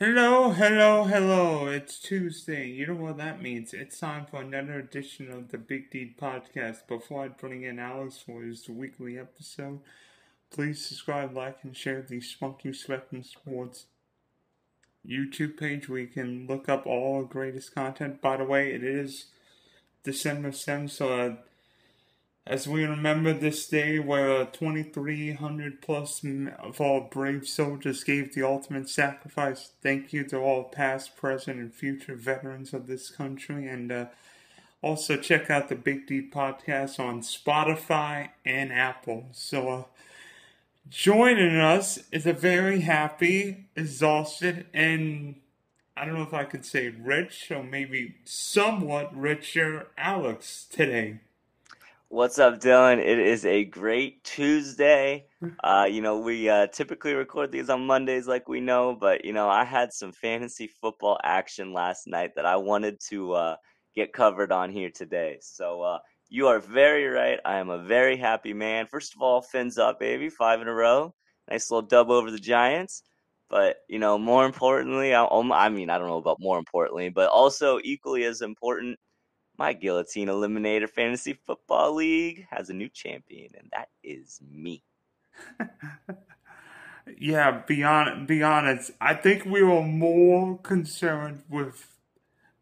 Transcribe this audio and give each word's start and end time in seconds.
Hello, 0.00 0.50
hello, 0.50 1.02
hello. 1.02 1.66
It's 1.66 1.98
Tuesday. 1.98 2.68
You 2.68 2.86
know 2.86 2.94
what 2.94 3.16
that 3.16 3.42
means. 3.42 3.74
It's 3.74 3.98
time 3.98 4.26
for 4.26 4.42
another 4.42 4.74
edition 4.74 5.28
of 5.28 5.48
the 5.48 5.58
Big 5.58 5.90
D 5.90 6.14
Podcast. 6.16 6.86
Before 6.86 7.24
I 7.24 7.28
bring 7.28 7.64
in 7.64 7.80
Alex 7.80 8.16
for 8.24 8.42
his 8.42 8.68
weekly 8.68 9.18
episode, 9.18 9.80
please 10.52 10.86
subscribe, 10.86 11.34
like, 11.34 11.64
and 11.64 11.76
share 11.76 12.00
the 12.00 12.20
Spunky 12.20 12.72
Sweating 12.72 13.24
Sports 13.24 13.86
YouTube 15.04 15.56
page 15.56 15.88
where 15.88 16.02
you 16.02 16.06
can 16.06 16.46
look 16.46 16.68
up 16.68 16.86
all 16.86 17.24
greatest 17.24 17.74
content. 17.74 18.22
By 18.22 18.36
the 18.36 18.44
way, 18.44 18.72
it 18.72 18.84
is 18.84 19.32
December 20.04 20.52
7th, 20.52 20.90
so 20.90 21.18
uh, 21.18 21.34
as 22.48 22.66
we 22.66 22.86
remember 22.86 23.34
this 23.34 23.66
day 23.66 23.98
where 23.98 24.46
2,300 24.46 25.82
plus 25.82 26.24
of 26.58 26.80
our 26.80 27.02
brave 27.02 27.46
soldiers 27.46 28.02
gave 28.02 28.34
the 28.34 28.42
ultimate 28.42 28.88
sacrifice. 28.88 29.72
Thank 29.82 30.14
you 30.14 30.24
to 30.24 30.38
all 30.38 30.64
past, 30.64 31.14
present, 31.14 31.58
and 31.58 31.74
future 31.74 32.14
veterans 32.14 32.72
of 32.72 32.86
this 32.86 33.10
country. 33.10 33.68
And 33.68 33.92
uh, 33.92 34.06
also 34.80 35.18
check 35.18 35.50
out 35.50 35.68
the 35.68 35.74
Big 35.76 36.06
D 36.06 36.26
podcast 36.26 36.98
on 36.98 37.20
Spotify 37.20 38.30
and 38.46 38.72
Apple. 38.72 39.26
So, 39.32 39.68
uh, 39.68 39.82
joining 40.88 41.56
us 41.56 41.98
is 42.10 42.24
a 42.24 42.32
very 42.32 42.80
happy, 42.80 43.66
exhausted, 43.76 44.64
and 44.72 45.34
I 45.94 46.06
don't 46.06 46.14
know 46.14 46.22
if 46.22 46.32
I 46.32 46.44
could 46.44 46.64
say 46.64 46.88
rich 46.88 47.50
or 47.50 47.62
maybe 47.62 48.14
somewhat 48.24 49.14
richer 49.14 49.88
Alex 49.98 50.66
today. 50.70 51.20
What's 52.10 52.38
up, 52.38 52.58
Dylan? 52.58 53.00
It 53.00 53.18
is 53.18 53.44
a 53.44 53.64
great 53.64 54.24
Tuesday. 54.24 55.26
Uh, 55.62 55.86
you 55.90 56.00
know, 56.00 56.18
we 56.18 56.48
uh, 56.48 56.66
typically 56.68 57.12
record 57.12 57.52
these 57.52 57.68
on 57.68 57.86
Mondays, 57.86 58.26
like 58.26 58.48
we 58.48 58.60
know, 58.60 58.96
but 58.98 59.26
you 59.26 59.34
know, 59.34 59.46
I 59.48 59.62
had 59.62 59.92
some 59.92 60.12
fantasy 60.12 60.68
football 60.80 61.18
action 61.22 61.74
last 61.74 62.06
night 62.06 62.30
that 62.34 62.46
I 62.46 62.56
wanted 62.56 62.98
to 63.10 63.34
uh, 63.34 63.56
get 63.94 64.14
covered 64.14 64.52
on 64.52 64.70
here 64.70 64.88
today. 64.88 65.36
So 65.42 65.82
uh, 65.82 65.98
you 66.30 66.48
are 66.48 66.60
very 66.60 67.06
right. 67.06 67.38
I 67.44 67.58
am 67.58 67.68
a 67.68 67.84
very 67.84 68.16
happy 68.16 68.54
man. 68.54 68.86
First 68.86 69.14
of 69.14 69.20
all, 69.20 69.42
fins 69.42 69.76
up, 69.76 70.00
baby, 70.00 70.30
five 70.30 70.62
in 70.62 70.68
a 70.68 70.72
row. 70.72 71.14
Nice 71.50 71.70
little 71.70 71.86
dub 71.86 72.08
over 72.08 72.30
the 72.30 72.38
Giants. 72.38 73.02
But 73.50 73.76
you 73.86 73.98
know, 73.98 74.16
more 74.16 74.46
importantly, 74.46 75.14
I, 75.14 75.26
I 75.26 75.68
mean, 75.68 75.90
I 75.90 75.98
don't 75.98 76.08
know 76.08 76.16
about 76.16 76.40
more 76.40 76.58
importantly, 76.58 77.10
but 77.10 77.28
also 77.28 77.80
equally 77.84 78.24
as 78.24 78.40
important 78.40 78.98
my 79.58 79.72
Guillotine 79.72 80.28
Eliminator 80.28 80.88
Fantasy 80.88 81.32
Football 81.32 81.96
League 81.96 82.46
has 82.50 82.70
a 82.70 82.74
new 82.74 82.88
champion, 82.88 83.50
and 83.58 83.68
that 83.72 83.88
is 84.04 84.40
me. 84.50 84.84
yeah, 87.18 87.62
be, 87.66 87.82
on, 87.82 88.24
be 88.26 88.42
honest. 88.42 88.92
I 89.00 89.14
think 89.14 89.44
we 89.44 89.62
were 89.62 89.82
more 89.82 90.58
concerned 90.58 91.42
with 91.50 91.88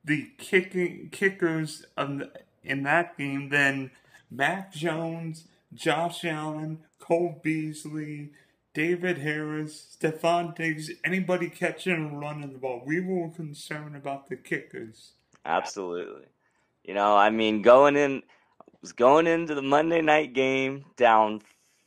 the 0.03 0.31
kicking 0.39 1.11
kickers 1.13 1.85
the, 1.97 2.31
in 2.65 2.83
that 2.85 3.19
game 3.19 3.51
than 3.51 3.91
Mac 4.31 4.73
Jones, 4.73 5.45
Josh 5.75 6.25
Allen, 6.25 6.79
Cole 6.99 7.39
Beasley, 7.43 8.31
Damien 8.73 9.21
Harris, 9.21 9.97
Stefon 10.01 10.55
Diggs, 10.55 10.91
anybody 11.05 11.49
catching 11.49 11.93
and 11.93 12.21
running 12.21 12.53
the 12.53 12.59
ball. 12.59 12.83
We 12.85 13.01
were 13.01 13.29
concerned 13.29 13.97
about 13.97 14.29
the 14.29 14.37
kickers. 14.37 15.13
Absolutely. 15.45 16.27
You 16.87 16.95
know, 16.95 17.17
I 17.17 17.31
mean, 17.31 17.63
going 17.63 17.97
in 17.97 18.23
was 18.81 18.93
going 18.93 19.27
into 19.27 19.57
the 19.57 19.63
Monday 19.63 20.01
night 20.01 20.35
game 20.35 20.85
down 20.97 21.41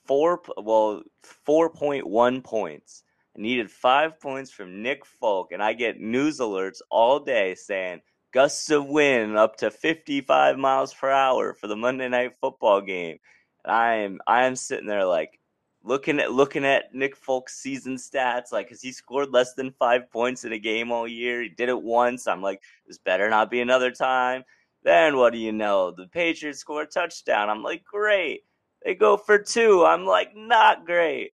four, 0.06 0.41
well, 0.58 1.03
four 1.23 1.69
point 1.69 2.06
one 2.06 2.41
points. 2.41 3.03
I 3.38 3.41
needed 3.41 3.72
five 3.72 4.19
points 4.19 4.52
from 4.52 4.83
Nick 4.83 5.06
Folk, 5.06 5.53
and 5.53 5.64
I 5.64 5.72
get 5.72 6.02
news 6.02 6.39
alerts 6.39 6.81
all 6.91 7.22
day 7.22 7.56
saying 7.56 8.02
gusts 8.33 8.69
of 8.72 8.88
wind 8.88 9.38
up 9.38 9.56
to 9.58 9.72
55 9.72 10.58
miles 10.58 10.94
per 10.94 11.09
hour 11.09 11.53
for 11.53 11.67
the 11.67 11.78
Monday 11.78 12.09
night 12.09 12.34
football 12.41 12.81
game. 12.81 13.19
And 13.63 13.73
I 13.73 13.96
am 13.96 14.19
I 14.28 14.44
am 14.47 14.57
sitting 14.57 14.88
there 14.88 15.06
like 15.06 15.40
looking 15.81 16.19
at 16.19 16.34
looking 16.34 16.66
at 16.66 16.94
Nick 16.94 17.16
Folk's 17.16 17.56
season 17.56 17.96
stats, 17.96 18.52
like 18.52 18.68
has 18.68 18.81
he 18.81 18.91
scored 18.91 19.31
less 19.31 19.53
than 19.53 19.72
five 19.79 20.12
points 20.12 20.44
in 20.44 20.52
a 20.52 20.59
game 20.59 20.91
all 20.91 21.07
year? 21.07 21.41
He 21.41 21.47
did 21.47 21.69
it 21.69 21.81
once. 21.81 22.28
I'm 22.28 22.41
like, 22.41 22.62
this 22.85 22.97
better 22.97 23.29
not 23.29 23.50
be 23.50 23.62
another 23.62 23.91
time. 23.91 24.44
Then 24.84 25.17
what 25.17 25.34
do 25.34 25.40
you 25.40 25.51
know? 25.51 25.91
The 25.91 26.07
Patriots 26.07 26.59
score 26.59 26.84
a 26.84 26.88
touchdown. 26.88 27.50
I'm 27.50 27.63
like, 27.63 27.84
great. 27.84 28.41
They 28.84 28.95
go 28.95 29.17
for 29.17 29.38
two. 29.38 29.85
I'm 29.85 30.06
like, 30.06 30.35
not 30.35 30.85
great. 30.85 31.34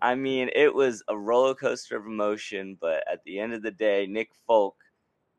I 0.00 0.14
mean, 0.14 0.50
it 0.54 0.72
was 0.72 1.02
a 1.08 1.16
roller 1.16 1.54
coaster 1.54 1.96
of 1.96 2.06
emotion, 2.06 2.76
but 2.80 3.04
at 3.10 3.22
the 3.24 3.38
end 3.38 3.52
of 3.52 3.62
the 3.62 3.70
day, 3.70 4.06
Nick 4.06 4.30
Folk 4.46 4.76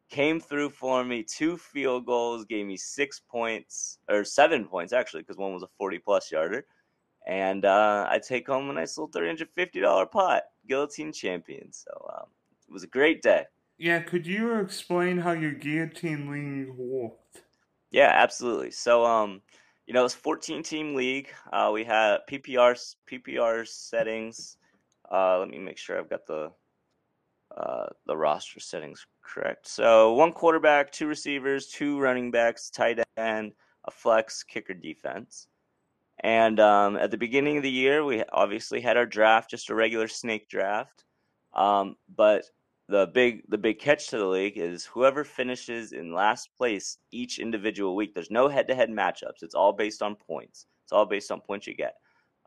came 0.10 0.40
through 0.40 0.70
for 0.70 1.04
me. 1.04 1.24
Two 1.24 1.58
field 1.58 2.06
goals 2.06 2.46
gave 2.46 2.66
me 2.66 2.78
six 2.78 3.20
points, 3.20 4.00
or 4.10 4.24
seven 4.24 4.66
points 4.66 4.94
actually, 4.94 5.22
because 5.22 5.38
one 5.38 5.54
was 5.54 5.64
a 5.64 5.70
40 5.78 6.00
plus 6.00 6.32
yarder. 6.32 6.66
And 7.26 7.64
uh, 7.64 8.06
I 8.10 8.20
take 8.20 8.48
home 8.48 8.70
a 8.70 8.74
nice 8.74 8.98
little 8.98 9.10
$350 9.10 10.12
pot, 10.12 10.44
guillotine 10.68 11.14
champion. 11.14 11.72
So 11.72 11.92
um, 12.14 12.28
it 12.68 12.72
was 12.72 12.84
a 12.84 12.88
great 12.88 13.22
day. 13.22 13.46
Yeah, 13.78 14.02
could 14.02 14.28
you 14.28 14.60
explain 14.60 15.18
how 15.18 15.32
your 15.32 15.54
guillotine 15.54 16.30
league 16.30 16.76
worked? 16.78 17.23
Yeah, 17.94 18.12
absolutely. 18.12 18.72
So, 18.72 19.06
um, 19.06 19.42
you 19.86 19.94
know, 19.94 20.04
it's 20.04 20.16
14 20.16 20.64
team 20.64 20.96
league. 20.96 21.30
Uh, 21.54 21.70
we 21.72 21.84
had 21.84 22.18
PPR 22.30 22.76
PPR 23.10 23.68
settings. 23.68 24.58
Uh, 25.12 25.38
let 25.40 25.48
me 25.48 25.60
make 25.60 25.78
sure 25.78 25.98
I've 26.00 26.10
got 26.10 26.26
the 26.26 26.52
uh, 27.56 27.86
the 28.08 28.18
roster 28.18 28.60
settings 28.60 29.06
correct. 29.22 29.68
So, 29.68 30.14
one 30.14 30.34
quarterback, 30.34 30.92
two 30.92 31.06
receivers, 31.06 31.68
two 31.68 32.00
running 32.00 32.32
backs, 32.32 32.72
tight 32.72 33.00
end, 33.16 33.54
a 33.86 33.92
flex, 33.92 34.42
kicker, 34.44 34.74
defense. 34.74 35.48
And 36.22 36.60
um, 36.60 36.96
at 36.96 37.12
the 37.12 37.18
beginning 37.18 37.58
of 37.58 37.64
the 37.64 37.70
year, 37.70 38.04
we 38.04 38.24
obviously 38.32 38.82
had 38.82 38.98
our 38.98 39.06
draft, 39.06 39.52
just 39.52 39.70
a 39.70 39.76
regular 39.76 40.08
snake 40.08 40.50
draft. 40.50 41.06
Um, 41.54 41.96
but 42.16 42.46
the 42.90 43.08
big 43.08 43.44
the 43.50 43.58
big 43.58 43.80
catch 43.80 44.08
to 44.10 44.18
the 44.18 44.26
league 44.26 44.58
is 44.58 44.86
whoever 44.86 45.24
finishes 45.24 45.94
in 45.94 46.14
last 46.14 46.50
place 46.58 46.98
each 47.12 47.40
individual 47.40 47.96
week. 47.96 48.14
There's 48.14 48.32
no 48.32 48.48
head 48.50 48.68
to 48.68 48.76
head 48.76 48.90
matchups. 48.90 49.42
It's 49.42 49.56
all 49.56 49.72
based 49.72 50.02
on 50.02 50.16
points. 50.16 50.66
It's 50.84 50.92
all 50.92 51.06
based 51.06 51.32
on 51.32 51.42
points 51.42 51.66
you 51.66 51.76
get. 51.76 51.96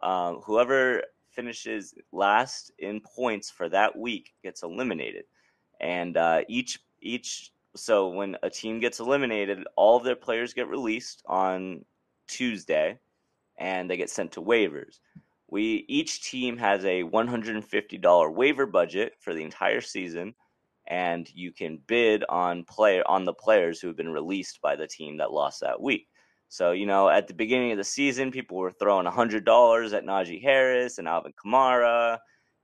Um, 0.02 0.40
whoever 0.44 1.02
finishes 1.30 1.94
last 2.12 2.70
in 2.78 3.00
points 3.00 3.50
for 3.50 3.68
that 3.70 3.96
week 3.96 4.34
gets 4.42 4.62
eliminated, 4.62 5.24
and 5.80 6.16
uh, 6.16 6.42
each 6.48 6.80
each 7.00 7.52
so 7.74 8.08
when 8.08 8.36
a 8.42 8.50
team 8.50 8.78
gets 8.78 9.00
eliminated, 9.00 9.64
all 9.76 9.96
of 9.96 10.04
their 10.04 10.16
players 10.16 10.52
get 10.52 10.68
released 10.68 11.22
on 11.26 11.84
Tuesday, 12.26 12.98
and 13.56 13.88
they 13.88 13.96
get 13.96 14.10
sent 14.10 14.32
to 14.32 14.42
waivers 14.42 14.98
we 15.48 15.84
each 15.88 16.28
team 16.28 16.56
has 16.56 16.84
a 16.84 17.02
$150 17.04 18.34
waiver 18.34 18.66
budget 18.66 19.14
for 19.20 19.32
the 19.32 19.42
entire 19.42 19.80
season 19.80 20.34
and 20.88 21.28
you 21.34 21.52
can 21.52 21.80
bid 21.86 22.24
on 22.28 22.64
player 22.64 23.02
on 23.06 23.24
the 23.24 23.32
players 23.32 23.80
who 23.80 23.88
have 23.88 23.96
been 23.96 24.12
released 24.12 24.60
by 24.62 24.76
the 24.76 24.86
team 24.86 25.16
that 25.16 25.32
lost 25.32 25.60
that 25.60 25.80
week. 25.80 26.08
So 26.48 26.72
you 26.72 26.86
know 26.86 27.08
at 27.08 27.28
the 27.28 27.34
beginning 27.34 27.72
of 27.72 27.78
the 27.78 27.84
season 27.84 28.30
people 28.30 28.56
were 28.56 28.72
throwing 28.72 29.06
$100 29.06 29.92
at 29.92 30.04
najee 30.04 30.42
harris 30.42 30.98
and 30.98 31.08
alvin 31.08 31.32
kamara 31.32 32.18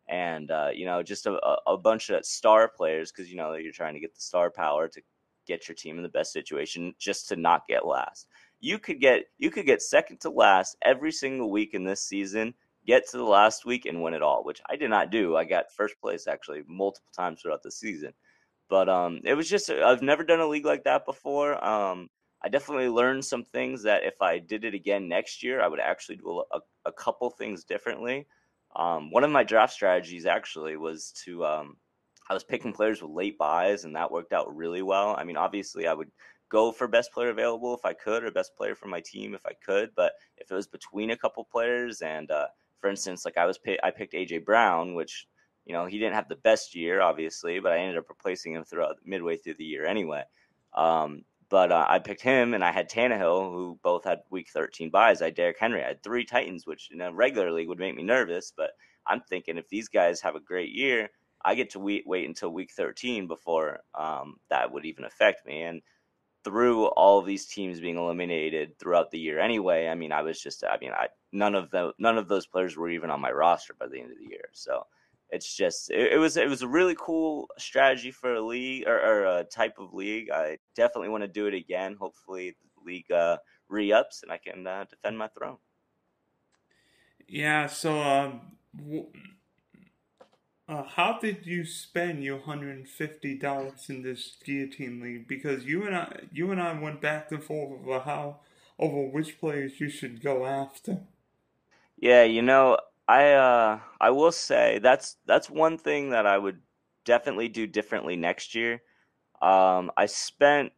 and 0.09 0.51
uh, 0.51 0.69
you 0.73 0.87
know 0.87 1.03
just 1.03 1.27
a, 1.27 1.39
a 1.67 1.77
bunch 1.77 2.11
of 2.11 2.25
star 2.25 2.69
players 2.69 3.11
because 3.11 3.31
you 3.31 3.37
know 3.37 3.55
you're 3.55 3.73
trying 3.73 3.95
to 3.95 4.01
get 4.01 4.15
the 4.15 4.21
star 4.21 4.51
power 4.51 4.89
to 4.89 5.01
get 5.47 5.69
your 5.69 5.75
team 5.75 5.97
in 5.97 6.03
the 6.03 6.09
best 6.09 6.33
situation 6.33 6.95
just 6.99 7.29
to 7.29 7.37
not 7.37 7.67
get 7.69 7.87
last. 7.87 8.29
You 8.61 8.79
could 8.79 9.01
get 9.01 9.25
you 9.39 9.51
could 9.51 9.67
get 9.67 9.83
second 9.83 10.21
to 10.21 10.31
last 10.31 10.77
every 10.83 11.13
single 11.13 11.51
week 11.51 11.75
in 11.75 11.85
this 11.85 12.03
season 12.05 12.55
get 12.87 13.09
to 13.11 13.17
the 13.17 13.25
last 13.25 13.65
week 13.65 13.87
and 13.87 14.03
win 14.03 14.15
it 14.15 14.23
all, 14.23 14.45
which 14.45 14.61
I 14.69 14.77
did 14.77 14.91
not 14.91 15.11
do. 15.11 15.37
I 15.37 15.45
got 15.45 15.73
first 15.77 15.95
place 16.01 16.27
actually 16.27 16.63
multiple 16.67 17.11
times 17.17 17.41
throughout 17.41 17.63
the 17.63 17.71
season. 17.71 18.13
But 18.69 18.89
um, 18.89 19.21
it 19.25 19.35
was 19.35 19.49
just 19.49 19.71
I've 19.71 20.03
never 20.03 20.25
done 20.25 20.41
a 20.41 20.47
league 20.47 20.65
like 20.65 20.85
that 20.85 21.05
before. 21.05 21.63
Um, 21.65 22.09
I 22.45 22.49
definitely 22.49 22.89
learned 22.89 23.25
some 23.25 23.45
things 23.45 23.83
that 23.85 24.03
if 24.05 24.21
I 24.21 24.39
did 24.39 24.65
it 24.65 24.75
again 24.75 25.09
next 25.09 25.43
year, 25.43 25.63
I 25.63 25.69
would 25.69 25.79
actually 25.79 26.17
do 26.17 26.43
a, 26.53 26.61
a 26.87 26.93
couple 26.93 27.31
things 27.31 27.65
differently. 27.65 28.27
Um, 28.75 29.11
one 29.11 29.25
of 29.25 29.31
my 29.31 29.45
draft 29.45 29.75
strategies 29.75 30.27
actually 30.27 30.77
was 30.77 31.13
to 31.25 31.45
um, 31.45 31.77
I 32.31 32.35
was 32.35 32.45
picking 32.45 32.73
players 32.73 33.03
with 33.03 33.11
late 33.11 33.39
byes, 33.39 33.85
and 33.85 33.95
that 33.95 34.11
worked 34.11 34.33
out 34.33 34.55
really 34.55 34.83
well. 34.83 35.15
I 35.19 35.25
mean, 35.25 35.37
obviously, 35.37 35.87
I 35.87 35.95
would 35.95 36.11
go 36.51 36.73
for 36.73 36.89
best 36.89 37.13
player 37.13 37.31
available 37.31 37.75
if 37.75 37.85
I 37.85 37.93
could, 37.93 38.25
or 38.25 38.31
best 38.31 38.57
player 38.57 38.75
for 38.75 38.89
my 38.89 39.03
team 39.05 39.35
if 39.35 39.45
I 39.47 39.53
could. 39.65 39.91
But 39.95 40.13
if 40.39 40.51
it 40.51 40.55
was 40.55 40.67
between 40.67 41.11
a 41.11 41.17
couple 41.17 41.47
players 41.51 42.01
and 42.01 42.31
uh, 42.31 42.47
for 42.83 42.91
instance, 42.91 43.25
like 43.25 43.39
I 43.39 43.47
was 43.47 43.59
I 43.83 43.91
picked 43.91 44.13
AJ 44.13 44.45
Brown, 44.45 44.95
which 44.95 45.27
you 45.65 45.73
know 45.73 45.87
he 45.87 45.99
didn't 45.99 46.15
have 46.15 46.29
the 46.29 46.37
best 46.37 46.75
year, 46.75 47.01
obviously, 47.01 47.61
but 47.61 47.73
I 47.73 47.79
ended 47.79 47.97
up 47.97 48.11
replacing 48.11 48.53
him 48.53 48.65
throughout 48.65 48.97
midway 49.05 49.37
through 49.39 49.55
the 49.55 49.65
year 49.65 49.87
anyway. 49.87 50.25
Um, 50.75 51.25
but 51.49 51.71
uh, 51.71 51.87
I 51.89 52.01
picked 52.01 52.23
him, 52.23 52.55
and 52.55 52.65
I 52.65 52.73
had 52.73 52.91
Tannehill, 52.91 53.53
who 53.53 53.79
both 53.83 54.05
had 54.05 54.21
Week 54.31 54.49
13 54.53 54.91
byes. 54.91 55.23
I 55.23 55.27
had 55.27 55.35
Derrick 55.35 55.59
Henry. 55.61 55.85
I 55.85 55.89
had 55.89 56.03
three 56.03 56.25
Titans, 56.25 56.67
which 56.67 56.91
in 56.91 57.01
a 57.01 57.13
regular 57.13 57.53
league 57.53 57.69
would 57.69 57.79
make 57.79 57.95
me 57.95 58.03
nervous. 58.03 58.53
But 58.57 58.71
I'm 59.07 59.21
thinking 59.21 59.59
if 59.59 59.69
these 59.69 59.89
guys 59.89 60.21
have 60.23 60.35
a 60.35 60.41
great 60.41 60.73
year, 60.73 61.11
I 61.45 61.55
get 61.55 61.71
to 61.71 61.79
wait 61.79 62.05
wait 62.07 62.29
until 62.29 62.51
week 62.51 62.73
13 62.77 63.29
before 63.29 63.81
um, 63.95 64.37
that 64.51 64.73
would 64.73 64.85
even 64.85 65.05
affect 65.05 65.47
me. 65.47 65.63
And 65.63 65.83
through 66.45 66.87
all 66.87 67.19
of 67.19 67.27
these 67.27 67.47
teams 67.47 67.81
being 67.81 67.97
eliminated 67.97 68.79
throughout 68.79 69.11
the 69.11 69.19
year 69.19 69.39
anyway, 69.39 69.89
I 69.89 69.95
mean, 69.95 70.13
I 70.13 70.23
was 70.23 70.41
just, 70.41 70.65
I 70.65 70.77
mean, 70.81 70.93
I 70.93 71.09
none 71.33 71.55
of 71.55 71.71
the 71.71 71.93
none 71.99 72.19
of 72.19 72.29
those 72.29 72.47
players 72.47 72.77
were 72.77 72.91
even 72.91 73.11
on 73.11 73.21
my 73.21 73.31
roster 73.31 73.75
by 73.79 73.87
the 73.87 74.01
end 74.01 74.13
of 74.13 74.19
the 74.19 74.29
year. 74.29 74.49
So 74.53 74.87
it's 75.31 75.57
just 75.57 75.91
it, 75.91 76.13
it 76.13 76.19
was 76.19 76.37
it 76.37 76.49
was 76.49 76.63
a 76.63 76.69
really 76.69 76.97
cool 76.99 77.49
strategy 77.59 78.11
for 78.11 78.35
a 78.35 78.41
league 78.41 78.87
or, 78.87 78.99
or 78.99 79.39
a 79.39 79.45
type 79.45 79.79
of 79.79 79.95
league. 79.95 80.31
I 80.31 80.59
definitely 80.75 81.09
want 81.09 81.23
to 81.23 81.29
do 81.29 81.47
it 81.47 81.55
again. 81.55 81.97
Hopefully, 81.99 82.51
the 82.77 82.85
league 82.85 83.11
uh, 83.11 83.39
re 83.69 83.93
ups 83.93 84.23
and 84.23 84.31
I 84.31 84.39
can 84.39 84.67
uh, 84.67 84.85
defend 84.89 85.19
my 85.19 85.29
throne. 85.29 85.57
Yeah. 87.27 87.67
So, 87.67 87.99
um, 87.99 88.41
uh, 90.69 90.85
how 90.85 91.19
did 91.19 91.47
you 91.47 91.65
spend 91.65 92.25
your 92.25 92.39
hundred 92.41 92.77
and 92.77 92.89
fifty 92.89 93.37
dollars 93.37 93.89
in 93.89 94.03
this 94.03 94.37
guillotine 94.45 95.01
league? 95.03 95.29
Because 95.29 95.65
you 95.65 95.85
and 95.87 95.97
I, 95.97 96.21
you 96.33 96.51
and 96.51 96.61
I 96.61 96.79
went 96.79 97.01
back 97.01 97.31
and 97.33 97.43
forth 97.43 97.81
over 97.81 98.01
how 98.01 98.41
over 98.79 99.09
which 99.09 99.39
players 99.39 99.81
you 99.81 99.89
should 99.89 100.23
go 100.23 100.47
after. 100.47 101.01
Yeah, 101.97 102.25
you 102.25 102.43
know, 102.43 102.79
I 103.09 103.33
uh, 103.33 103.81
I 104.01 104.11
will 104.11 104.33
say 104.33 104.79
that's 104.83 105.17
that's 105.27 105.51
one 105.51 105.79
thing 105.79 106.11
that 106.11 106.27
I 106.27 106.39
would 106.39 106.61
definitely 107.05 107.49
do 107.49 107.67
differently 107.67 108.17
next 108.17 108.55
year. 108.55 108.83
Um, 109.41 109.91
I 109.97 110.07
spent 110.07 110.73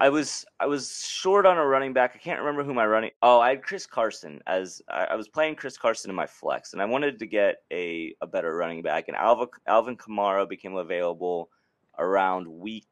I 0.00 0.08
was 0.10 0.46
I 0.60 0.66
was 0.66 1.04
short 1.04 1.44
on 1.44 1.58
a 1.58 1.66
running 1.66 1.92
back. 1.92 2.12
I 2.14 2.18
can't 2.18 2.38
remember 2.38 2.62
who 2.62 2.72
my 2.72 2.86
running. 2.86 3.10
Oh, 3.20 3.40
I 3.40 3.48
had 3.50 3.64
Chris 3.64 3.84
Carson 3.84 4.40
as 4.46 4.80
I, 4.88 5.06
I 5.06 5.14
was 5.16 5.26
playing 5.26 5.56
Chris 5.56 5.76
Carson 5.76 6.08
in 6.08 6.14
my 6.14 6.26
flex, 6.26 6.72
and 6.72 6.80
I 6.80 6.84
wanted 6.84 7.18
to 7.18 7.26
get 7.26 7.62
a, 7.72 8.14
a 8.20 8.26
better 8.28 8.54
running 8.54 8.80
back. 8.80 9.08
And 9.08 9.16
Alvin 9.16 9.48
Alvin 9.66 9.96
Kamara 9.96 10.48
became 10.48 10.76
available 10.76 11.50
around 11.98 12.46
week 12.46 12.86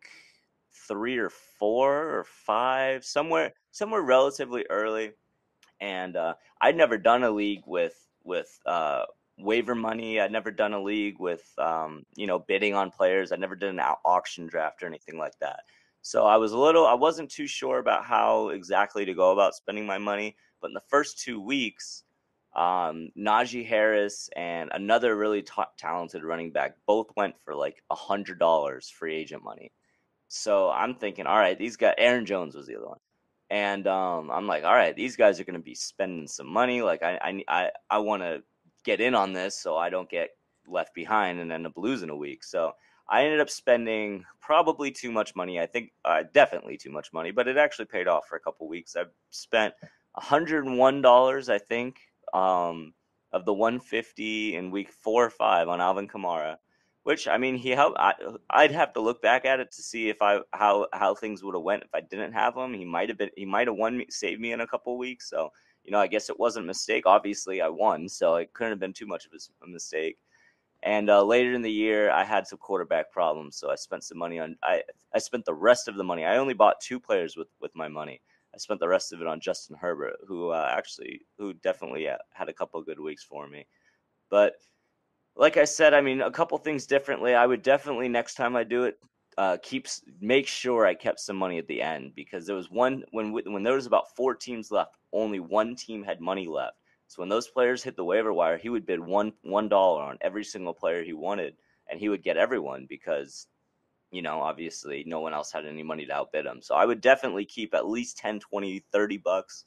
three 0.89 1.17
or 1.17 1.31
four 1.31 2.19
or 2.19 2.25
five, 2.25 3.05
somewhere 3.05 3.53
somewhere 3.71 4.03
relatively 4.03 4.65
early. 4.69 5.13
And 5.81 6.17
uh, 6.17 6.35
I'd 6.61 6.77
never 6.77 6.99
done 6.99 7.23
a 7.23 7.31
league 7.31 7.63
with 7.67 7.97
with 8.25 8.59
uh, 8.67 9.05
waiver 9.39 9.77
money. 9.77 10.21
I'd 10.21 10.33
never 10.33 10.51
done 10.51 10.73
a 10.73 10.83
league 10.83 11.21
with 11.21 11.49
um, 11.59 12.05
you 12.17 12.27
know 12.27 12.41
bidding 12.41 12.75
on 12.75 12.91
players. 12.91 13.31
I'd 13.31 13.39
never 13.39 13.55
done 13.55 13.79
an 13.79 13.95
auction 14.05 14.49
draft 14.49 14.83
or 14.83 14.87
anything 14.87 15.19
like 15.19 15.39
that. 15.39 15.61
So 16.07 16.25
I 16.25 16.37
was 16.37 16.53
a 16.53 16.59
little, 16.59 16.87
I 16.87 16.95
wasn't 16.95 17.33
too 17.33 17.49
sure 17.49 17.81
about 17.81 18.05
how 18.05 18.51
exactly 18.51 19.05
to 19.05 19.13
go 19.13 19.33
about 19.33 19.57
spending 19.57 19.85
my 19.85 19.99
money. 19.99 20.37
But 20.61 20.69
in 20.69 20.75
the 20.75 20.81
first 20.89 21.19
two 21.19 21.41
weeks, 21.41 22.05
um, 22.55 23.09
Najee 23.19 23.67
Harris 23.67 24.31
and 24.37 24.71
another 24.73 25.17
really 25.17 25.43
t- 25.43 25.63
talented 25.77 26.23
running 26.23 26.53
back 26.53 26.77
both 26.87 27.09
went 27.17 27.35
for 27.45 27.57
like 27.57 27.83
a 27.91 27.97
hundred 27.97 28.39
dollars 28.39 28.89
free 28.89 29.17
agent 29.17 29.43
money. 29.43 29.73
So 30.29 30.71
I'm 30.71 30.95
thinking, 30.95 31.27
all 31.27 31.39
right, 31.39 31.59
these 31.59 31.77
guys. 31.77 31.95
Aaron 31.99 32.25
Jones 32.25 32.55
was 32.55 32.69
the 32.69 32.77
other 32.77 32.87
one, 32.87 33.01
and 33.51 33.89
um, 33.89 34.31
I'm 34.31 34.47
like, 34.47 34.63
all 34.63 34.75
right, 34.75 34.95
these 34.95 35.17
guys 35.17 35.41
are 35.41 35.45
going 35.45 35.59
to 35.59 35.65
be 35.65 35.75
spending 35.75 36.29
some 36.29 36.47
money. 36.47 36.83
Like 36.83 37.03
I, 37.03 37.19
I, 37.21 37.45
I, 37.49 37.71
I 37.91 37.99
want 37.99 38.23
to 38.23 38.45
get 38.85 39.01
in 39.01 39.17
on 39.17 39.33
this 39.33 39.59
so 39.59 39.77
I 39.77 39.91
don't 39.91 40.09
get 40.09 40.31
left 40.69 40.95
behind 40.95 41.41
and 41.41 41.51
end 41.51 41.67
up 41.67 41.73
losing 41.77 42.11
a 42.11 42.17
week. 42.17 42.45
So 42.45 42.75
I 43.09 43.25
ended 43.25 43.41
up 43.41 43.51
spending 43.51 44.25
probably 44.41 44.91
too 44.91 45.13
much 45.13 45.37
money. 45.37 45.61
I 45.61 45.67
think 45.67 45.93
uh, 46.05 46.25
definitely 46.33 46.77
too 46.77 46.91
much 46.91 47.13
money, 47.13 47.31
but 47.31 47.49
it 47.49 47.57
actually 47.57 47.87
paid 47.87 48.09
off 48.09 48.27
for 48.29 48.37
a 48.37 48.41
couple 48.41 48.69
weeks. 48.69 48.97
I 48.97 49.05
spent 49.31 49.75
$101, 50.19 51.49
I 51.49 51.59
think, 51.59 51.99
um, 52.35 52.95
of 53.33 53.45
the 53.45 53.53
150 53.53 54.57
in 54.57 54.71
week 54.71 54.91
four 54.91 55.25
or 55.25 55.31
five 55.31 55.69
on 55.69 55.81
Alvin 55.81 56.09
Kamara, 56.09 56.57
which 57.05 57.29
I 57.29 57.39
mean, 57.39 57.57
he 57.57 57.71
helped. 57.71 57.99
I, 57.99 58.15
I'd 58.51 58.73
have 58.73 58.93
to 58.95 59.01
look 59.01 59.23
back 59.23 59.45
at 59.45 59.61
it 59.61 59.71
to 59.73 59.83
see 59.83 60.09
if 60.09 60.23
I 60.23 60.41
how 60.53 60.89
how 60.93 61.15
things 61.15 61.45
would 61.45 61.55
have 61.55 61.63
went 61.63 61.85
if 61.85 61.95
I 61.95 62.01
didn't 62.01 62.33
have 62.33 62.57
him. 62.57 62.75
He 62.75 62.85
might 62.85 63.09
have 63.09 63.19
been 63.19 63.31
he 63.37 63.45
might 63.45 63.69
have 63.69 63.77
won 63.77 63.99
me, 63.99 64.07
saved 64.11 64.41
me 64.41 64.53
in 64.53 64.61
a 64.61 64.67
couple 64.67 64.97
weeks. 64.99 65.29
So 65.31 65.53
you 65.85 65.93
know, 65.93 66.01
I 66.01 66.09
guess 66.09 66.29
it 66.31 66.39
wasn't 66.39 66.65
a 66.65 66.67
mistake. 66.67 67.05
Obviously, 67.07 67.61
I 67.61 67.69
won, 67.69 68.09
so 68.09 68.37
it 68.37 68.53
couldn't 68.53 68.73
have 68.73 68.81
been 68.81 68.93
too 68.93 69.07
much 69.07 69.27
of 69.27 69.33
a 69.63 69.69
mistake. 69.69 70.19
And 70.87 71.11
uh, 71.11 71.25
later 71.25 71.53
in 71.53 71.63
the 71.63 71.71
year, 71.71 72.13
I 72.13 72.23
had 72.23 72.47
some 72.47 72.61
quarterback 72.61 73.11
problems, 73.11 73.57
so 73.57 73.73
I 73.73 73.75
spent 73.75 74.05
some 74.05 74.19
money 74.19 74.39
on. 74.39 74.57
I 74.63 74.83
I 75.13 75.19
spent 75.19 75.45
the 75.45 75.53
rest 75.53 75.89
of 75.89 75.97
the 75.97 76.05
money. 76.05 76.25
I 76.25 76.37
only 76.37 76.55
bought 76.55 76.81
two 76.81 77.01
players 77.01 77.37
with 77.37 77.49
with 77.61 77.75
my 77.75 77.89
money. 77.89 78.23
I 78.55 78.59
spent 78.59 78.79
the 78.79 78.89
rest 78.89 79.13
of 79.13 79.21
it 79.21 79.27
on 79.27 79.41
Justin 79.41 79.77
Herbert, 79.77 80.15
who 80.29 80.51
uh, 80.51 80.73
actually, 80.73 81.23
who 81.39 81.55
definitely 81.55 82.09
uh, 82.09 82.19
had 82.33 82.49
a 82.49 82.53
couple 82.53 82.81
good 82.83 83.01
weeks 83.01 83.25
for 83.25 83.49
me. 83.49 83.67
But 84.31 84.55
like 85.35 85.57
I 85.57 85.65
said, 85.65 85.93
I 85.93 86.01
mean, 86.01 86.21
a 86.21 86.31
couple 86.31 86.57
things 86.59 86.87
differently. 86.87 87.35
I 87.35 87.47
would 87.47 87.63
definitely 87.63 88.09
next 88.09 88.35
time 88.35 88.55
I 88.55 88.63
do 88.63 88.85
it, 88.85 88.97
uh, 89.39 89.57
keeps 89.65 90.03
make 90.21 90.47
sure 90.47 90.87
I 90.87 90.95
kept 90.95 91.19
some 91.19 91.37
money 91.37 91.59
at 91.59 91.67
the 91.67 91.83
end 91.83 92.13
because 92.15 92.47
there 92.47 92.55
was 92.55 92.71
one 92.71 93.03
when 93.11 93.33
when 93.33 93.65
there 93.65 93.75
was 93.75 93.87
about 93.87 94.15
four 94.15 94.37
teams 94.37 94.71
left, 94.71 94.99
only 95.13 95.41
one 95.41 95.75
team 95.75 96.05
had 96.05 96.21
money 96.21 96.47
left 96.47 96.77
so 97.09 97.23
when 97.23 97.29
those 97.29 97.49
players 97.49 97.83
hit 97.83 97.97
the 97.97 98.05
waiver 98.05 98.33
wire, 98.33 98.59
he 98.59 98.69
would 98.69 98.87
bid 98.87 99.01
one 99.01 99.33
one 99.43 99.69
dollar 99.69 100.03
on 100.03 100.19
every 100.21 100.45
single 100.45 100.75
player 100.75 101.03
he 101.05 101.13
wanted, 101.13 101.57
and 101.89 102.01
he 102.01 102.09
would 102.09 102.23
get 102.23 102.37
everyone 102.37 102.87
because, 102.89 103.47
you 104.11 104.23
know, 104.23 104.41
obviously 104.41 105.05
no 105.07 105.21
one 105.21 105.33
else 105.33 105.53
had 105.53 105.67
any 105.67 105.83
money 105.83 106.07
to 106.07 106.13
outbid 106.13 106.47
him. 106.47 106.61
So 106.61 106.75
I 106.75 106.85
would 106.85 107.01
definitely 107.01 107.45
keep 107.45 107.75
at 107.75 107.89
least 107.89 108.19
10, 108.19 108.41
20, 108.41 108.81
30 108.93 109.17
bucks. 109.19 109.65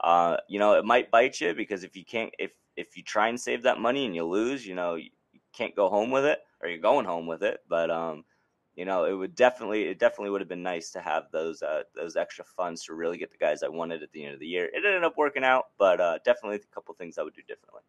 Uh, 0.00 0.36
you 0.48 0.58
know, 0.58 0.74
it 0.74 0.84
might 0.84 1.10
bite 1.10 1.40
you 1.40 1.54
because 1.54 1.84
if 1.84 1.96
you 1.96 2.04
can't 2.04 2.32
if 2.38 2.52
if 2.76 2.96
you 2.96 3.02
try 3.02 3.28
and 3.28 3.40
save 3.40 3.62
that 3.62 3.78
money 3.78 4.04
and 4.06 4.14
you 4.14 4.24
lose, 4.24 4.66
you 4.66 4.74
know, 4.74 4.96
you 4.96 5.10
can't 5.52 5.76
go 5.76 5.88
home 5.88 6.10
with 6.10 6.24
it 6.24 6.40
or 6.60 6.68
you're 6.68 6.78
going 6.78 7.06
home 7.06 7.26
with 7.26 7.42
it. 7.42 7.60
But 7.68 7.90
um, 7.90 8.24
you 8.74 8.84
know, 8.84 9.04
it 9.04 9.12
would 9.12 9.34
definitely 9.34 9.82
it 9.84 9.98
definitely 9.98 10.30
would 10.30 10.40
have 10.40 10.48
been 10.48 10.62
nice 10.62 10.90
to 10.92 11.00
have 11.00 11.24
those 11.32 11.62
uh, 11.62 11.82
those 11.94 12.16
extra 12.16 12.44
funds 12.44 12.84
to 12.84 12.94
really 12.94 13.18
get 13.18 13.30
the 13.30 13.38
guys 13.38 13.62
I 13.62 13.68
wanted 13.68 14.02
at 14.02 14.12
the 14.12 14.24
end 14.24 14.34
of 14.34 14.40
the 14.40 14.46
year. 14.46 14.66
It 14.66 14.84
ended 14.84 15.04
up 15.04 15.16
working 15.16 15.44
out, 15.44 15.66
but 15.78 16.00
uh, 16.00 16.18
definitely 16.24 16.56
a 16.56 16.74
couple 16.74 16.94
things 16.94 17.18
I 17.18 17.22
would 17.22 17.34
do 17.34 17.42
differently. 17.42 17.82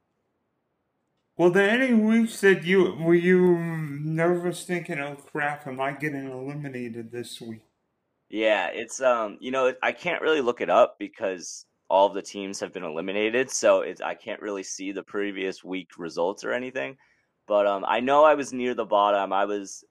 Well, 1.38 1.51
there 1.51 1.69
any 1.69 1.94
weeks 1.94 2.41
that 2.41 2.63
you 2.63 2.95
were 2.95 3.13
you 3.13 3.56
nervous 3.56 4.65
thinking, 4.65 5.00
"Oh 5.00 5.15
crap, 5.15 5.68
am 5.68 5.80
I 5.80 5.91
getting 5.91 6.30
eliminated 6.30 7.12
this 7.12 7.39
week?" 7.39 7.62
Yeah, 8.30 8.68
it's 8.69 9.01
um, 9.01 9.38
you 9.39 9.51
know, 9.51 9.74
I 9.83 9.91
can't 9.91 10.21
really 10.21 10.41
look 10.41 10.62
it 10.62 10.69
up 10.69 10.97
because 11.00 11.65
all 11.89 12.07
of 12.07 12.13
the 12.15 12.21
teams 12.21 12.59
have 12.59 12.74
been 12.74 12.83
eliminated, 12.83 13.51
so 13.51 13.81
it's 13.81 14.01
I 14.01 14.15
can't 14.15 14.41
really 14.41 14.63
see 14.63 14.91
the 14.91 15.03
previous 15.03 15.63
week 15.63 15.97
results 15.97 16.44
or 16.44 16.51
anything. 16.51 16.97
But 17.47 17.68
um, 17.68 17.85
I 17.88 18.00
know 18.00 18.24
I 18.24 18.35
was 18.35 18.53
near 18.53 18.74
the 18.74 18.85
bottom. 18.85 19.33
I 19.33 19.45
was 19.45 19.83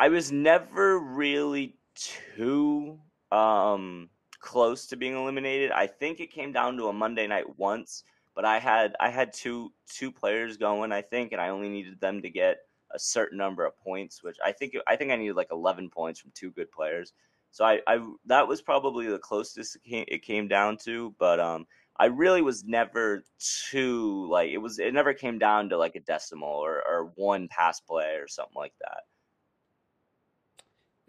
I 0.00 0.08
was 0.08 0.30
never 0.30 0.98
really 0.98 1.74
too 1.94 3.00
um, 3.32 4.08
close 4.40 4.86
to 4.86 4.96
being 4.96 5.14
eliminated. 5.16 5.72
I 5.72 5.86
think 5.88 6.20
it 6.20 6.32
came 6.32 6.52
down 6.52 6.76
to 6.76 6.88
a 6.88 6.92
Monday 6.92 7.26
night 7.26 7.58
once, 7.58 8.04
but 8.34 8.44
I 8.44 8.60
had 8.60 8.94
I 9.00 9.10
had 9.10 9.32
two 9.32 9.72
two 9.88 10.12
players 10.12 10.56
going, 10.56 10.92
I 10.92 11.02
think, 11.02 11.32
and 11.32 11.40
I 11.40 11.48
only 11.48 11.68
needed 11.68 12.00
them 12.00 12.22
to 12.22 12.30
get 12.30 12.58
a 12.92 12.98
certain 12.98 13.38
number 13.38 13.64
of 13.66 13.76
points, 13.78 14.22
which 14.22 14.36
I 14.44 14.52
think 14.52 14.74
I 14.86 14.94
think 14.96 15.10
I 15.10 15.16
needed 15.16 15.36
like 15.36 15.48
11 15.50 15.90
points 15.90 16.20
from 16.20 16.30
two 16.34 16.52
good 16.52 16.70
players. 16.70 17.12
So 17.50 17.64
I, 17.64 17.80
I 17.88 17.98
that 18.26 18.46
was 18.46 18.62
probably 18.62 19.08
the 19.08 19.18
closest 19.18 19.76
it 19.76 19.82
came, 19.84 20.04
it 20.08 20.22
came 20.22 20.46
down 20.48 20.76
to, 20.84 21.14
but 21.18 21.40
um, 21.40 21.66
I 21.98 22.06
really 22.06 22.42
was 22.42 22.64
never 22.64 23.24
too 23.70 24.28
like 24.30 24.50
it 24.50 24.58
was 24.58 24.78
it 24.78 24.94
never 24.94 25.12
came 25.12 25.38
down 25.40 25.68
to 25.70 25.76
like 25.78 25.96
a 25.96 26.00
decimal 26.00 26.48
or, 26.48 26.86
or 26.86 27.12
one 27.16 27.48
pass 27.48 27.80
play 27.80 28.14
or 28.16 28.28
something 28.28 28.54
like 28.56 28.74
that. 28.80 29.00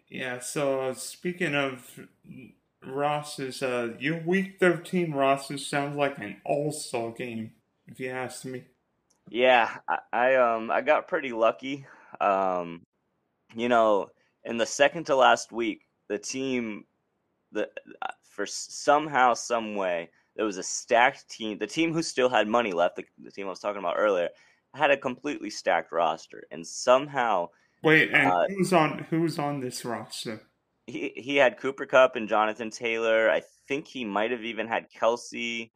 Yeah, 0.09 0.39
so 0.39 0.81
uh, 0.81 0.93
speaking 0.95 1.53
of 1.53 2.07
Ross's, 2.83 3.61
uh, 3.61 3.93
your 3.99 4.19
week 4.21 4.57
13 4.59 5.11
Ross's 5.11 5.67
sounds 5.67 5.95
like 5.95 6.17
an 6.17 6.41
all 6.43 6.71
star 6.71 7.11
game, 7.11 7.51
if 7.87 7.99
you 7.99 8.09
ask 8.09 8.43
me. 8.43 8.63
Yeah, 9.29 9.77
I, 9.87 9.97
I 10.11 10.35
um 10.35 10.71
I 10.71 10.81
got 10.81 11.07
pretty 11.07 11.31
lucky. 11.31 11.85
Um, 12.19 12.81
you 13.55 13.69
know, 13.69 14.09
in 14.43 14.57
the 14.57 14.65
second 14.65 15.05
to 15.05 15.15
last 15.15 15.51
week, 15.51 15.87
the 16.07 16.17
team, 16.17 16.85
the 17.51 17.69
uh, 18.01 18.07
for 18.23 18.47
somehow, 18.47 19.35
some 19.35 19.75
way, 19.75 20.09
there 20.35 20.45
was 20.45 20.57
a 20.57 20.63
stacked 20.63 21.29
team. 21.29 21.59
The 21.59 21.67
team 21.67 21.93
who 21.93 22.01
still 22.01 22.29
had 22.29 22.47
money 22.47 22.71
left, 22.71 22.95
the, 22.95 23.05
the 23.23 23.31
team 23.31 23.45
I 23.45 23.49
was 23.49 23.59
talking 23.59 23.79
about 23.79 23.97
earlier, 23.97 24.29
had 24.73 24.89
a 24.89 24.97
completely 24.97 25.51
stacked 25.51 25.91
roster, 25.91 26.45
and 26.49 26.65
somehow 26.65 27.49
Wait, 27.81 28.11
and 28.13 28.31
uh, 28.31 28.45
who's 28.49 28.73
on 28.73 29.05
who's 29.09 29.39
on 29.39 29.59
this 29.59 29.85
roster? 29.85 30.41
He 30.87 31.13
he 31.15 31.37
had 31.37 31.57
Cooper 31.57 31.85
Kupp 31.85 32.15
and 32.15 32.27
Jonathan 32.27 32.69
Taylor. 32.69 33.29
I 33.29 33.41
think 33.67 33.87
he 33.87 34.03
might 34.03 34.31
have 34.31 34.43
even 34.43 34.67
had 34.67 34.91
Kelce. 34.91 35.71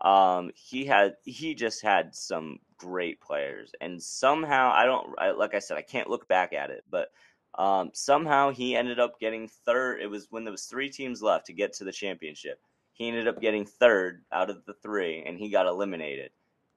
Um, 0.00 0.50
he 0.54 0.84
had 0.84 1.14
he 1.24 1.54
just 1.54 1.82
had 1.82 2.14
some 2.14 2.58
great 2.76 3.20
players, 3.20 3.72
and 3.80 4.02
somehow 4.02 4.72
I 4.74 4.84
don't 4.84 5.08
I, 5.18 5.30
like 5.30 5.54
I 5.54 5.58
said 5.58 5.78
I 5.78 5.82
can't 5.82 6.10
look 6.10 6.28
back 6.28 6.52
at 6.52 6.70
it, 6.70 6.84
but 6.90 7.08
um, 7.58 7.90
somehow 7.94 8.50
he 8.50 8.76
ended 8.76 9.00
up 9.00 9.18
getting 9.18 9.48
third. 9.48 10.00
It 10.00 10.06
was 10.08 10.28
when 10.30 10.44
there 10.44 10.52
was 10.52 10.66
three 10.66 10.90
teams 10.90 11.22
left 11.22 11.46
to 11.46 11.52
get 11.52 11.72
to 11.74 11.84
the 11.84 11.92
championship. 11.92 12.60
He 12.92 13.08
ended 13.08 13.28
up 13.28 13.40
getting 13.40 13.64
third 13.64 14.24
out 14.32 14.50
of 14.50 14.64
the 14.66 14.74
three, 14.74 15.24
and 15.24 15.38
he 15.38 15.48
got 15.48 15.66
eliminated. 15.66 16.30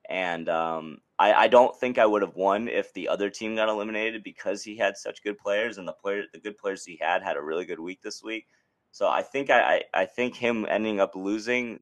And 0.10 0.50
um, 0.50 0.98
I, 1.20 1.34
I 1.34 1.48
don't 1.48 1.76
think 1.80 1.98
I 1.98 2.06
would 2.06 2.22
have 2.22 2.36
won 2.36 2.68
if 2.68 2.94
the 2.94 3.08
other 3.08 3.30
team 3.30 3.56
got 3.56 3.70
eliminated 3.70 4.24
because 4.24 4.64
he 4.64 4.76
had 4.76 4.98
such 4.98 5.24
good 5.24 5.38
players 5.38 5.78
and 5.78 5.88
the 5.88 5.94
player 5.94 6.24
the 6.34 6.40
good 6.40 6.58
players 6.58 6.86
he 6.86 6.98
had 7.02 7.24
had 7.24 7.38
a 7.38 7.42
really 7.42 7.66
good 7.66 7.80
week 7.80 8.02
this 8.02 8.24
week. 8.24 8.48
So 8.92 9.08
I 9.08 9.22
think 9.22 9.50
I, 9.50 9.62
I, 9.62 10.02
I 10.02 10.06
think 10.06 10.36
him 10.36 10.66
ending 10.70 11.00
up 11.00 11.16
losing 11.16 11.80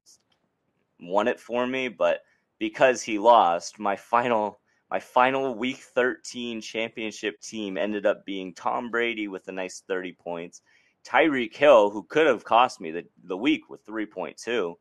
won 1.00 1.28
it 1.28 1.40
for 1.40 1.66
me, 1.66 1.88
but 1.88 2.22
because 2.60 3.02
he 3.02 3.18
lost, 3.18 3.80
my 3.80 3.96
final 3.96 4.60
my 4.92 5.00
final 5.00 5.56
week 5.56 5.78
13 5.78 6.62
championship 6.62 7.40
team 7.42 7.78
ended 7.78 8.06
up 8.06 8.26
being 8.26 8.54
Tom 8.54 8.90
Brady 8.90 9.28
with 9.28 9.48
a 9.48 9.52
nice 9.52 9.84
30 9.88 10.14
points. 10.14 10.62
Tyreek 11.06 11.56
Hill, 11.56 11.92
who 11.92 12.04
could 12.04 12.28
have 12.28 12.44
cost 12.44 12.82
me 12.82 12.92
the, 12.92 13.06
the 13.24 13.38
week 13.38 13.70
with 13.70 13.86
3.2. 13.86 14.76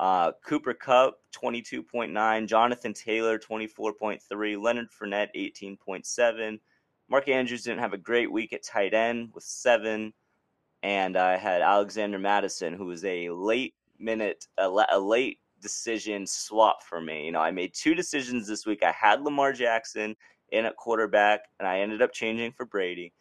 Uh, 0.00 0.32
Cooper 0.42 0.72
Kupp, 0.72 1.20
22.9. 1.34 2.46
Jonathan 2.46 2.94
Taylor, 2.94 3.38
24.3. 3.38 4.62
Leonard 4.62 4.88
Fournette, 4.90 5.28
18.7. 5.36 6.58
Mark 7.10 7.28
Andrews 7.28 7.64
didn't 7.64 7.80
have 7.80 7.92
a 7.92 7.98
great 7.98 8.32
week 8.32 8.54
at 8.54 8.62
tight 8.62 8.94
end 8.94 9.28
with 9.34 9.44
seven. 9.44 10.14
And 10.82 11.18
I 11.18 11.36
had 11.36 11.60
Alexander 11.60 12.18
Mattison, 12.18 12.72
who 12.72 12.86
was 12.86 13.04
a 13.04 13.28
late 13.28 13.74
minute, 13.98 14.46
a, 14.56 14.70
a 14.90 14.98
late 14.98 15.38
decision 15.60 16.26
swap 16.26 16.82
for 16.82 17.02
me. 17.02 17.26
You 17.26 17.32
know, 17.32 17.40
I 17.40 17.50
made 17.50 17.74
two 17.74 17.94
decisions 17.94 18.48
this 18.48 18.64
week. 18.64 18.82
I 18.82 18.92
had 18.92 19.20
Lamar 19.20 19.52
Jackson 19.52 20.16
in 20.50 20.64
at 20.64 20.76
quarterback, 20.76 21.40
and 21.58 21.68
I 21.68 21.80
ended 21.80 22.00
up 22.00 22.14
changing 22.14 22.52
for 22.52 22.64
Brady. 22.64 23.12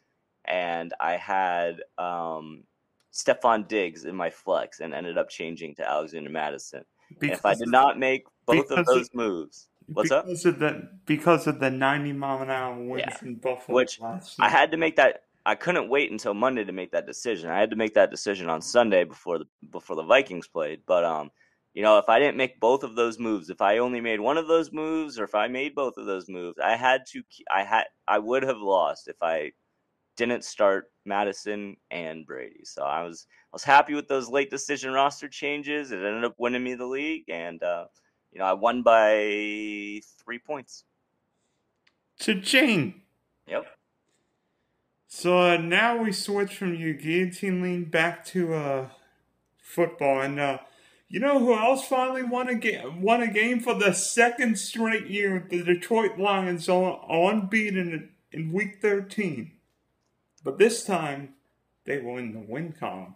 And 0.45 0.93
I 1.01 1.17
had 1.17 1.81
um, 1.98 2.63
Stefon 3.13 3.67
Diggs 3.67 4.05
in 4.05 4.15
my 4.15 4.29
flex 4.29 4.79
and 4.79 4.93
ended 4.93 5.17
up 5.17 5.29
changing 5.29 5.75
to 5.75 5.89
Alexander 5.89 6.29
Mattison. 6.29 6.83
if 7.21 7.45
I 7.45 7.55
did 7.55 7.69
not 7.69 7.97
make 7.97 8.23
both 8.45 8.69
of 8.71 8.85
those 8.85 9.07
of, 9.07 9.15
moves, 9.15 9.67
what's 9.87 10.09
because 10.09 10.45
up? 10.45 10.53
Of 10.53 10.59
the, 10.59 10.89
because 11.05 11.47
of 11.47 11.59
the 11.59 11.71
90 11.71 12.13
mile 12.13 12.41
an 12.41 12.49
hour 12.49 12.75
winds 12.75 13.05
yeah. 13.21 13.27
in 13.27 13.35
Buffalo. 13.35 13.75
Which 13.75 13.99
I 14.39 14.49
had 14.49 14.71
to 14.71 14.77
make 14.77 14.95
that. 14.97 15.23
I 15.45 15.55
couldn't 15.55 15.89
wait 15.89 16.11
until 16.11 16.33
Monday 16.33 16.63
to 16.63 16.71
make 16.71 16.91
that 16.91 17.07
decision. 17.07 17.49
I 17.49 17.59
had 17.59 17.71
to 17.71 17.75
make 17.75 17.95
that 17.95 18.11
decision 18.11 18.49
on 18.49 18.61
Sunday 18.61 19.03
before 19.03 19.39
the 19.39 19.45
before 19.71 19.95
the 19.95 20.03
Vikings 20.03 20.47
played. 20.47 20.81
But 20.85 21.03
um, 21.03 21.31
you 21.73 21.81
know, 21.81 21.97
if 21.97 22.09
I 22.09 22.19
didn't 22.19 22.37
make 22.37 22.59
both 22.59 22.83
of 22.83 22.95
those 22.95 23.17
moves, 23.17 23.49
if 23.49 23.61
I 23.61 23.77
only 23.77 24.01
made 24.01 24.19
one 24.19 24.37
of 24.37 24.47
those 24.47 24.71
moves, 24.71 25.17
or 25.17 25.23
if 25.23 25.33
I 25.33 25.47
made 25.47 25.73
both 25.73 25.97
of 25.97 26.05
those 26.05 26.27
moves, 26.27 26.59
I 26.63 26.75
had 26.75 27.05
to. 27.13 27.23
I 27.51 27.63
had. 27.63 27.85
I 28.07 28.19
would 28.19 28.43
have 28.43 28.57
lost 28.57 29.07
if 29.07 29.17
I 29.21 29.53
didn't 30.19 30.43
start 30.43 30.91
Mattison 31.05 31.77
and 31.89 32.25
Brady. 32.25 32.61
So 32.65 32.83
I 32.83 33.03
was 33.03 33.25
I 33.51 33.55
was 33.55 33.63
happy 33.63 33.95
with 33.95 34.07
those 34.07 34.29
late 34.29 34.49
decision 34.51 34.91
roster 34.91 35.29
changes. 35.29 35.91
It 35.91 36.03
ended 36.03 36.25
up 36.25 36.35
winning 36.38 36.63
me 36.63 36.75
the 36.75 36.85
league, 36.85 37.29
and 37.29 37.63
uh, 37.63 37.85
you 38.31 38.39
know 38.39 38.45
I 38.45 38.53
won 38.53 38.83
by 38.83 40.01
three 40.23 40.39
points. 40.45 40.83
Cha-ching! 42.19 43.01
Yep. 43.47 43.65
So 45.07 45.39
uh, 45.39 45.57
now 45.57 46.03
we 46.03 46.11
switch 46.11 46.55
from 46.55 46.75
your 46.75 46.93
guillotine 46.93 47.61
lean 47.61 47.85
back 47.85 48.25
to 48.25 48.53
uh, 48.53 48.89
football, 49.63 50.21
and 50.21 50.38
uh, 50.38 50.57
you 51.07 51.21
know 51.21 51.39
who 51.39 51.53
else 51.55 51.88
finally 51.88 52.23
won 52.23 52.49
a 52.49 52.55
game? 52.55 53.01
Won 53.01 53.23
a 53.23 53.31
game 53.31 53.61
for 53.61 53.73
the 53.73 53.93
second 53.93 54.59
straight 54.59 55.07
year. 55.07 55.47
The 55.49 55.63
Detroit 55.63 56.19
Lions 56.19 56.67
are 56.67 57.05
unbeaten 57.09 57.77
in, 57.77 58.09
in 58.33 58.51
Week 58.51 58.79
13. 58.81 59.53
But 60.43 60.58
this 60.58 60.84
time, 60.84 61.36
they 61.86 62.00
were 62.00 62.19
in 62.19 62.34
the 62.34 62.39
win 62.39 62.74
column. 62.74 63.15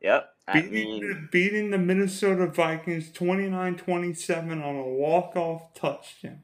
Yep. 0.00 0.28
Beating, 0.52 0.72
mean, 0.72 1.28
beating 1.30 1.70
the 1.70 1.78
Minnesota 1.78 2.46
Vikings 2.46 3.10
29 3.12 3.76
27 3.76 4.62
on 4.62 4.76
a 4.76 4.82
walk 4.82 5.36
off 5.36 5.74
touchdown. 5.74 6.42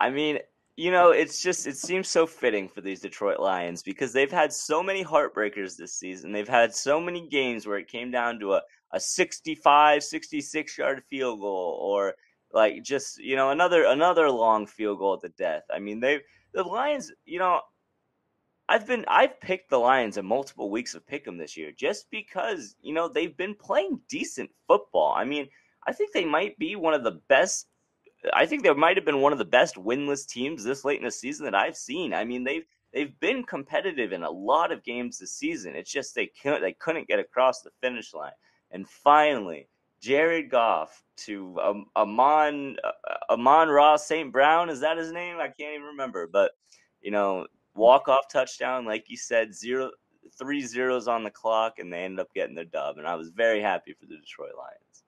I 0.00 0.10
mean, 0.10 0.38
you 0.76 0.90
know, 0.90 1.10
it's 1.10 1.42
just, 1.42 1.66
it 1.66 1.76
seems 1.76 2.08
so 2.08 2.26
fitting 2.26 2.68
for 2.68 2.80
these 2.80 3.00
Detroit 3.00 3.40
Lions 3.40 3.82
because 3.82 4.12
they've 4.12 4.30
had 4.30 4.52
so 4.52 4.82
many 4.82 5.04
heartbreakers 5.04 5.76
this 5.76 5.92
season. 5.92 6.32
They've 6.32 6.48
had 6.48 6.74
so 6.74 7.00
many 7.00 7.28
games 7.28 7.66
where 7.66 7.78
it 7.78 7.88
came 7.88 8.10
down 8.10 8.40
to 8.40 8.54
a, 8.54 8.62
a 8.92 9.00
65, 9.00 10.02
66 10.02 10.78
yard 10.78 11.02
field 11.10 11.40
goal 11.40 11.78
or 11.80 12.14
like 12.52 12.82
just, 12.82 13.18
you 13.18 13.36
know, 13.36 13.50
another, 13.50 13.84
another 13.84 14.30
long 14.30 14.66
field 14.66 14.98
goal 14.98 15.14
at 15.14 15.20
the 15.20 15.28
death. 15.30 15.62
I 15.72 15.78
mean, 15.78 16.00
they've, 16.00 16.20
the 16.52 16.62
Lions, 16.62 17.12
you 17.24 17.38
know, 17.38 17.60
I've 18.68 18.86
been 18.86 19.04
I've 19.08 19.40
picked 19.40 19.70
the 19.70 19.78
Lions 19.78 20.16
in 20.16 20.24
multiple 20.24 20.70
weeks 20.70 20.94
of 20.94 21.06
pick 21.06 21.24
them 21.24 21.36
this 21.36 21.56
year 21.56 21.70
just 21.72 22.10
because 22.10 22.76
you 22.80 22.94
know 22.94 23.08
they've 23.08 23.36
been 23.36 23.54
playing 23.54 24.00
decent 24.08 24.50
football. 24.66 25.14
I 25.16 25.24
mean, 25.24 25.48
I 25.86 25.92
think 25.92 26.12
they 26.12 26.24
might 26.24 26.58
be 26.58 26.76
one 26.76 26.94
of 26.94 27.04
the 27.04 27.20
best. 27.28 27.66
I 28.32 28.46
think 28.46 28.62
they 28.62 28.72
might 28.72 28.96
have 28.96 29.04
been 29.04 29.20
one 29.20 29.32
of 29.32 29.38
the 29.38 29.44
best 29.44 29.76
winless 29.76 30.26
teams 30.26 30.64
this 30.64 30.84
late 30.84 30.98
in 30.98 31.04
the 31.04 31.10
season 31.10 31.44
that 31.44 31.54
I've 31.54 31.76
seen. 31.76 32.14
I 32.14 32.24
mean, 32.24 32.42
they've 32.42 32.64
they've 32.94 33.18
been 33.20 33.42
competitive 33.44 34.12
in 34.12 34.22
a 34.22 34.30
lot 34.30 34.72
of 34.72 34.82
games 34.82 35.18
this 35.18 35.32
season. 35.32 35.76
It's 35.76 35.92
just 35.92 36.14
they 36.14 36.30
couldn't 36.42 36.62
they 36.62 36.72
couldn't 36.72 37.08
get 37.08 37.18
across 37.18 37.60
the 37.60 37.70
finish 37.82 38.14
line. 38.14 38.32
And 38.70 38.88
finally, 38.88 39.68
Jared 40.00 40.50
Goff 40.50 41.02
to 41.18 41.58
um, 41.60 41.86
Amon 41.96 42.76
uh, 42.82 43.32
Amon-Ra 43.32 43.96
St. 43.96 44.32
Brown 44.32 44.70
is 44.70 44.80
that 44.80 44.96
his 44.96 45.12
name? 45.12 45.36
I 45.36 45.48
can't 45.48 45.74
even 45.74 45.88
remember, 45.88 46.26
but 46.26 46.52
you 47.02 47.10
know 47.10 47.46
walk 47.74 48.08
off 48.08 48.28
touchdown, 48.30 48.84
like 48.84 49.06
you 49.08 49.16
said, 49.16 49.54
zero 49.54 49.90
three 50.38 50.62
zeros 50.62 51.06
on 51.06 51.22
the 51.22 51.30
clock, 51.30 51.78
and 51.78 51.92
they 51.92 52.04
ended 52.04 52.20
up 52.20 52.32
getting 52.34 52.54
their 52.54 52.64
dub. 52.64 52.98
And 52.98 53.06
I 53.06 53.14
was 53.14 53.30
very 53.30 53.60
happy 53.60 53.92
for 53.92 54.06
the 54.06 54.16
Detroit 54.16 54.52
Lions. 54.56 55.04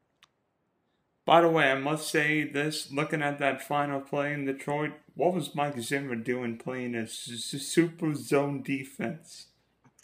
By 1.24 1.40
the 1.40 1.48
way, 1.48 1.70
I 1.70 1.78
must 1.78 2.08
say 2.08 2.44
this: 2.44 2.92
looking 2.92 3.22
at 3.22 3.38
that 3.38 3.62
final 3.62 4.00
play 4.00 4.32
in 4.32 4.44
Detroit, 4.44 4.92
what 5.14 5.34
was 5.34 5.54
Mike 5.54 5.80
Zimmer 5.80 6.14
doing 6.14 6.56
playing 6.56 6.94
a 6.94 7.06
super 7.06 8.14
zone 8.14 8.62
defense? 8.62 9.46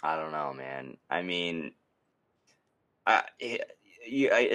I 0.03 0.17
don't 0.17 0.33
know, 0.33 0.53
man. 0.53 0.97
I 1.09 1.23
mean, 1.23 1.73
I, 3.07 3.23
it 3.39 3.71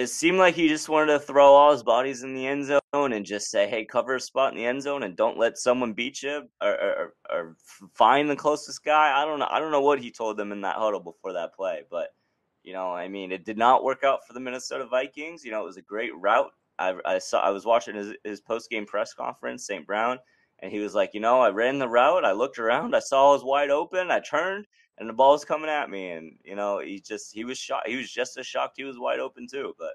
seemed 0.06 0.38
like 0.38 0.54
he 0.54 0.68
just 0.68 0.88
wanted 0.88 1.12
to 1.12 1.18
throw 1.18 1.52
all 1.52 1.72
his 1.72 1.82
bodies 1.82 2.22
in 2.22 2.34
the 2.34 2.46
end 2.46 2.66
zone 2.66 3.12
and 3.12 3.24
just 3.24 3.50
say, 3.50 3.68
"Hey, 3.68 3.84
cover 3.84 4.14
a 4.14 4.20
spot 4.20 4.52
in 4.52 4.58
the 4.58 4.66
end 4.66 4.82
zone 4.82 5.02
and 5.02 5.16
don't 5.16 5.38
let 5.38 5.58
someone 5.58 5.92
beat 5.92 6.22
you 6.22 6.48
or, 6.60 6.70
or, 6.70 7.14
or 7.30 7.56
find 7.94 8.28
the 8.28 8.36
closest 8.36 8.84
guy." 8.84 9.20
I 9.20 9.24
don't 9.24 9.38
know. 9.38 9.48
I 9.50 9.60
don't 9.60 9.72
know 9.72 9.80
what 9.80 10.00
he 10.00 10.10
told 10.10 10.36
them 10.36 10.52
in 10.52 10.60
that 10.62 10.76
huddle 10.76 11.00
before 11.00 11.32
that 11.32 11.54
play, 11.54 11.82
but 11.90 12.14
you 12.62 12.72
know, 12.72 12.92
I 12.92 13.08
mean, 13.08 13.32
it 13.32 13.44
did 13.44 13.56
not 13.56 13.84
work 13.84 14.04
out 14.04 14.26
for 14.26 14.34
the 14.34 14.40
Minnesota 14.40 14.86
Vikings. 14.86 15.44
You 15.44 15.50
know, 15.50 15.62
it 15.62 15.66
was 15.66 15.78
a 15.78 15.82
great 15.82 16.14
route. 16.16 16.50
I, 16.78 16.94
I 17.04 17.18
saw. 17.18 17.40
I 17.40 17.50
was 17.50 17.64
watching 17.64 17.96
his, 17.96 18.14
his 18.24 18.40
post 18.40 18.70
game 18.70 18.86
press 18.86 19.14
conference, 19.14 19.66
St. 19.66 19.86
Brown, 19.86 20.18
and 20.60 20.72
he 20.72 20.78
was 20.80 20.94
like, 20.94 21.14
"You 21.14 21.20
know, 21.20 21.40
I 21.40 21.50
ran 21.50 21.78
the 21.78 21.88
route. 21.88 22.24
I 22.24 22.32
looked 22.32 22.58
around. 22.58 22.94
I 22.94 23.00
saw 23.00 23.30
it 23.30 23.36
was 23.36 23.44
wide 23.44 23.70
open. 23.70 24.10
I 24.10 24.20
turned." 24.20 24.66
and 24.98 25.08
the 25.08 25.12
ball 25.12 25.32
was 25.32 25.44
coming 25.44 25.70
at 25.70 25.90
me, 25.90 26.10
and 26.10 26.36
you 26.44 26.56
know 26.56 26.80
he 26.80 27.00
just 27.00 27.32
he 27.32 27.44
was 27.44 27.58
shocked. 27.58 27.88
He 27.88 27.96
was 27.96 28.10
just 28.10 28.36
as 28.36 28.46
shocked. 28.46 28.74
He 28.76 28.84
was 28.84 28.98
wide 28.98 29.20
open 29.20 29.46
too. 29.46 29.74
But 29.78 29.92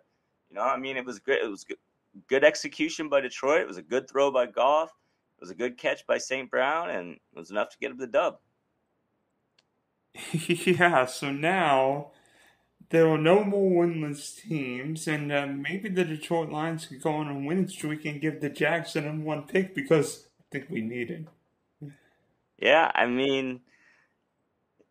you 0.50 0.56
know, 0.56 0.62
I 0.62 0.78
mean, 0.78 0.98
it 0.98 1.06
was 1.06 1.20
great. 1.20 1.44
It 1.44 1.50
was 1.50 1.64
good, 1.64 1.78
good 2.28 2.44
execution 2.44 3.10
by 3.10 3.22
Detroit. 3.22 3.62
It 3.62 3.68
was 3.68 3.78
a 3.78 3.84
good 3.84 4.10
throw 4.10 4.32
by 4.32 4.46
Goff. 4.46 4.90
It 5.38 5.42
was 5.42 5.52
a 5.52 5.56
good 5.56 5.78
catch 5.78 6.06
by 6.08 6.18
St. 6.18 6.50
Brown, 6.50 6.90
and 6.90 7.14
it 7.14 7.40
was 7.40 7.52
enough 7.52 7.70
to 7.70 7.78
get 7.80 7.92
him 7.92 7.98
the 7.98 8.08
dub. 8.08 8.38
yeah. 10.32 11.06
So 11.06 11.32
now 11.32 12.12
there 12.90 13.10
are 13.10 13.18
no 13.18 13.44
more 13.44 13.86
winless 13.86 14.42
teams, 14.42 15.08
and 15.08 15.32
uh, 15.32 15.48
maybe 15.48 15.90
the 15.90 16.06
Detroit 16.06 16.50
Lions 16.50 16.86
could 16.86 17.02
go 17.02 17.12
on 17.12 17.28
a 17.28 17.46
winning 17.46 17.68
streak 17.68 18.06
and 18.06 18.22
give 18.22 18.40
the 18.40 18.50
Jags 18.50 18.96
number 18.96 19.26
one 19.26 19.44
pick 19.44 19.76
because 19.76 20.28
think 20.54 20.70
we 20.70 20.82
need 20.82 21.10
it. 21.10 21.26
Yeah, 22.58 22.92
I 22.94 23.08
mean 23.08 23.62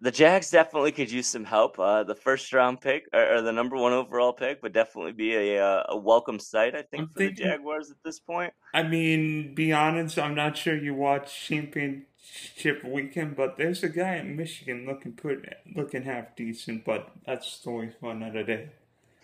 the 0.03 0.11
Jags 0.11 0.51
definitely 0.51 0.91
could 0.91 1.11
use 1.11 1.29
some 1.29 1.45
help. 1.45 1.79
Uh, 1.79 2.03
the 2.03 2.15
first 2.15 2.53
round 2.53 2.81
pick 2.81 3.09
or, 3.13 3.37
or, 3.37 3.41
the 3.41 3.53
number 3.53 3.77
one 3.77 3.93
overall 3.93 4.33
pick 4.33 4.61
would 4.63 4.73
definitely 4.73 5.13
be 5.13 5.35
a 5.35 5.65
uh, 5.65 5.85
a 5.91 5.97
welcome 5.97 6.41
sight. 6.41 6.75
I 6.75 6.83
think 6.83 7.03
I'm 7.03 7.09
for 7.09 7.19
thinking, 7.19 7.45
the 7.47 7.51
Jaguars 7.53 7.91
at 7.91 8.03
this 8.05 8.19
point. 8.19 8.53
I 8.75 8.83
mean, 8.83 9.55
be 9.55 9.73
honest, 9.73 10.19
I'm 10.19 10.35
not 10.35 10.57
sure 10.57 10.77
you 10.77 10.95
watch 10.95 11.47
championship 11.47 12.83
weekend, 12.85 13.37
but 13.37 13.57
there's 13.57 13.85
a 13.85 13.89
guy 13.89 14.17
in 14.17 14.37
Michigan 14.37 14.87
looking 14.87 15.13
put 15.13 15.49
looking 15.77 16.03
half 16.03 16.35
decent. 16.35 16.85
But 16.85 17.09
that's 17.25 17.47
story 17.47 17.93
for 18.01 18.11
another 18.11 18.43
day. 18.43 18.71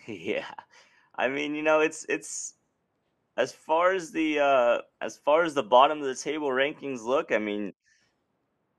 Yeah, 0.07 0.49
I 1.15 1.27
mean, 1.27 1.55
you 1.55 1.61
know, 1.61 1.81
it's 1.81 2.05
it's 2.07 2.53
as 3.39 3.53
far 3.53 3.93
as 3.93 4.11
the 4.11 4.37
uh, 4.37 4.79
as 5.01 5.15
far 5.15 5.43
as 5.43 5.53
the 5.53 5.63
bottom 5.63 5.99
of 6.01 6.05
the 6.05 6.15
table 6.15 6.49
rankings 6.49 7.03
look. 7.03 7.31
I 7.31 7.39
mean 7.39 7.73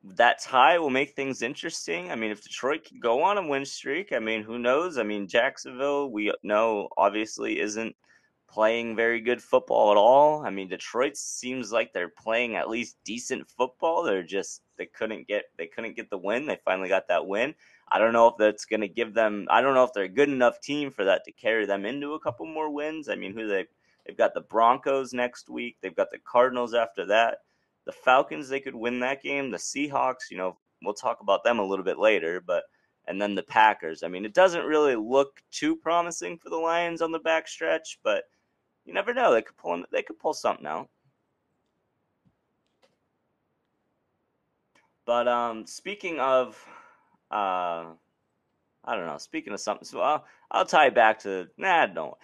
that 0.03 0.41
tie 0.41 0.79
will 0.79 0.91
make 0.91 1.15
things 1.15 1.43
interesting. 1.43 2.11
I 2.11 2.15
mean, 2.15 2.31
if 2.31 2.43
Detroit 2.43 2.85
can 2.85 3.01
go 3.01 3.23
on 3.23 3.37
a 3.37 3.47
win 3.47 3.67
streak, 3.67 4.13
I 4.13 4.19
mean, 4.19 4.43
who 4.43 4.59
knows? 4.59 4.97
I 4.97 5.03
mean, 5.03 5.29
Jacksonville, 5.29 6.11
we 6.11 6.33
know 6.43 6.89
obviously 6.97 7.61
isn't 7.61 7.95
playing 8.49 8.97
very 8.97 9.21
good 9.21 9.43
football 9.43 9.91
at 9.91 9.99
all. 9.99 10.45
I 10.45 10.51
mean, 10.51 10.69
Detroit 10.69 11.17
seems 11.17 11.71
like 11.71 11.93
they're 11.93 12.09
playing 12.09 12.57
at 12.57 12.71
least 12.71 12.97
decent 13.05 13.49
football. 13.49 14.03
They're 14.03 14.23
just 14.23 14.63
they 14.77 14.87
couldn't 14.87 15.27
get 15.27 15.45
they 15.57 15.67
couldn't 15.67 15.97
get 15.97 16.11
the 16.11 16.19
win. 16.19 16.47
They 16.47 16.59
finally 16.65 16.89
got 16.89 17.09
that 17.09 17.27
win. 17.27 17.55
I 17.93 17.99
don't 17.99 18.13
know 18.13 18.29
if 18.29 18.35
that's 18.39 18.65
going 18.67 18.81
to 18.81 18.89
give 18.89 19.15
them. 19.15 19.47
I 19.51 19.61
don't 19.61 19.75
know 19.75 19.85
if 19.85 19.93
they're 19.93 20.05
a 20.05 20.09
good 20.09 20.29
enough 20.29 20.61
team 20.61 20.91
for 20.91 21.05
that 21.05 21.25
to 21.25 21.33
carry 21.33 21.67
them 21.67 21.85
into 21.85 22.15
a 22.15 22.21
couple 22.21 22.47
more 22.47 22.71
wins. 22.71 23.09
I 23.09 23.17
mean, 23.17 23.35
who 23.35 23.49
they 23.49 23.67
They've 24.11 24.17
got 24.17 24.35
the 24.35 24.41
Broncos 24.41 25.13
next 25.13 25.49
week. 25.49 25.77
They've 25.81 25.95
got 25.95 26.11
the 26.11 26.19
Cardinals 26.19 26.75
after 26.75 27.07
that. 27.07 27.39
The 27.87 27.93
Falcons, 27.93 28.49
they 28.49 28.59
could 28.59 28.75
win 28.75 28.99
that 28.99 29.23
game. 29.23 29.53
The 29.53 29.57
Seahawks, 29.57 30.33
you 30.33 30.37
know, 30.37 30.59
we'll 30.83 30.95
talk 30.95 31.21
about 31.21 31.45
them 31.45 31.61
a 31.61 31.65
little 31.65 31.85
bit 31.85 31.97
later, 31.97 32.43
but 32.45 32.65
and 33.07 33.23
then 33.23 33.37
the 33.37 33.45
Packers. 33.45 34.03
I 34.03 34.09
mean, 34.09 34.25
it 34.25 34.35
doesn't 34.35 34.65
really 34.65 34.97
look 34.97 35.41
too 35.53 35.77
promising 35.77 36.39
for 36.39 36.51
the 36.51 36.57
Lions 36.57 37.03
on 37.03 37.13
the 37.13 37.21
backstretch, 37.21 37.99
but 38.03 38.25
you 38.85 38.93
never 38.93 39.15
know. 39.15 39.33
They 39.33 39.43
could 39.43 39.57
pull 39.57 39.85
they 39.93 40.03
could 40.03 40.19
pull 40.19 40.35
something 40.35 40.67
out. 40.67 40.89
But 45.07 45.29
um, 45.29 45.67
speaking 45.67 46.19
of, 46.19 46.61
uh, 47.31 47.95
I 48.85 48.97
don't 48.97 49.07
know. 49.07 49.19
Speaking 49.19 49.53
of 49.53 49.61
something, 49.61 49.87
so 49.87 50.01
I'll, 50.01 50.25
I'll 50.51 50.67
tie 50.67 50.91
back 50.91 51.21
to 51.21 51.47
nah. 51.57 51.87
Don't. 51.87 52.15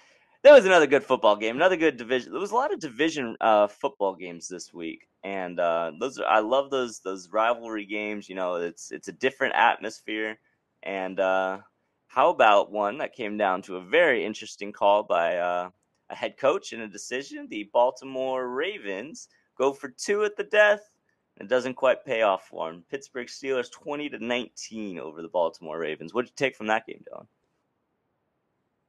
There 0.46 0.54
was 0.54 0.64
another 0.64 0.86
good 0.86 1.02
football 1.02 1.34
game. 1.34 1.56
Another 1.56 1.76
good 1.76 1.96
division. 1.96 2.30
There 2.30 2.40
was 2.40 2.52
a 2.52 2.54
lot 2.54 2.72
of 2.72 2.78
division 2.78 3.36
uh, 3.40 3.66
football 3.66 4.14
games 4.14 4.46
this 4.46 4.72
week, 4.72 5.08
and 5.24 5.58
uh, 5.58 5.90
those 5.98 6.20
are, 6.20 6.24
I 6.24 6.38
love 6.38 6.70
those 6.70 7.00
those 7.00 7.28
rivalry 7.30 7.84
games. 7.84 8.28
You 8.28 8.36
know, 8.36 8.54
it's 8.54 8.92
it's 8.92 9.08
a 9.08 9.12
different 9.12 9.56
atmosphere. 9.56 10.38
And 10.84 11.18
uh, 11.18 11.58
how 12.06 12.30
about 12.30 12.70
one 12.70 12.98
that 12.98 13.12
came 13.12 13.36
down 13.36 13.60
to 13.62 13.78
a 13.78 13.80
very 13.80 14.24
interesting 14.24 14.72
call 14.72 15.02
by 15.02 15.36
uh, 15.36 15.70
a 16.10 16.14
head 16.14 16.36
coach 16.36 16.72
in 16.72 16.82
a 16.82 16.86
decision? 16.86 17.48
The 17.50 17.68
Baltimore 17.72 18.48
Ravens 18.48 19.26
go 19.58 19.72
for 19.72 19.88
two 19.88 20.22
at 20.22 20.36
the 20.36 20.44
death. 20.44 20.92
It 21.40 21.48
doesn't 21.48 21.74
quite 21.74 22.04
pay 22.04 22.22
off 22.22 22.46
for 22.46 22.70
them. 22.70 22.84
Pittsburgh 22.88 23.26
Steelers 23.26 23.72
20 23.72 24.10
to 24.10 24.24
19 24.24 25.00
over 25.00 25.22
the 25.22 25.28
Baltimore 25.28 25.80
Ravens. 25.80 26.14
What 26.14 26.26
did 26.26 26.30
you 26.30 26.46
take 26.46 26.54
from 26.54 26.68
that 26.68 26.86
game, 26.86 27.02
Dylan? 27.12 27.26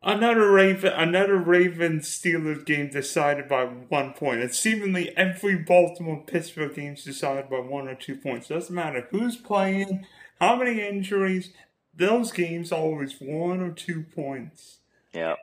Another 0.04 0.51
Raven, 0.51 0.94
another 0.94 1.38
Raven 1.38 2.00
Steelers 2.00 2.66
game 2.66 2.89
decided 2.89 3.50
by 3.50 3.66
one 3.66 4.13
point. 4.13 4.42
And 4.42 4.54
seemingly 4.54 5.16
every 5.18 5.58
Baltimore 5.58 6.24
Pittsburgh 6.25 6.75
game 6.75 6.94
is 6.94 7.04
decided 7.04 7.50
by 7.50 7.60
one 7.60 7.88
or 7.88 7.96
two 7.96 8.16
points. 8.16 8.48
Doesn't 8.48 8.74
matter 8.74 9.08
who's 9.10 9.36
playing, 9.36 10.06
how 10.39 10.56
many 10.56 10.82
injuries. 10.82 11.51
Those 11.96 12.32
games 12.32 12.72
always 12.72 13.16
one 13.20 13.60
or 13.60 13.72
two 13.72 14.04
points. 14.04 14.77
Yeah. 15.13 15.36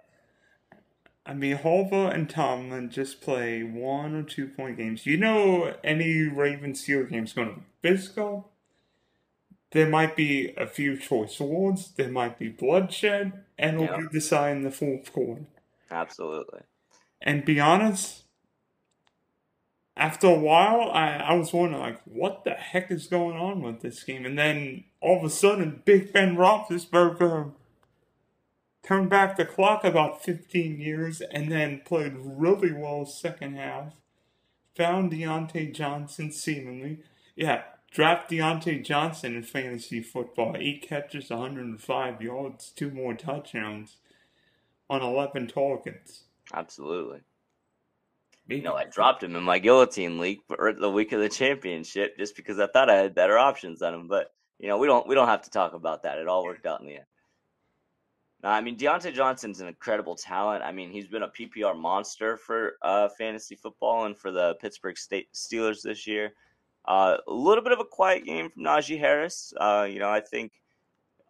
I 1.26 1.34
mean, 1.34 1.58
Harbaugh 1.58 2.14
and 2.14 2.30
Tomlin 2.30 2.90
just 2.90 3.20
play 3.20 3.62
one 3.62 4.14
or 4.14 4.23
two 4.23 4.46
point 4.46 4.76
games. 4.76 5.04
You 5.04 5.16
know, 5.16 5.75
any 5.82 6.28
Raven 6.28 6.75
Steelers 6.75 7.11
game 7.11 7.25
is 7.25 7.32
going 7.32 7.49
to 7.49 7.54
be 7.56 7.66
physical. 7.82 8.52
There 9.75 9.88
might 9.88 10.14
be 10.14 10.54
a 10.57 10.69
few 10.69 10.97
choice 10.97 11.40
words. 11.40 11.90
There 11.97 12.09
might 12.09 12.38
be 12.38 12.49
bloodshed 12.49 13.33
and 13.59 13.81
it'll 13.81 13.99
be 14.02 14.07
decided 14.07 14.59
in 14.59 14.62
the 14.62 14.71
fourth 14.71 15.12
quarter. 15.12 15.47
Absolutely. 15.90 16.61
And 17.21 17.45
be 17.45 17.59
honest, 17.59 18.23
after 19.97 20.28
a 20.28 20.38
while, 20.38 20.93
I, 20.93 21.16
I 21.16 21.35
was 21.35 21.52
wondering, 21.52 21.83
like, 21.83 22.00
what 22.04 22.45
the 22.45 22.52
heck 22.52 22.93
is 22.93 23.09
going 23.09 23.37
on 23.37 23.62
with 23.62 23.81
this 23.81 24.04
game? 24.04 24.25
And 24.25 24.38
then 24.38 24.85
all 25.00 25.19
of 25.19 25.25
a 25.25 25.31
sudden, 25.31 25.83
Big 25.85 26.12
Ben 26.12 26.37
Roethlisberger 26.37 27.50
turned 28.85 29.11
back 29.11 29.37
the 29.37 29.45
clock 29.45 29.83
about 29.83 30.23
15 30.23 30.81
years 30.81 31.21
and 31.21 31.50
then 31.50 31.83
played 31.85 32.14
really 32.16 32.73
well 32.73 33.07
second 33.07 33.57
half. 33.57 33.95
Found 34.76 35.11
Diontae 35.11 35.75
Johnson 35.75 36.31
seemingly. 36.31 37.00
Yeah, 37.35 37.62
Draft 37.94 38.28
Diontae 38.28 38.84
Johnson 38.84 39.36
in 39.36 39.44
fantasy 39.44 40.02
football. 40.02 40.56
Eight 40.58 40.82
catches, 40.82 41.30
105 41.30 42.20
yards, 42.20 42.72
two 42.74 42.90
more 42.90 43.14
touchdowns 43.14 43.98
on 44.90 45.00
11 45.00 45.46
targets. 45.46 46.24
Absolutely. 46.52 47.20
Maybe. 48.48 48.58
You 48.58 48.64
know, 48.64 48.74
I 48.74 48.84
dropped 48.84 49.22
him 49.22 49.36
in 49.36 49.44
my 49.44 49.60
guillotine 49.60 50.18
league 50.18 50.40
for 50.48 50.72
the 50.72 50.90
week 50.90 51.12
of 51.12 51.20
the 51.20 51.28
championship 51.28 52.18
just 52.18 52.34
because 52.34 52.58
I 52.58 52.66
thought 52.66 52.90
I 52.90 52.96
had 52.96 53.14
better 53.14 53.38
options 53.38 53.80
on 53.80 53.94
him. 53.94 54.08
But 54.08 54.34
you 54.58 54.66
know, 54.66 54.76
we 54.76 54.88
don't 54.88 55.06
we 55.06 55.14
don't 55.14 55.28
have 55.28 55.42
to 55.42 55.50
talk 55.50 55.72
about 55.72 56.02
that. 56.02 56.18
It 56.18 56.26
all 56.26 56.44
worked 56.44 56.66
out 56.66 56.80
in 56.80 56.88
the 56.88 56.96
end. 56.96 57.07
Now, 58.42 58.50
I 58.50 58.61
mean, 58.61 58.76
Diontae 58.76 59.14
Johnson's 59.14 59.61
an 59.61 59.68
incredible 59.68 60.16
talent. 60.16 60.64
I 60.64 60.72
mean, 60.72 60.90
he's 60.90 61.07
been 61.07 61.22
a 61.22 61.28
PPR 61.28 61.78
monster 61.78 62.37
for 62.37 62.74
uh, 62.83 63.09
fantasy 63.16 63.54
football 63.54 64.04
and 64.04 64.18
for 64.18 64.33
the 64.33 64.57
Pittsburgh 64.61 64.98
State 64.98 65.28
Steelers 65.33 65.80
this 65.80 66.09
year. 66.09 66.35
Uh, 66.87 67.16
a 67.27 67.33
little 67.33 67.64
bit 67.64 67.73
of 67.73 67.81
a 67.81 67.85
quiet 67.85 68.25
game 68.25 68.51
from 68.51 68.64
Najee 68.64 68.99
Harris. 68.99 69.53
Uh, 69.57 69.87
you 69.88 69.99
know, 69.99 70.11
I 70.11 70.20
think 70.20 70.53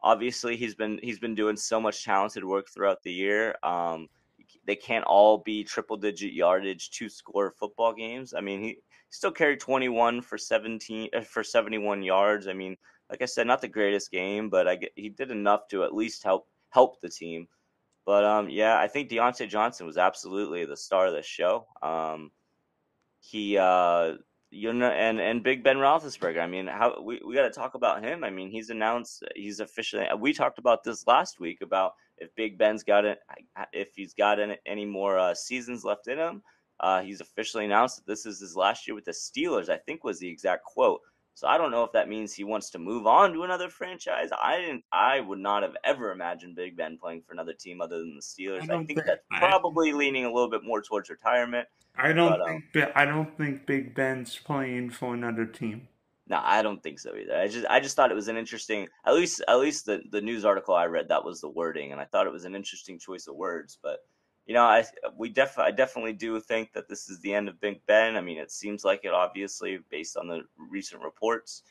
obviously 0.03 0.57
he's 0.57 0.75
been 0.75 0.99
he's 1.03 1.19
been 1.19 1.35
doing 1.35 1.57
so 1.57 1.81
much 1.81 2.05
talented 2.05 2.45
work 2.45 2.69
throughout 2.69 3.03
the 3.03 3.13
year. 3.13 3.55
Um, 3.63 4.09
they 4.67 4.77
can't 4.77 5.05
all 5.05 5.39
be 5.39 5.65
triple 5.65 5.97
digit 5.97 6.33
yardage 6.33 6.91
two 6.91 7.09
score 7.09 7.51
football 7.51 7.93
games. 7.93 8.35
I 8.35 8.41
mean, 8.41 8.63
he 8.63 8.79
still 9.11 9.31
carried 9.31 9.61
21 9.61 10.23
for 10.23 10.39
17 10.39 11.11
uh, 11.15 11.21
for 11.21 11.45
71 11.45 12.03
yards. 12.03 12.49
I 12.49 12.53
mean, 12.53 12.77
like 13.11 13.23
I 13.23 13.27
said, 13.27 13.47
not 13.47 13.61
the 13.61 13.69
greatest 13.69 14.11
game, 14.11 14.51
but 14.51 14.67
I 14.67 14.77
get, 14.77 14.93
he 14.97 15.09
did 15.09 15.31
enough 15.31 15.69
to 15.69 15.85
at 15.85 15.95
least 15.95 16.23
help 16.23 16.49
help 16.71 17.01
the 17.01 17.09
team. 17.09 17.47
But 18.07 18.25
um, 18.25 18.49
yeah, 18.51 18.79
I 18.79 18.89
think 18.89 19.09
Diontae 19.09 19.49
Johnson 19.49 19.87
was 19.87 19.97
absolutely 19.97 20.65
the 20.65 20.77
star 20.77 21.07
of 21.07 21.15
the 21.15 21.23
show. 21.23 21.67
Um, 21.83 22.31
he 23.21 23.57
uh, 23.57 24.15
you 24.55 24.73
know, 24.73 24.91
and 24.91 25.21
and 25.21 25.43
Big 25.43 25.65
Ben 25.65 25.79
Roethlisberger. 25.79 26.41
I 26.41 26.47
mean, 26.47 26.67
how 26.67 27.01
we, 27.03 27.21
we 27.27 27.35
got 27.35 27.43
to 27.43 27.51
talk 27.51 27.75
about 27.75 28.05
him. 28.05 28.25
I 28.25 28.31
mean, 28.31 28.51
he's 28.51 28.71
announced 28.71 29.25
he's 29.35 29.61
officially. 29.61 30.07
We 30.19 30.33
talked 30.33 30.59
about 30.59 30.85
this 30.85 31.07
last 31.07 31.41
week 31.41 31.61
about 31.61 31.93
if 32.19 32.35
Big 32.37 32.57
Ben's 32.57 32.85
got 32.85 33.05
it, 33.05 33.19
if 33.73 33.89
he's 33.95 34.15
got 34.15 34.39
any, 34.67 34.87
more 34.87 35.19
uh, 35.19 35.35
seasons 35.35 35.85
left 35.85 36.09
in 36.09 36.19
him. 36.19 36.43
Uh, 36.81 37.03
he's 37.03 37.21
officially 37.21 37.65
announced 37.65 37.97
that 37.97 38.07
this 38.07 38.27
is 38.27 38.41
his 38.41 38.57
last 38.57 38.87
year 38.87 38.95
with 38.95 39.05
the 39.05 39.13
Steelers. 39.13 39.69
I 39.69 39.77
think 39.79 40.05
was 40.05 40.19
the 40.19 40.29
exact 40.29 40.65
quote. 40.65 41.01
So 41.35 41.49
I 41.49 41.59
don't 41.59 41.73
know 41.73 41.83
if 41.83 41.93
that 41.93 42.09
means 42.09 42.33
he 42.33 42.45
wants 42.45 42.71
to 42.71 42.79
move 42.79 43.09
on 43.09 43.33
to 43.33 43.43
another 43.43 43.69
franchise. 43.69 44.31
I 44.41 44.59
didn't. 44.59 44.85
I 44.93 45.21
would 45.21 45.41
not 45.41 45.65
have 45.65 45.77
ever 45.83 46.13
imagined 46.13 46.55
Big 46.55 46.77
Ben 46.77 46.97
playing 46.97 47.23
for 47.27 47.33
another 47.33 47.53
team 47.53 47.81
other 47.81 47.99
than 47.99 48.15
the 48.15 48.23
Steelers. 48.23 48.61
I, 48.61 48.65
I 48.65 48.67
think, 48.69 48.87
think 48.89 49.05
that's 49.05 49.25
probably 49.31 49.93
leaning 49.93 50.25
a 50.25 50.33
little 50.33 50.51
bit 50.51 50.63
more 50.65 50.81
towards 50.81 51.11
retirement. 51.11 51.67
I 51.97 52.13
don't 52.13 52.39
but, 52.39 52.47
think 52.47 52.77
um, 52.77 52.93
I 52.95 53.05
don't 53.05 53.37
think 53.37 53.67
Big 53.67 53.95
Ben's 53.95 54.39
playing 54.39 54.91
for 54.91 55.15
another 55.15 55.45
team. 55.45 55.89
No, 56.27 56.41
I 56.43 56.63
don't 56.63 56.83
think 56.83 56.99
so 56.99 57.15
either. 57.15 57.37
I 57.37 57.49
just 57.49 57.67
I 57.67 57.81
just 57.81 57.97
thought 57.97 58.11
it 58.11 58.15
was 58.15 58.29
an 58.29 58.37
interesting 58.37 58.89
at 59.05 59.15
least 59.15 59.43
at 59.47 59.59
least 59.59 59.87
the, 59.87 60.03
the 60.11 60.21
news 60.21 60.45
article 60.45 60.75
I 60.75 60.87
read 60.87 61.09
that 61.09 61.25
was 61.25 61.41
the 61.41 61.51
wording 61.51 61.93
and 61.93 62.01
I 62.01 62.05
thought 62.05 62.27
it 62.27 62.33
was 62.33 62.45
an 62.45 62.55
interesting 62.55 62.99
choice 62.99 63.27
of 63.27 63.37
words. 63.37 63.79
But 63.83 63.99
you 64.47 64.55
know, 64.55 64.65
I 64.65 64.85
we 65.17 65.29
def 65.29 65.59
I 65.59 65.71
definitely 65.71 66.13
do 66.13 66.39
think 66.41 66.73
that 66.73 66.89
this 66.89 67.09
is 67.09 67.21
the 67.21 67.35
end 67.35 67.49
of 67.49 67.61
Big 67.61 67.85
Ben. 67.87 68.17
I 68.17 68.21
mean, 68.21 68.39
it 68.39 68.51
seems 68.51 68.85
like 68.85 69.05
it 69.05 69.13
obviously 69.13 69.79
based 69.91 70.17
on 70.17 70.29
the 70.29 70.43
recent 70.71 71.03
reports. 71.03 71.63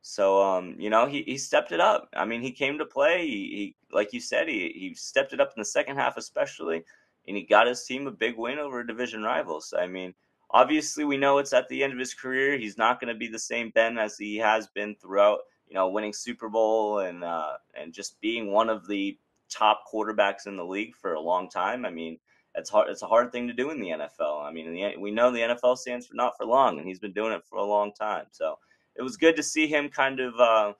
So 0.00 0.42
um, 0.42 0.76
you 0.78 0.90
know, 0.90 1.06
he, 1.06 1.22
he 1.22 1.38
stepped 1.38 1.72
it 1.72 1.80
up. 1.80 2.08
I 2.14 2.24
mean, 2.24 2.42
he 2.42 2.52
came 2.52 2.78
to 2.78 2.86
play. 2.86 3.26
He, 3.26 3.32
he 3.32 3.76
like 3.92 4.12
you 4.12 4.20
said, 4.20 4.48
he 4.48 4.72
he 4.74 4.94
stepped 4.94 5.32
it 5.32 5.40
up 5.40 5.52
in 5.56 5.60
the 5.60 5.64
second 5.64 5.96
half 5.96 6.16
especially 6.16 6.84
and 7.26 7.36
he 7.36 7.42
got 7.44 7.66
his 7.66 7.84
team 7.84 8.06
a 8.06 8.10
big 8.10 8.36
win 8.36 8.58
over 8.58 8.82
division 8.82 9.22
rivals. 9.22 9.72
I 9.76 9.86
mean, 9.86 10.14
obviously 10.50 11.04
we 11.04 11.16
know 11.16 11.38
it's 11.38 11.52
at 11.52 11.68
the 11.68 11.82
end 11.82 11.92
of 11.92 11.98
his 11.98 12.14
career. 12.14 12.58
He's 12.58 12.78
not 12.78 13.00
going 13.00 13.12
to 13.12 13.18
be 13.18 13.28
the 13.28 13.38
same 13.38 13.70
Ben 13.70 13.98
as 13.98 14.18
he 14.18 14.36
has 14.36 14.66
been 14.68 14.94
throughout. 14.96 15.40
You 15.68 15.74
know, 15.76 15.88
winning 15.88 16.12
Super 16.12 16.50
Bowl 16.50 16.98
and 16.98 17.24
uh, 17.24 17.54
and 17.74 17.94
just 17.94 18.20
being 18.20 18.52
one 18.52 18.68
of 18.68 18.86
the 18.86 19.16
top 19.52 19.84
quarterbacks 19.92 20.46
in 20.46 20.56
the 20.56 20.64
league 20.64 20.96
for 20.96 21.14
a 21.14 21.20
long 21.20 21.48
time. 21.48 21.84
I 21.84 21.90
mean, 21.90 22.18
it's 22.54 22.70
hard. 22.70 22.90
It's 22.90 23.02
a 23.02 23.06
hard 23.06 23.32
thing 23.32 23.46
to 23.46 23.52
do 23.52 23.70
in 23.70 23.80
the 23.80 23.88
NFL. 23.88 24.42
I 24.42 24.52
mean, 24.52 24.72
the, 24.72 24.96
we 24.98 25.10
know 25.10 25.30
the 25.30 25.40
NFL 25.40 25.78
stands 25.78 26.06
for 26.06 26.14
not 26.14 26.36
for 26.36 26.44
long, 26.46 26.78
and 26.78 26.86
he's 26.86 26.98
been 26.98 27.12
doing 27.12 27.32
it 27.32 27.44
for 27.48 27.58
a 27.58 27.64
long 27.64 27.92
time. 27.92 28.26
So 28.30 28.58
it 28.96 29.02
was 29.02 29.16
good 29.16 29.36
to 29.36 29.42
see 29.42 29.66
him 29.66 29.88
kind 29.88 30.20
of, 30.20 30.38
uh, 30.38 30.72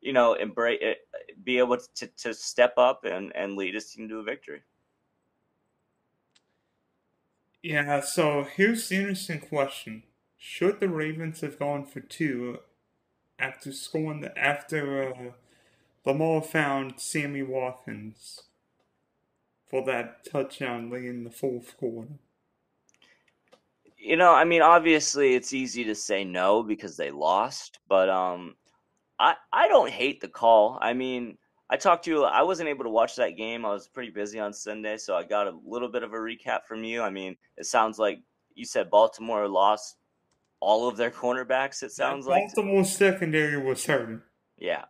you 0.00 0.12
know, 0.12 0.34
embrace, 0.34 0.78
eh, 0.82 0.94
be 1.42 1.58
able 1.58 1.78
to, 1.96 2.06
to 2.06 2.34
step 2.34 2.74
up 2.76 3.04
and, 3.04 3.34
and 3.34 3.56
lead 3.56 3.74
his 3.74 3.90
team 3.90 4.08
to 4.08 4.18
a 4.18 4.22
victory. 4.22 4.60
Yeah, 7.62 8.00
so 8.00 8.44
here's 8.44 8.88
the 8.88 8.96
interesting 8.96 9.40
question. 9.40 10.04
Should 10.36 10.78
the 10.78 10.88
Ravens 10.88 11.40
have 11.40 11.58
gone 11.58 11.84
for 11.84 11.98
two 11.98 12.60
after 13.38 13.72
scoring 13.72 14.20
the, 14.20 14.38
after 14.38 15.08
uh, 15.08 15.32
Lamar 16.06 16.40
found 16.40 17.00
Sammy 17.00 17.42
Watkins 17.42 18.44
for 19.68 19.84
that 19.86 20.24
touchdown 20.24 20.88
late 20.88 21.04
in 21.04 21.24
the 21.24 21.30
fourth 21.30 21.76
quarter? 21.76 22.12
You 23.98 24.16
know, 24.16 24.32
I 24.32 24.44
mean, 24.44 24.62
obviously 24.62 25.34
it's 25.34 25.52
easy 25.52 25.82
to 25.84 25.96
say 25.96 26.22
no 26.24 26.62
because 26.62 26.96
they 26.96 27.10
lost, 27.10 27.80
but 27.88 28.08
um, 28.08 28.54
I 29.18 29.34
I 29.52 29.66
don't 29.66 29.90
hate 29.90 30.20
the 30.20 30.28
call. 30.28 30.78
I 30.80 30.92
mean, 30.92 31.38
I 31.68 31.76
talked 31.76 32.04
to 32.04 32.10
you. 32.10 32.22
I 32.22 32.42
wasn't 32.42 32.68
able 32.68 32.84
to 32.84 32.90
watch 32.90 33.16
that 33.16 33.36
game. 33.36 33.66
I 33.66 33.70
was 33.70 33.88
pretty 33.88 34.12
busy 34.12 34.38
on 34.38 34.52
Sunday, 34.52 34.98
so 34.98 35.16
I 35.16 35.24
got 35.24 35.48
a 35.48 35.58
little 35.66 35.88
bit 35.88 36.04
of 36.04 36.12
a 36.12 36.16
recap 36.16 36.66
from 36.68 36.84
you. 36.84 37.02
I 37.02 37.10
mean, 37.10 37.36
it 37.56 37.66
sounds 37.66 37.98
like 37.98 38.20
you 38.54 38.64
said 38.64 38.90
Baltimore 38.90 39.48
lost 39.48 39.96
all 40.60 40.88
of 40.88 40.96
their 40.96 41.10
cornerbacks. 41.10 41.82
It 41.82 41.90
sounds 41.90 42.26
yeah, 42.26 42.32
like 42.32 42.54
Baltimore 42.54 42.84
secondary 42.84 43.60
was 43.60 43.84
hurting. 43.84 44.22
Yeah. 44.56 44.84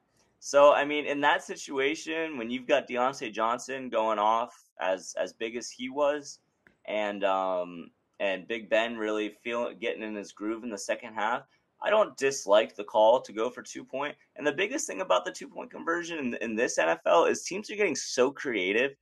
So 0.47 0.73
I 0.73 0.85
mean, 0.85 1.07
in 1.07 1.21
that 1.23 1.43
situation, 1.43 2.39
when 2.39 2.51
you've 2.51 2.69
got 2.69 2.89
Diontae 2.89 3.33
Johnson 3.33 3.89
going 3.89 4.21
off 4.21 4.55
as 4.81 5.13
as 5.19 5.33
big 5.33 5.57
as 5.57 5.73
he 5.73 5.89
was, 5.89 6.39
and 6.85 7.25
um, 7.25 7.91
and 8.21 8.47
Big 8.47 8.71
Ben 8.71 8.97
really 8.97 9.31
feeling 9.43 9.77
getting 9.81 10.05
in 10.05 10.15
his 10.15 10.31
groove 10.31 10.63
in 10.63 10.71
the 10.71 10.79
second 10.79 11.15
half. 11.15 11.43
I 11.83 11.91
don't 11.91 12.17
dislike 12.17 12.77
the 12.77 12.85
call 12.85 13.21
to 13.23 13.33
go 13.33 13.51
for 13.51 13.61
two 13.61 13.83
point. 13.83 14.15
And 14.37 14.47
the 14.47 14.53
biggest 14.53 14.87
thing 14.87 15.01
about 15.01 15.25
the 15.25 15.33
two 15.33 15.49
point 15.49 15.69
conversion 15.69 16.21
in, 16.21 16.35
in 16.35 16.55
this 16.55 16.79
NFL 16.79 17.29
is 17.29 17.43
teams 17.43 17.69
are 17.73 17.75
getting 17.75 17.97
so 17.97 18.31
creative. 18.31 18.93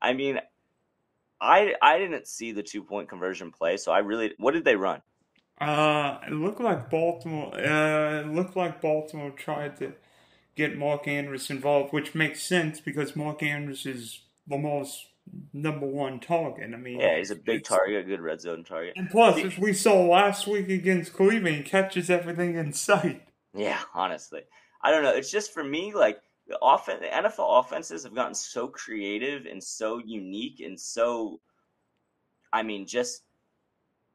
I 0.00 0.12
mean, 0.12 0.38
I 1.40 1.74
I 1.82 1.98
didn't 1.98 2.28
see 2.28 2.52
the 2.52 2.62
two 2.62 2.84
point 2.84 3.08
conversion 3.08 3.50
play, 3.50 3.76
so 3.76 3.90
I 3.90 3.98
really 3.98 4.34
what 4.38 4.54
did 4.54 4.64
they 4.64 4.76
run? 4.76 5.02
Uh, 5.60 6.18
it 6.28 6.32
looked 6.32 6.60
like 6.60 6.88
Baltimore. 6.90 7.52
Uh, 7.56 8.20
it 8.20 8.28
looked 8.28 8.54
like 8.54 8.80
Baltimore 8.80 9.32
tried 9.32 9.76
to 9.78 9.94
get 10.56 10.78
Mark 10.78 11.08
Andrews 11.08 11.50
involved, 11.50 11.92
which 11.92 12.14
makes 12.14 12.42
sense 12.42 12.80
because 12.80 13.16
Mark 13.16 13.42
Andrews 13.42 13.86
is 13.86 14.22
Lamar's 14.48 15.06
number 15.52 15.86
one 15.86 16.20
target. 16.20 16.70
I 16.72 16.76
mean, 16.76 17.00
yeah, 17.00 17.18
he's 17.18 17.30
a 17.30 17.36
big 17.36 17.64
target, 17.64 18.04
a 18.04 18.08
good 18.08 18.20
red 18.20 18.40
zone 18.40 18.64
target. 18.64 18.94
And 18.96 19.08
plus, 19.10 19.38
as 19.38 19.58
we 19.58 19.72
saw 19.72 20.02
last 20.02 20.46
week 20.46 20.68
against 20.68 21.12
Cleveland, 21.12 21.56
he 21.56 21.62
catches 21.62 22.10
everything 22.10 22.56
in 22.56 22.72
sight. 22.72 23.22
Yeah, 23.54 23.80
honestly, 23.94 24.42
I 24.82 24.90
don't 24.90 25.02
know. 25.02 25.14
It's 25.14 25.30
just 25.30 25.52
for 25.52 25.64
me, 25.64 25.94
like 25.94 26.20
the 26.46 26.58
offense, 26.60 27.00
the 27.00 27.06
NFL 27.06 27.60
offenses 27.60 28.04
have 28.04 28.14
gotten 28.14 28.34
so 28.34 28.68
creative 28.68 29.46
and 29.46 29.62
so 29.62 29.98
unique 29.98 30.60
and 30.60 30.78
so, 30.78 31.40
I 32.52 32.62
mean, 32.62 32.86
just 32.86 33.22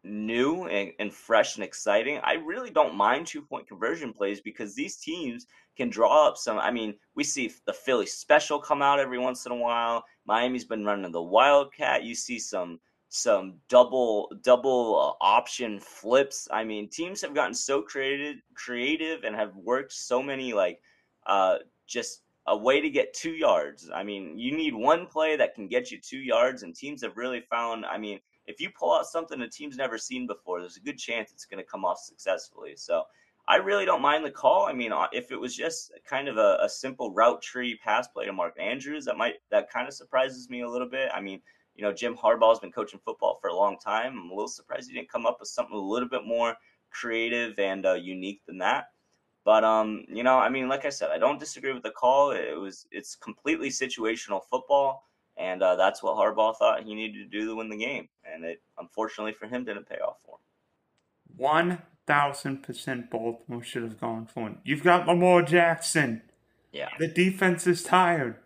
new 0.03 0.65
and, 0.65 0.91
and 0.99 1.13
fresh 1.13 1.55
and 1.55 1.63
exciting. 1.63 2.19
I 2.23 2.33
really 2.33 2.69
don't 2.69 2.95
mind 2.95 3.27
two 3.27 3.41
point 3.41 3.67
conversion 3.67 4.13
plays 4.13 4.41
because 4.41 4.75
these 4.75 4.97
teams 4.97 5.45
can 5.75 5.89
draw 5.89 6.27
up 6.27 6.37
some. 6.37 6.57
I 6.57 6.71
mean, 6.71 6.95
we 7.15 7.23
see 7.23 7.51
the 7.65 7.73
Philly 7.73 8.05
special 8.05 8.59
come 8.59 8.81
out 8.81 8.99
every 8.99 9.19
once 9.19 9.45
in 9.45 9.51
a 9.51 9.55
while. 9.55 10.03
Miami's 10.25 10.65
been 10.65 10.85
running 10.85 11.11
the 11.11 11.21
Wildcat. 11.21 12.03
You 12.03 12.15
see 12.15 12.39
some 12.39 12.79
some 13.09 13.55
double 13.69 14.31
double 14.43 15.17
uh, 15.21 15.23
option 15.23 15.79
flips. 15.79 16.47
I 16.51 16.63
mean, 16.63 16.89
teams 16.89 17.21
have 17.21 17.35
gotten 17.35 17.53
so 17.53 17.81
creative 17.81 18.37
creative 18.55 19.23
and 19.23 19.35
have 19.35 19.55
worked 19.55 19.93
so 19.93 20.21
many 20.21 20.53
like 20.53 20.79
uh, 21.25 21.57
just 21.87 22.21
a 22.47 22.57
way 22.57 22.81
to 22.81 22.89
get 22.89 23.13
two 23.13 23.33
yards. 23.33 23.89
I 23.93 24.03
mean, 24.03 24.37
you 24.37 24.55
need 24.55 24.73
one 24.73 25.05
play 25.05 25.35
that 25.35 25.53
can 25.53 25.67
get 25.67 25.91
you 25.91 25.99
two 25.99 26.19
yards, 26.19 26.63
and 26.63 26.75
teams 26.75 27.03
have 27.03 27.17
really 27.17 27.41
found. 27.41 27.85
I 27.85 27.97
mean, 27.97 28.19
if 28.47 28.59
you 28.59 28.69
pull 28.69 28.93
out 28.93 29.05
something 29.05 29.41
a 29.41 29.49
team's 29.49 29.77
never 29.77 29.97
seen 29.97 30.25
before, 30.25 30.59
there's 30.59 30.77
a 30.77 30.81
good 30.81 30.97
chance 30.97 31.31
it's 31.31 31.45
going 31.45 31.63
to 31.63 31.69
come 31.69 31.85
off 31.85 31.99
successfully. 31.99 32.73
So 32.75 33.03
I 33.47 33.57
really 33.57 33.85
don't 33.85 34.01
mind 34.01 34.25
the 34.25 34.31
call. 34.31 34.65
I 34.65 34.73
mean, 34.73 34.91
uh, 34.91 35.07
if 35.13 35.31
it 35.31 35.39
was 35.39 35.55
just 35.55 35.91
kind 36.09 36.27
of 36.27 36.37
a, 36.37 36.57
a 36.61 36.69
simple 36.69 37.13
route 37.13 37.41
tree 37.41 37.79
pass 37.83 38.07
play 38.07 38.25
to 38.25 38.33
Mark 38.33 38.55
Andrews, 38.59 39.05
that 39.05 39.17
might 39.17 39.35
that 39.51 39.69
kind 39.71 39.87
of 39.87 39.93
surprises 39.93 40.49
me 40.49 40.61
a 40.61 40.69
little 40.69 40.89
bit. 40.89 41.09
I 41.13 41.21
mean, 41.21 41.41
you 41.75 41.83
know, 41.83 41.93
Jim 41.93 42.15
Harbaugh's 42.15 42.59
been 42.59 42.71
coaching 42.71 42.99
football 43.05 43.37
for 43.39 43.49
a 43.49 43.55
long 43.55 43.77
time. 43.77 44.17
I'm 44.17 44.31
a 44.31 44.33
little 44.33 44.47
surprised 44.47 44.89
he 44.89 44.95
didn't 44.95 45.11
come 45.11 45.25
up 45.25 45.37
with 45.39 45.49
something 45.49 45.75
a 45.75 45.79
little 45.79 46.09
bit 46.09 46.25
more 46.25 46.55
creative 46.91 47.57
and 47.59 47.85
uh, 47.85 47.93
unique 47.93 48.41
than 48.47 48.57
that. 48.57 48.87
But 49.45 49.63
um, 49.63 50.03
you 50.09 50.23
know, 50.23 50.37
I 50.37 50.49
mean, 50.49 50.67
like 50.67 50.85
I 50.85 50.89
said, 50.89 51.11
I 51.11 51.17
don't 51.17 51.39
disagree 51.39 51.71
with 51.71 51.83
the 51.83 51.91
call. 51.91 52.31
It 52.31 52.59
was 52.59 52.85
it's 52.91 53.15
completely 53.15 53.69
situational 53.69 54.41
football. 54.49 55.03
And 55.37 55.61
uh, 55.61 55.75
that's 55.75 56.01
what 56.01 56.15
Harbaugh 56.15 56.55
thought 56.55 56.83
he 56.83 56.95
needed 56.95 57.31
to 57.31 57.39
do 57.39 57.45
to 57.45 57.55
win 57.55 57.69
the 57.69 57.77
game. 57.77 58.09
And 58.25 58.43
it, 58.43 58.61
unfortunately 58.79 59.33
for 59.33 59.47
him, 59.47 59.65
didn't 59.65 59.87
pay 59.87 59.97
off 59.97 60.17
for 60.25 60.37
him. 60.37 61.79
1000% 62.17 63.09
Baltimore 63.09 63.63
should 63.63 63.83
have 63.83 63.99
gone 63.99 64.25
for 64.25 64.47
him. 64.47 64.57
You've 64.63 64.83
got 64.83 65.07
Lamar 65.07 65.43
Jackson. 65.43 66.23
Yeah. 66.71 66.89
The 66.99 67.07
defense 67.07 67.67
is 67.67 67.83
tired. 67.83 68.37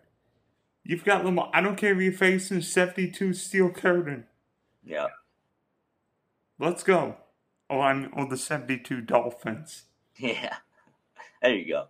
You've 0.84 1.04
got 1.04 1.24
Lamar. 1.24 1.50
I 1.54 1.60
don't 1.60 1.76
care 1.76 1.92
if 1.94 2.02
you're 2.02 2.12
facing 2.12 2.60
72 2.60 3.34
steel 3.34 3.70
curtain. 3.70 4.26
Yeah. 4.84 5.06
Let's 6.58 6.82
go. 6.82 7.16
Oh, 7.70 7.80
I'm 7.80 8.12
on 8.14 8.28
the 8.28 8.36
72 8.36 9.00
Dolphins. 9.00 9.84
Yeah. 10.18 10.56
There 11.40 11.54
you 11.54 11.66
go. 11.66 11.86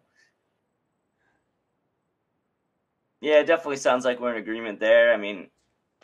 Yeah, 3.22 3.38
it 3.38 3.46
definitely 3.46 3.76
sounds 3.76 4.04
like 4.04 4.18
we're 4.18 4.32
in 4.32 4.42
agreement 4.42 4.80
there. 4.80 5.14
I 5.14 5.16
mean, 5.16 5.46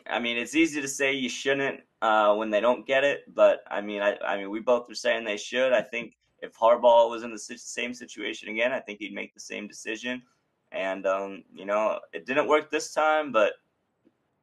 I 0.06 0.20
mean, 0.20 0.38
it's 0.38 0.54
easy 0.54 0.80
to 0.80 0.86
say 0.86 1.12
you 1.12 1.28
shouldn't 1.28 1.80
uh, 2.00 2.32
when 2.36 2.48
they 2.48 2.60
don't 2.60 2.86
get 2.86 3.02
it, 3.02 3.24
but 3.34 3.64
I 3.68 3.80
mean, 3.80 4.02
I, 4.02 4.16
I 4.24 4.36
mean, 4.36 4.50
we 4.50 4.60
both 4.60 4.88
are 4.88 4.94
saying 4.94 5.24
they 5.24 5.36
should. 5.36 5.72
I 5.72 5.82
think 5.82 6.16
if 6.42 6.54
Harbaugh 6.56 7.10
was 7.10 7.24
in 7.24 7.32
the 7.32 7.38
same 7.38 7.92
situation 7.92 8.50
again, 8.50 8.72
I 8.72 8.78
think 8.78 9.00
he'd 9.00 9.12
make 9.12 9.34
the 9.34 9.40
same 9.40 9.66
decision. 9.66 10.22
And 10.70 11.06
um, 11.08 11.42
you 11.52 11.66
know, 11.66 11.98
it 12.12 12.24
didn't 12.24 12.46
work 12.46 12.70
this 12.70 12.94
time, 12.94 13.32
but 13.32 13.54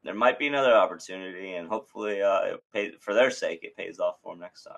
there 0.04 0.14
might 0.14 0.38
be 0.38 0.48
another 0.48 0.74
opportunity, 0.74 1.54
and 1.54 1.70
hopefully, 1.70 2.22
uh, 2.22 2.58
pays, 2.74 2.94
for 3.00 3.14
their 3.14 3.32
sake, 3.32 3.62
it 3.64 3.78
pays 3.78 4.00
off 4.02 4.16
for 4.22 4.34
them 4.34 4.42
next 4.42 4.64
time. 4.64 4.78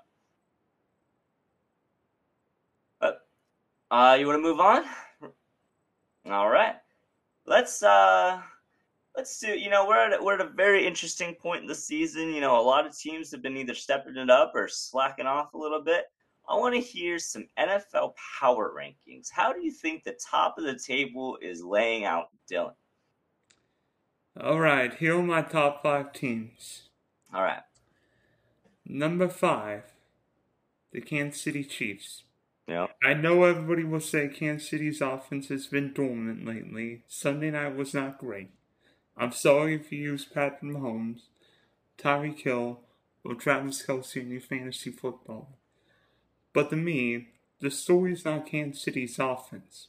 But 2.99 3.21
uh, 3.89 4.17
you 4.19 4.27
want 4.27 4.38
to 4.38 4.43
move 4.43 4.60
on? 4.60 4.83
All 6.29 6.49
right 6.49 6.75
let's 7.47 7.81
uh 7.81 8.39
let's 9.15 9.39
do 9.39 9.57
you 9.57 9.69
know 9.69 9.88
we're 9.88 10.13
at, 10.13 10.23
we're 10.23 10.36
at 10.36 10.41
a 10.41 10.49
very 10.49 10.86
interesting 10.86 11.33
point 11.33 11.62
in 11.62 11.67
the 11.67 11.75
season. 11.75 12.31
You 12.31 12.41
know 12.41 12.60
a 12.60 12.62
lot 12.62 12.86
of 12.86 12.95
teams 12.95 13.31
have 13.31 13.41
been 13.41 13.57
either 13.57 13.73
stepping 13.73 14.17
it 14.17 14.29
up 14.29 14.51
or 14.53 14.67
slacking 14.67 15.25
off 15.25 15.53
a 15.53 15.57
little 15.57 15.81
bit. 15.81 16.05
I 16.49 16.55
want 16.55 16.75
to 16.75 16.81
hear 16.81 17.17
some 17.17 17.45
nfl 17.57 18.13
power 18.39 18.73
rankings. 18.77 19.29
How 19.31 19.51
do 19.51 19.62
you 19.62 19.71
think 19.71 20.03
the 20.03 20.17
top 20.29 20.57
of 20.57 20.65
the 20.65 20.77
table 20.77 21.38
is 21.41 21.63
laying 21.63 22.05
out 22.05 22.27
dylan? 22.51 22.73
All 24.39 24.60
right 24.60 24.93
here 24.93 25.17
are 25.17 25.23
my 25.23 25.41
top 25.41 25.81
five 25.81 26.13
teams. 26.13 26.89
All 27.33 27.41
right. 27.41 27.63
Number 28.86 29.27
five 29.27 29.83
the 30.93 31.01
kansas 31.01 31.41
city 31.41 31.63
chiefs 31.63 32.23
yeah. 32.67 32.88
I 33.03 33.13
know 33.13 33.43
everybody 33.43 33.84
will 33.84 34.01
say 34.01 34.27
Kansas 34.27 34.69
City's 34.69 35.01
offense 35.01 35.47
has 35.47 35.67
been 35.67 35.93
dormant 35.93 36.45
lately. 36.45 37.03
Sunday 37.08 37.51
night 37.51 37.75
was 37.75 37.93
not 37.93 38.19
great. 38.19 38.49
I'm 39.15 39.32
sorry 39.32 39.75
if 39.75 39.91
you 39.91 39.99
use 39.99 40.25
Patrick 40.25 40.62
Mahomes, 40.62 41.21
Tyreek 41.97 42.39
Hill, 42.39 42.82
or 43.23 43.36
Travis 43.36 43.86
Kelce 43.86 44.21
in 44.21 44.32
your 44.32 44.41
fantasy 44.41 44.91
football. 44.91 45.58
But 46.53 46.69
to 46.69 46.75
me, 46.75 47.30
the 47.60 47.71
story 47.71 48.13
is 48.13 48.25
not 48.25 48.45
Kansas 48.45 48.84
City's 48.84 49.17
offense. 49.17 49.88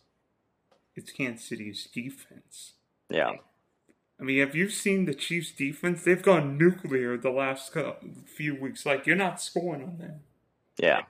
It's 0.94 1.12
Kansas 1.12 1.46
City's 1.46 1.86
defense. 1.92 2.72
Yeah. 3.10 3.34
I 4.20 4.24
mean, 4.24 4.40
have 4.40 4.56
you 4.56 4.68
seen 4.68 5.04
the 5.04 5.14
Chiefs' 5.14 5.52
defense? 5.52 6.02
They've 6.02 6.22
gone 6.22 6.58
nuclear 6.58 7.16
the 7.16 7.30
last 7.30 7.72
few 8.26 8.54
weeks. 8.54 8.84
Like, 8.84 9.06
you're 9.06 9.14
not 9.14 9.40
scoring 9.40 9.82
on 9.82 9.98
them. 9.98 10.20
Yeah. 10.76 11.02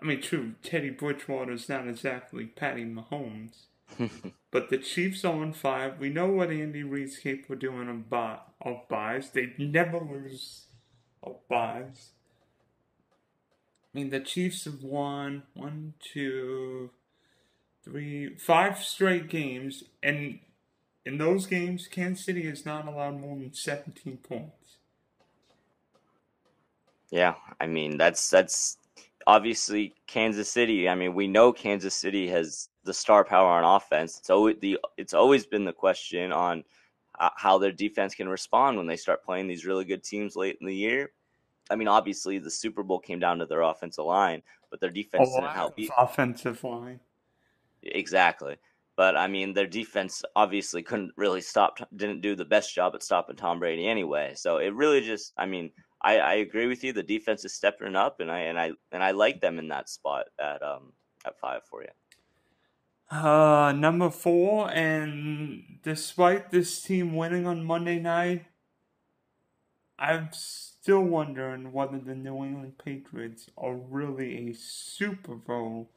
I 0.00 0.04
mean, 0.04 0.22
true, 0.22 0.54
Teddy 0.62 0.90
Bridgewater's 0.90 1.68
not 1.68 1.86
exactly 1.86 2.46
Patty 2.46 2.84
Mahomes. 2.84 3.66
but 4.50 4.70
the 4.70 4.78
Chiefs 4.78 5.24
are 5.24 5.34
on 5.34 5.52
five. 5.52 5.98
We 5.98 6.08
know 6.08 6.28
what 6.28 6.50
Andy 6.50 6.82
Reid's 6.82 7.18
capable 7.18 7.54
of 7.54 7.60
doing 7.60 7.88
on, 7.88 8.02
bye, 8.02 8.38
of 8.62 8.88
byes. 8.88 9.30
They 9.30 9.52
never 9.58 9.98
lose 9.98 10.66
of 11.22 11.36
byes. 11.48 12.12
I 13.92 13.98
mean, 13.98 14.10
the 14.10 14.20
Chiefs 14.20 14.64
have 14.64 14.82
won 14.82 15.42
one, 15.54 15.94
two, 15.98 16.90
three, 17.84 18.36
five 18.36 18.78
straight 18.78 19.28
games, 19.28 19.84
and 20.02 20.38
in 21.04 21.18
those 21.18 21.46
games, 21.46 21.88
Kansas 21.88 22.24
City 22.24 22.42
has 22.42 22.64
not 22.64 22.86
allowed 22.86 23.20
more 23.20 23.36
than 23.36 23.52
17 23.52 24.18
points. 24.18 24.76
Yeah, 27.10 27.34
I 27.60 27.66
mean 27.66 27.96
that's 27.96 28.30
that's 28.30 28.78
obviously 29.30 29.94
Kansas 30.08 30.50
City. 30.50 30.88
I 30.88 30.96
mean, 30.96 31.14
we 31.14 31.28
know 31.28 31.52
Kansas 31.52 31.94
City 31.94 32.26
has 32.28 32.68
the 32.82 32.92
star 32.92 33.24
power 33.24 33.48
on 33.48 33.76
offense. 33.76 34.18
It's 34.18 34.28
always 34.28 34.56
the 34.60 34.76
it's 34.96 35.14
always 35.14 35.46
been 35.46 35.64
the 35.64 35.72
question 35.72 36.32
on 36.32 36.64
uh, 37.20 37.30
how 37.36 37.56
their 37.56 37.70
defense 37.70 38.12
can 38.12 38.28
respond 38.28 38.76
when 38.76 38.88
they 38.88 38.96
start 38.96 39.24
playing 39.24 39.46
these 39.46 39.64
really 39.64 39.84
good 39.84 40.02
teams 40.02 40.34
late 40.34 40.58
in 40.60 40.66
the 40.66 40.74
year. 40.74 41.12
I 41.70 41.76
mean, 41.76 41.86
obviously 41.86 42.38
the 42.38 42.50
Super 42.50 42.82
Bowl 42.82 42.98
came 42.98 43.20
down 43.20 43.38
to 43.38 43.46
their 43.46 43.60
offensive 43.60 44.04
line, 44.04 44.42
but 44.68 44.80
their 44.80 44.90
defense 44.90 45.28
oh, 45.32 45.40
didn't 45.40 45.54
help. 45.54 45.78
Offensive 45.96 46.64
line. 46.64 46.98
Exactly. 47.84 48.56
But 48.96 49.16
I 49.16 49.28
mean, 49.28 49.54
their 49.54 49.68
defense 49.68 50.24
obviously 50.34 50.82
couldn't 50.82 51.12
really 51.16 51.40
stop, 51.40 51.78
didn't 51.94 52.20
do 52.20 52.34
the 52.34 52.44
best 52.44 52.74
job 52.74 52.96
at 52.96 53.04
stopping 53.04 53.36
Tom 53.36 53.60
Brady 53.60 53.86
anyway. 53.86 54.32
So 54.34 54.56
it 54.56 54.74
really 54.74 55.00
just, 55.00 55.32
I 55.36 55.46
mean, 55.46 55.70
I, 56.02 56.18
I 56.18 56.32
agree 56.34 56.66
with 56.66 56.82
you. 56.82 56.92
The 56.92 57.02
defense 57.02 57.44
is 57.44 57.52
stepping 57.52 57.94
up, 57.96 58.20
and 58.20 58.30
I 58.30 58.40
and 58.40 58.58
I 58.58 58.72
and 58.92 59.02
I 59.02 59.10
like 59.10 59.40
them 59.40 59.58
in 59.58 59.68
that 59.68 59.88
spot 59.88 60.26
at 60.38 60.62
um 60.62 60.92
at 61.24 61.38
five 61.38 61.62
for 61.64 61.82
you. 61.82 61.88
Uh, 63.10 63.72
number 63.72 64.08
four, 64.08 64.70
and 64.70 65.80
despite 65.82 66.50
this 66.50 66.80
team 66.80 67.16
winning 67.16 67.46
on 67.46 67.64
Monday 67.64 67.98
night, 67.98 68.46
I'm 69.98 70.28
still 70.32 71.02
wondering 71.02 71.72
whether 71.72 71.98
the 71.98 72.14
New 72.14 72.44
England 72.44 72.78
Patriots 72.78 73.50
are 73.58 73.74
really 73.74 74.48
a 74.48 74.54
Super 74.54 75.34
Bowl 75.34 75.90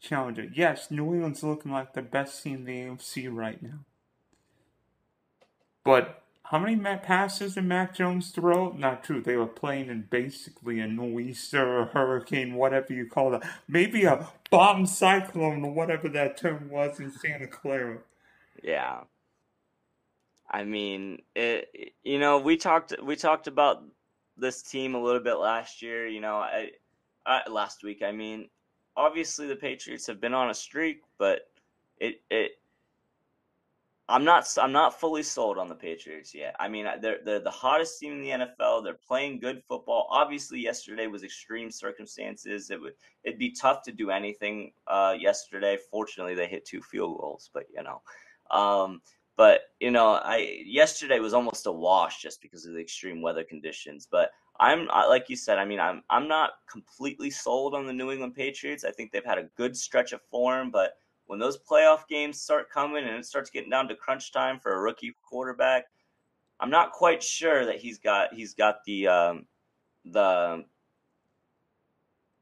challenger. 0.00 0.50
Yes, 0.52 0.90
New 0.90 1.14
England's 1.14 1.44
looking 1.44 1.70
like 1.70 1.92
the 1.92 2.02
best 2.02 2.42
team 2.42 2.56
in 2.56 2.64
the 2.64 2.72
AFC 2.72 3.32
right 3.32 3.62
now. 3.62 3.84
But 5.84 6.23
how 6.54 6.60
many 6.60 6.76
passes 6.98 7.56
did 7.56 7.64
Mac 7.64 7.96
Jones 7.96 8.30
throw? 8.30 8.70
Not 8.74 9.02
true. 9.02 9.20
They 9.20 9.36
were 9.36 9.44
playing 9.44 9.88
in 9.88 10.02
basically 10.08 10.78
a 10.78 10.86
nor'easter 10.86 11.80
or 11.80 11.86
hurricane, 11.86 12.54
whatever 12.54 12.92
you 12.92 13.06
call 13.06 13.34
it. 13.34 13.42
Maybe 13.66 14.04
a 14.04 14.28
bomb 14.52 14.86
cyclone 14.86 15.64
or 15.64 15.72
whatever 15.72 16.08
that 16.10 16.36
term 16.36 16.70
was 16.70 17.00
in 17.00 17.10
Santa 17.10 17.48
Clara. 17.48 17.98
Yeah. 18.62 19.00
I 20.48 20.62
mean, 20.62 21.22
it, 21.34 21.92
you 22.04 22.20
know, 22.20 22.38
we 22.38 22.56
talked 22.56 22.94
we 23.02 23.16
talked 23.16 23.48
about 23.48 23.82
this 24.36 24.62
team 24.62 24.94
a 24.94 25.02
little 25.02 25.22
bit 25.22 25.34
last 25.34 25.82
year. 25.82 26.06
You 26.06 26.20
know, 26.20 26.36
I, 26.36 26.70
I 27.26 27.50
last 27.50 27.82
week. 27.82 28.00
I 28.04 28.12
mean, 28.12 28.48
obviously 28.96 29.48
the 29.48 29.56
Patriots 29.56 30.06
have 30.06 30.20
been 30.20 30.34
on 30.34 30.50
a 30.50 30.54
streak, 30.54 31.02
but 31.18 31.50
it 31.98 32.20
it 32.30 32.52
I'm 34.08 34.24
not 34.24 34.46
I'm 34.60 34.72
not 34.72 35.00
fully 35.00 35.22
sold 35.22 35.56
on 35.56 35.68
the 35.68 35.74
Patriots 35.74 36.34
yet. 36.34 36.54
I 36.60 36.68
mean, 36.68 36.86
they're 37.00 37.20
they're 37.24 37.40
the 37.40 37.50
hottest 37.50 37.98
team 37.98 38.12
in 38.12 38.20
the 38.20 38.46
NFL. 38.46 38.84
They're 38.84 38.98
playing 39.06 39.40
good 39.40 39.62
football. 39.66 40.08
Obviously, 40.10 40.60
yesterday 40.60 41.06
was 41.06 41.24
extreme 41.24 41.70
circumstances. 41.70 42.70
It 42.70 42.80
would 42.80 42.92
it'd 43.22 43.38
be 43.38 43.52
tough 43.52 43.82
to 43.84 43.92
do 43.92 44.10
anything 44.10 44.72
uh, 44.88 45.14
yesterday. 45.18 45.78
Fortunately, 45.90 46.34
they 46.34 46.46
hit 46.46 46.66
two 46.66 46.82
field 46.82 47.18
goals, 47.18 47.48
but 47.54 47.64
you 47.74 47.82
know, 47.82 48.02
um, 48.50 49.00
but 49.38 49.62
you 49.80 49.90
know, 49.90 50.20
I 50.22 50.62
yesterday 50.66 51.18
was 51.18 51.32
almost 51.32 51.66
a 51.66 51.72
wash 51.72 52.20
just 52.20 52.42
because 52.42 52.66
of 52.66 52.74
the 52.74 52.80
extreme 52.80 53.22
weather 53.22 53.44
conditions. 53.44 54.06
But 54.10 54.32
I'm 54.60 54.86
like 54.86 55.30
you 55.30 55.36
said. 55.36 55.56
I 55.56 55.64
mean, 55.64 55.80
I'm 55.80 56.02
I'm 56.10 56.28
not 56.28 56.50
completely 56.70 57.30
sold 57.30 57.74
on 57.74 57.86
the 57.86 57.92
New 57.92 58.10
England 58.10 58.34
Patriots. 58.34 58.84
I 58.84 58.90
think 58.90 59.12
they've 59.12 59.24
had 59.24 59.38
a 59.38 59.48
good 59.56 59.74
stretch 59.74 60.12
of 60.12 60.20
form, 60.30 60.70
but 60.70 60.92
when 61.26 61.38
those 61.38 61.58
playoff 61.58 62.06
games 62.08 62.40
start 62.40 62.70
coming 62.70 63.04
and 63.04 63.16
it 63.16 63.24
starts 63.24 63.50
getting 63.50 63.70
down 63.70 63.88
to 63.88 63.94
crunch 63.94 64.32
time 64.32 64.58
for 64.60 64.74
a 64.74 64.80
rookie 64.80 65.14
quarterback, 65.22 65.86
I'm 66.60 66.70
not 66.70 66.92
quite 66.92 67.22
sure 67.22 67.64
that 67.66 67.76
he's 67.76 67.98
got 67.98 68.34
he's 68.34 68.54
got 68.54 68.84
the 68.84 69.08
um, 69.08 69.46
the 70.04 70.64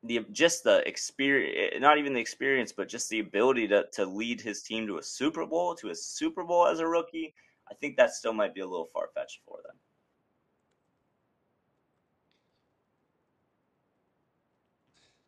the 0.03 0.27
just 0.33 0.65
the 0.65 0.87
experience 0.87 1.81
not 1.81 1.99
even 1.99 2.13
the 2.13 2.21
experience 2.21 2.73
but 2.73 2.89
just 2.89 3.09
the 3.09 3.21
ability 3.21 3.69
to 3.69 3.87
to 3.93 4.05
lead 4.05 4.41
his 4.41 4.63
team 4.63 4.87
to 4.87 4.99
a 4.99 5.03
Super 5.03 5.47
Bowl 5.47 5.75
to 5.77 5.91
a 5.91 5.95
Super 5.95 6.45
Bowl 6.45 6.67
as 6.67 6.81
a 6.81 6.87
rookie. 6.87 7.35
I 7.71 7.75
think 7.75 7.97
that 7.97 8.13
still 8.13 8.33
might 8.33 8.55
be 8.55 8.61
a 8.61 8.67
little 8.67 8.91
far 8.93 9.09
fetched 9.15 9.41
for 9.47 9.59
them. 9.65 9.77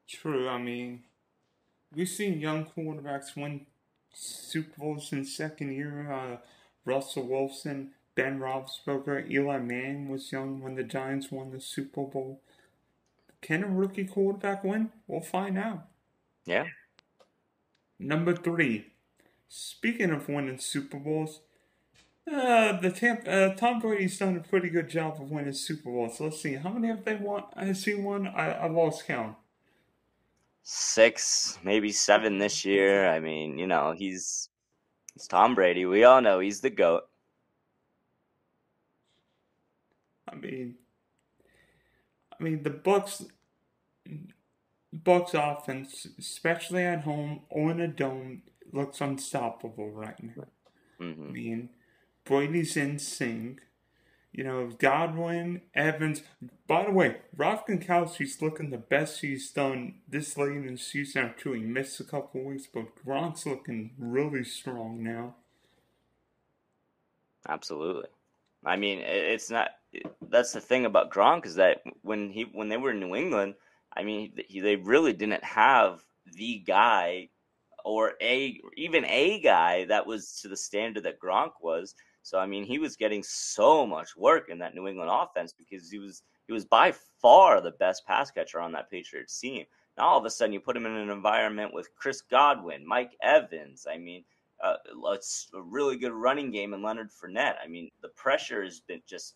True 0.09 0.49
I 0.49 0.59
mean 0.59 1.05
we've 1.95 2.09
seen 2.09 2.41
young 2.41 2.67
quarterbacks 2.67 3.37
win 3.37 3.67
Super 4.13 4.79
Bowls 4.79 5.13
in 5.13 5.25
second 5.25 5.73
year. 5.73 6.11
Uh, 6.11 6.37
Russell 6.85 7.27
Wilson, 7.27 7.93
Ben 8.15 8.39
Roethlisberger, 8.39 9.31
Eli 9.31 9.59
Manning 9.59 10.09
was 10.09 10.31
young 10.31 10.61
when 10.61 10.75
the 10.75 10.85
Giants 10.85 11.31
won 11.31 11.51
the 11.51 11.61
Super 11.61 12.05
Bowl. 12.05 12.41
Can 13.41 13.65
a 13.65 13.69
rookie 13.69 14.05
quarterback 14.05 14.65
win? 14.65 14.91
We'll 15.07 15.21
find 15.21 15.59
out. 15.59 15.87
Yeah. 16.47 16.65
Number 17.99 18.35
three. 18.35 18.93
Speaking 19.49 20.11
of 20.11 20.29
winning 20.29 20.59
Super 20.59 20.99
Bowls, 20.99 21.41
uh, 22.31 22.81
the 22.81 22.91
Tampa, 22.91 23.31
uh, 23.31 23.55
Tom 23.55 23.79
Brady's 23.79 24.19
done 24.19 24.37
a 24.37 24.41
pretty 24.41 24.69
good 24.69 24.89
job 24.89 25.21
of 25.21 25.31
winning 25.31 25.53
Super 25.53 25.91
Bowls. 25.91 26.19
Let's 26.19 26.41
see, 26.41 26.55
how 26.55 26.71
many 26.71 26.89
have 26.89 27.05
they 27.05 27.15
won? 27.15 27.45
Has 27.57 27.85
he 27.85 27.95
won? 27.95 28.27
I, 28.27 28.53
I 28.53 28.69
lost 28.69 29.07
count 29.07 29.37
six, 30.65 31.59
maybe 31.63 31.93
seven 31.93 32.39
this 32.39 32.65
year. 32.65 33.09
I 33.09 33.21
mean, 33.21 33.59
you 33.59 33.67
know, 33.67 33.95
he's 33.97 34.49
he's 35.13 35.29
Tom 35.29 35.55
Brady. 35.55 35.87
We 35.87 36.03
all 36.03 36.21
know 36.21 36.41
he's 36.41 36.61
the 36.61 36.71
goat. 36.71 37.05
I 40.29 40.35
mean, 40.35 40.75
I 42.33 42.43
mean 42.43 42.63
the 42.65 42.71
Bucs, 42.71 43.27
Bucs 44.97 45.35
offense, 45.35 46.09
especially 46.19 46.83
at 46.83 47.03
home 47.03 47.43
or 47.51 47.71
in 47.71 47.81
a 47.81 47.87
dome, 47.87 48.43
looks 48.73 49.01
unstoppable 49.01 49.91
right 49.91 50.21
now. 50.21 50.45
Mm-hmm. 51.01 51.29
I 51.29 51.31
mean, 51.31 51.69
Brady's 52.25 52.77
in 52.77 52.99
sync. 52.99 53.61
You 54.35 54.43
know, 54.43 54.69
Godwin, 54.77 55.63
Evans. 55.77 56.23
By 56.67 56.87
the 56.87 56.91
way, 56.91 57.19
Rob 57.37 57.69
Gronkowski's 57.69 58.43
looking 58.43 58.71
the 58.71 58.79
best 58.79 59.21
he's 59.21 59.49
done 59.53 60.01
this 60.09 60.37
late 60.37 60.57
in 60.57 60.73
the 60.73 60.77
season 60.77 61.27
after 61.27 61.55
he 61.55 61.61
missed 61.63 62.01
a 62.01 62.05
couple 62.05 62.43
weeks, 62.43 62.67
but 62.67 62.97
Gronk's 63.07 63.47
looking 63.47 63.93
really 63.97 64.43
strong 64.43 65.05
now. 65.05 65.37
Absolutely. 67.49 68.09
I 68.67 68.75
mean, 68.75 68.99
it's 69.05 69.51
not. 69.51 69.71
That's 70.29 70.53
the 70.53 70.61
thing 70.61 70.85
about 70.85 71.13
Gronk 71.13 71.47
is 71.47 71.55
that 71.55 71.83
when 72.03 72.31
he 72.31 72.43
when 72.53 72.69
they 72.69 72.77
were 72.77 72.91
in 72.91 72.99
New 72.99 73.15
England, 73.15 73.55
I 73.97 74.03
mean, 74.03 74.33
he, 74.49 74.59
they 74.59 74.75
really 74.75 75.13
didn't 75.13 75.45
have 75.45 76.03
the 76.27 76.59
guy 76.67 77.29
or 77.85 78.15
a 78.21 78.61
even 78.77 79.05
a 79.05 79.39
guy 79.41 79.85
that 79.85 80.09
was 80.09 80.41
to 80.41 80.49
the 80.49 80.57
standard 80.57 81.05
that 81.05 81.21
Gronk 81.21 81.53
was. 81.63 81.95
So 82.25 82.39
I 82.39 82.47
mean, 82.47 82.65
he 82.65 82.79
was 82.79 82.97
getting 82.97 83.23
so 83.23 83.87
much 83.87 84.17
work 84.17 84.49
in 84.49 84.59
that 84.59 84.75
New 84.75 84.89
England 84.89 85.11
offense 85.13 85.53
because 85.57 85.91
he 85.91 85.99
was 85.99 86.23
he 86.47 86.53
was 86.53 86.65
by 86.65 86.93
far 87.21 87.61
the 87.61 87.73
best 87.73 88.07
pass 88.07 88.31
catcher 88.31 88.61
on 88.61 88.73
that 88.73 88.91
Patriots 88.91 89.39
team. 89.39 89.67
Now 89.97 90.05
all 90.05 90.19
of 90.19 90.25
a 90.25 90.31
sudden 90.31 90.55
you 90.55 90.61
put 90.61 90.77
him 90.77 90.87
in 90.87 90.93
an 90.93 91.11
environment 91.11 91.75
with 91.75 91.95
Chris 91.95 92.23
Godwin, 92.23 92.87
Mike 92.87 93.13
Evans. 93.23 93.87
I 93.89 93.99
mean, 93.99 94.25
uh, 94.63 94.77
it's 95.13 95.51
a 95.55 95.61
really 95.61 95.99
good 95.99 96.13
running 96.13 96.51
game 96.51 96.73
and 96.73 96.83
Leonard 96.83 97.11
Fournette. 97.11 97.57
I 97.63 97.69
mean, 97.69 97.91
the 98.03 98.09
pressure 98.09 98.65
has 98.65 98.81
been 98.81 99.03
just. 99.07 99.35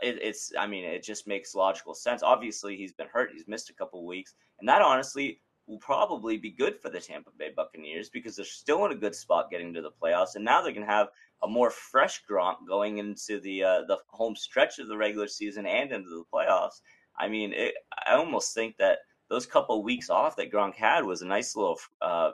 It, 0.00 0.18
it's. 0.22 0.52
I 0.56 0.68
mean, 0.68 0.84
it 0.84 1.02
just 1.02 1.26
makes 1.26 1.56
logical 1.56 1.94
sense. 1.94 2.22
Obviously, 2.22 2.76
he's 2.76 2.92
been 2.92 3.08
hurt. 3.12 3.30
He's 3.32 3.48
missed 3.48 3.70
a 3.70 3.74
couple 3.74 4.06
weeks, 4.06 4.34
and 4.60 4.68
that 4.68 4.82
honestly 4.82 5.40
will 5.66 5.78
probably 5.78 6.36
be 6.36 6.50
good 6.50 6.76
for 6.80 6.90
the 6.90 7.00
Tampa 7.00 7.30
Bay 7.38 7.50
Buccaneers 7.54 8.08
because 8.08 8.34
they're 8.34 8.44
still 8.44 8.84
in 8.86 8.92
a 8.92 8.96
good 8.96 9.14
spot 9.14 9.50
getting 9.50 9.74
to 9.74 9.82
the 9.82 9.90
playoffs, 9.90 10.36
and 10.36 10.44
now 10.44 10.62
they 10.62 10.72
can 10.72 10.82
have 10.82 11.08
a 11.42 11.48
more 11.48 11.70
fresh 11.70 12.22
Gronk 12.30 12.66
going 12.68 12.98
into 12.98 13.40
the 13.40 13.62
uh, 13.62 13.82
the 13.86 13.98
home 14.08 14.36
stretch 14.36 14.78
of 14.78 14.88
the 14.88 14.96
regular 14.96 15.28
season 15.28 15.66
and 15.66 15.92
into 15.92 16.10
the 16.10 16.24
playoffs. 16.32 16.80
I 17.18 17.28
mean, 17.28 17.52
it, 17.52 17.74
I 18.06 18.14
almost 18.14 18.54
think 18.54 18.76
that 18.78 18.98
those 19.28 19.46
couple 19.46 19.82
weeks 19.82 20.10
off 20.10 20.36
that 20.36 20.52
Gronk 20.52 20.74
had 20.74 21.04
was 21.04 21.22
a 21.22 21.26
nice 21.26 21.56
little 21.56 21.78
uh, 22.02 22.32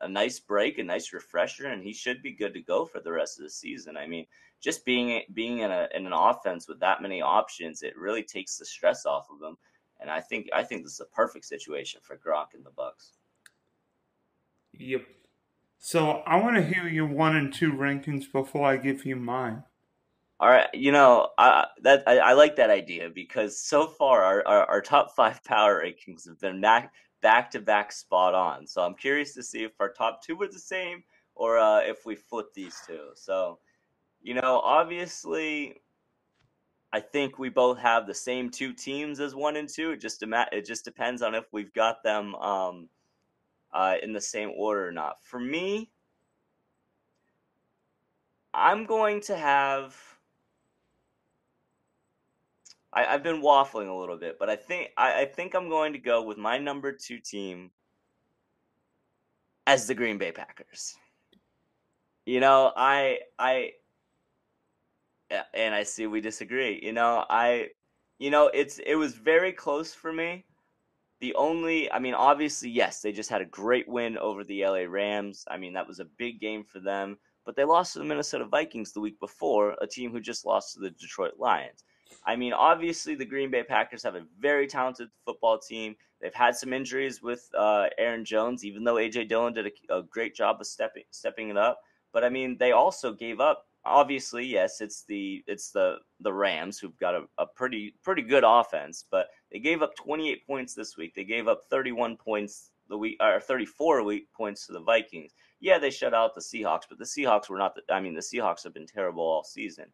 a 0.00 0.08
nice 0.08 0.40
break, 0.40 0.78
a 0.78 0.82
nice 0.82 1.12
refresher, 1.12 1.68
and 1.68 1.82
he 1.82 1.92
should 1.92 2.22
be 2.22 2.32
good 2.32 2.54
to 2.54 2.60
go 2.60 2.84
for 2.84 3.00
the 3.00 3.12
rest 3.12 3.38
of 3.38 3.44
the 3.44 3.50
season. 3.50 3.96
I 3.96 4.06
mean, 4.06 4.26
just 4.60 4.84
being 4.84 5.22
being 5.32 5.60
in 5.60 5.70
a 5.70 5.88
in 5.94 6.06
an 6.06 6.12
offense 6.12 6.68
with 6.68 6.80
that 6.80 7.02
many 7.02 7.22
options, 7.22 7.82
it 7.82 7.96
really 7.96 8.22
takes 8.22 8.58
the 8.58 8.64
stress 8.64 9.06
off 9.06 9.28
of 9.30 9.46
him. 9.46 9.56
And 10.00 10.10
I 10.10 10.20
think 10.20 10.48
I 10.52 10.64
think 10.64 10.82
this 10.82 10.94
is 10.94 11.00
a 11.00 11.16
perfect 11.16 11.44
situation 11.44 12.00
for 12.02 12.16
Gronk 12.16 12.54
and 12.54 12.64
the 12.64 12.70
Bucs. 12.70 13.12
Yep. 14.72 15.02
So 15.84 16.22
I 16.26 16.36
want 16.40 16.54
to 16.54 16.62
hear 16.62 16.86
your 16.86 17.08
one 17.08 17.34
and 17.34 17.52
two 17.52 17.72
rankings 17.72 18.30
before 18.30 18.70
I 18.70 18.76
give 18.76 19.04
you 19.04 19.16
mine. 19.16 19.64
All 20.38 20.48
right, 20.48 20.68
you 20.72 20.92
know 20.92 21.30
I, 21.38 21.66
that 21.82 22.04
I, 22.06 22.18
I 22.18 22.32
like 22.34 22.54
that 22.54 22.70
idea 22.70 23.10
because 23.12 23.58
so 23.58 23.88
far 23.88 24.22
our, 24.22 24.46
our, 24.46 24.64
our, 24.66 24.80
top 24.80 25.16
five 25.16 25.42
power 25.44 25.82
rankings 25.84 26.28
have 26.28 26.38
been 26.38 26.60
back 26.60 26.92
back 27.20 27.50
to 27.50 27.60
back 27.60 27.90
spot 27.90 28.32
on. 28.32 28.64
So 28.64 28.82
I'm 28.82 28.94
curious 28.94 29.34
to 29.34 29.42
see 29.42 29.64
if 29.64 29.72
our 29.80 29.88
top 29.88 30.22
two 30.22 30.36
were 30.36 30.46
the 30.46 30.56
same 30.56 31.02
or 31.34 31.58
uh, 31.58 31.80
if 31.80 32.06
we 32.06 32.14
flip 32.14 32.54
these 32.54 32.80
two. 32.86 33.08
So 33.14 33.58
you 34.22 34.34
know, 34.34 34.60
obviously, 34.62 35.80
I 36.92 37.00
think 37.00 37.40
we 37.40 37.48
both 37.48 37.78
have 37.78 38.06
the 38.06 38.14
same 38.14 38.50
two 38.50 38.72
teams 38.72 39.18
as 39.18 39.34
one 39.34 39.56
and 39.56 39.68
two. 39.68 39.90
It 39.90 40.00
just 40.00 40.22
it 40.22 40.64
just 40.64 40.84
depends 40.84 41.22
on 41.22 41.34
if 41.34 41.46
we've 41.52 41.72
got 41.72 42.04
them. 42.04 42.36
Um, 42.36 42.88
uh, 43.72 43.96
in 44.02 44.12
the 44.12 44.20
same 44.20 44.52
order 44.56 44.86
or 44.86 44.92
not. 44.92 45.22
For 45.22 45.40
me, 45.40 45.90
I'm 48.54 48.84
going 48.84 49.20
to 49.22 49.36
have. 49.36 49.96
I, 52.94 53.04
have 53.04 53.22
been 53.22 53.40
waffling 53.40 53.88
a 53.88 53.94
little 53.94 54.18
bit, 54.18 54.38
but 54.38 54.50
I 54.50 54.56
think 54.56 54.90
I, 54.98 55.22
I 55.22 55.24
think 55.24 55.54
I'm 55.54 55.70
going 55.70 55.94
to 55.94 55.98
go 55.98 56.22
with 56.22 56.36
my 56.36 56.58
number 56.58 56.92
two 56.92 57.18
team 57.18 57.70
as 59.66 59.86
the 59.86 59.94
Green 59.94 60.18
Bay 60.18 60.30
Packers. 60.30 60.94
You 62.26 62.40
know, 62.40 62.72
I 62.76 63.20
I 63.38 63.72
and 65.54 65.74
I 65.74 65.82
see 65.82 66.06
we 66.06 66.20
disagree. 66.20 66.80
You 66.82 66.92
know, 66.92 67.24
I 67.30 67.68
you 68.18 68.30
know, 68.30 68.50
it's 68.54 68.78
it 68.78 68.94
was 68.94 69.14
very 69.14 69.52
close 69.52 69.94
for 69.94 70.12
me. 70.12 70.44
The 71.22 71.36
only, 71.36 71.90
I 71.92 72.00
mean, 72.00 72.14
obviously, 72.14 72.68
yes, 72.68 73.00
they 73.00 73.12
just 73.12 73.30
had 73.30 73.40
a 73.40 73.44
great 73.44 73.88
win 73.88 74.18
over 74.18 74.42
the 74.42 74.66
LA 74.66 74.86
Rams. 74.88 75.44
I 75.48 75.56
mean, 75.56 75.72
that 75.74 75.86
was 75.86 76.00
a 76.00 76.04
big 76.04 76.40
game 76.40 76.64
for 76.64 76.80
them, 76.80 77.16
but 77.46 77.54
they 77.54 77.62
lost 77.62 77.92
to 77.92 78.00
the 78.00 78.04
Minnesota 78.04 78.44
Vikings 78.44 78.90
the 78.90 79.00
week 79.00 79.20
before, 79.20 79.76
a 79.80 79.86
team 79.86 80.10
who 80.10 80.20
just 80.20 80.44
lost 80.44 80.74
to 80.74 80.80
the 80.80 80.90
Detroit 80.90 81.34
Lions. 81.38 81.84
I 82.26 82.34
mean, 82.34 82.52
obviously, 82.52 83.14
the 83.14 83.24
Green 83.24 83.52
Bay 83.52 83.62
Packers 83.62 84.02
have 84.02 84.16
a 84.16 84.26
very 84.40 84.66
talented 84.66 85.10
football 85.24 85.60
team. 85.60 85.94
They've 86.20 86.34
had 86.34 86.56
some 86.56 86.72
injuries 86.72 87.22
with 87.22 87.48
uh, 87.56 87.86
Aaron 87.98 88.24
Jones, 88.24 88.64
even 88.64 88.82
though 88.82 88.96
AJ 88.96 89.28
Dillon 89.28 89.52
did 89.52 89.68
a, 89.68 89.98
a, 89.98 90.02
great 90.02 90.34
job 90.34 90.56
of 90.60 90.66
stepping 90.66 91.04
stepping 91.12 91.50
it 91.50 91.56
up. 91.56 91.78
But 92.12 92.24
I 92.24 92.30
mean, 92.30 92.56
they 92.58 92.72
also 92.72 93.12
gave 93.12 93.38
up 93.38 93.68
obviously, 93.84 94.44
yes, 94.46 94.80
it's 94.80 95.04
the 95.04 95.42
it's 95.46 95.70
the 95.70 95.96
the 96.20 96.32
Rams 96.32 96.78
who've 96.78 96.96
got 96.98 97.14
a, 97.14 97.24
a 97.38 97.46
pretty 97.46 97.94
pretty 98.02 98.22
good 98.22 98.44
offense, 98.46 99.04
but 99.10 99.28
they 99.50 99.58
gave 99.58 99.82
up 99.82 99.94
28 99.96 100.46
points 100.46 100.74
this 100.74 100.96
week. 100.96 101.14
They 101.14 101.24
gave 101.24 101.48
up 101.48 101.62
31 101.70 102.16
points 102.16 102.70
the 102.88 102.98
week 102.98 103.16
or 103.20 103.40
34 103.40 104.02
week 104.02 104.28
points 104.36 104.66
to 104.66 104.72
the 104.72 104.80
Vikings. 104.80 105.32
Yeah, 105.60 105.78
they 105.78 105.90
shut 105.90 106.14
out 106.14 106.34
the 106.34 106.40
Seahawks, 106.40 106.82
but 106.88 106.98
the 106.98 107.04
Seahawks 107.04 107.48
were 107.48 107.58
not. 107.58 107.74
The, 107.74 107.94
I 107.94 108.00
mean, 108.00 108.14
the 108.14 108.20
Seahawks 108.20 108.64
have 108.64 108.74
been 108.74 108.86
terrible 108.86 109.22
all 109.22 109.44
season. 109.44 109.86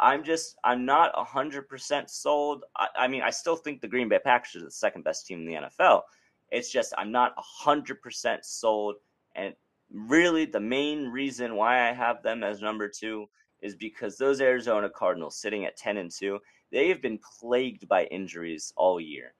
I'm 0.00 0.24
just 0.24 0.56
I'm 0.64 0.84
not 0.84 1.12
hundred 1.14 1.68
percent 1.68 2.10
sold. 2.10 2.64
I, 2.76 2.88
I, 2.98 3.08
mean, 3.08 3.22
I 3.22 3.30
still 3.30 3.56
think 3.56 3.80
the 3.80 3.88
Green 3.88 4.08
Bay 4.08 4.18
Packers 4.18 4.62
are 4.62 4.64
the 4.64 4.70
second 4.70 5.04
best 5.04 5.26
team 5.26 5.40
in 5.40 5.46
the 5.46 5.68
NFL. 5.68 6.02
It's 6.50 6.70
just 6.70 6.92
I'm 6.98 7.12
not 7.12 7.32
hundred 7.36 8.02
percent 8.02 8.44
sold, 8.44 8.96
and 9.34 9.54
really 9.94 10.44
the 10.44 10.60
main 10.60 11.08
reason 11.08 11.54
why 11.56 11.88
I 11.88 11.92
have 11.92 12.22
them 12.22 12.42
as 12.42 12.60
number 12.60 12.88
two 12.88 13.26
is 13.62 13.74
because 13.76 14.18
those 14.18 14.40
Arizona 14.40 14.90
Cardinals 14.90 15.36
sitting 15.36 15.64
at 15.64 15.76
ten 15.76 15.96
and 15.96 16.10
two, 16.10 16.40
they 16.70 16.88
have 16.88 17.00
been 17.00 17.18
plagued 17.40 17.88
by 17.88 18.04
injuries 18.06 18.72
all 18.76 19.00
year, 19.00 19.34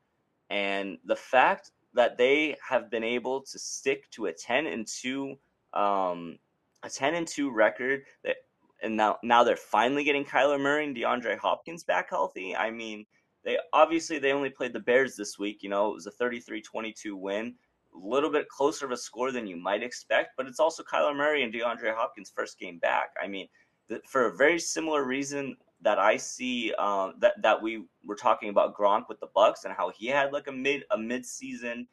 and 0.51 0.99
the 1.05 1.17
fact 1.17 1.73
that 1.93 2.17
they 2.17 2.57
have 2.67 2.90
been 2.90 3.05
able 3.05 3.40
to 3.40 3.59
stick 3.59 4.11
to 4.12 4.27
a 4.27 4.33
ten 4.33 4.67
and 4.67 4.87
two 4.87 5.37
um, 5.75 6.38
a 6.83 6.88
ten 6.88 7.14
and 7.14 7.27
two 7.27 7.51
record 7.51 8.05
that 8.23 8.37
and 8.83 8.97
now 8.97 9.19
now 9.23 9.43
they're 9.43 9.57
finally 9.57 10.05
getting 10.05 10.25
Kyler 10.25 10.61
Murray 10.61 10.85
and 10.85 10.97
DeAndre 10.97 11.38
Hopkins 11.38 11.83
back 11.83 12.11
healthy. 12.11 12.55
I 12.55 12.71
mean, 12.71 13.07
they 13.45 13.59
obviously 13.73 14.19
they 14.19 14.33
only 14.33 14.51
played 14.51 14.73
the 14.73 14.81
Bears 14.81 15.17
this 15.17 15.38
week. 15.38 15.62
You 15.62 15.71
know, 15.71 15.90
it 15.90 15.95
was 15.95 16.07
a 16.07 16.12
33-22 16.12 17.14
win, 17.14 17.55
little 17.98 18.30
bit 18.30 18.48
closer 18.48 18.87
of 18.87 18.92
a 18.92 18.96
score 18.96 19.33
than 19.33 19.46
you 19.46 19.57
might 19.57 19.83
expect, 19.83 20.30
but 20.37 20.46
it's 20.46 20.61
also 20.61 20.83
Kyler 20.83 21.16
Murray 21.16 21.42
and 21.42 21.52
DeAndre 21.52 21.94
Hopkins' 21.94 22.33
first 22.35 22.59
game 22.59 22.78
back. 22.78 23.11
I 23.22 23.28
mean, 23.28 23.48
for 24.09 24.26
a 24.26 24.37
very 24.37 24.59
similar 24.59 25.04
reason 25.04 25.57
that 25.83 25.98
I 25.98 26.16
see 26.16 26.72
um, 26.74 27.14
that 27.20 27.40
that 27.42 27.61
we 27.61 27.85
were 28.04 28.16
talking 28.16 28.48
about 28.48 28.76
Gronk 28.76 29.09
with 29.09 29.20
the 29.20 29.28
Bucs 29.37 29.64
and 29.64 29.74
how 29.74 29.90
he 29.90 30.07
had 30.07 30.33
like 30.33 30.48
a 30.48 30.52
mid 30.52 30.85
a 30.90 30.98
mid 30.98 31.24
season 31.26 31.87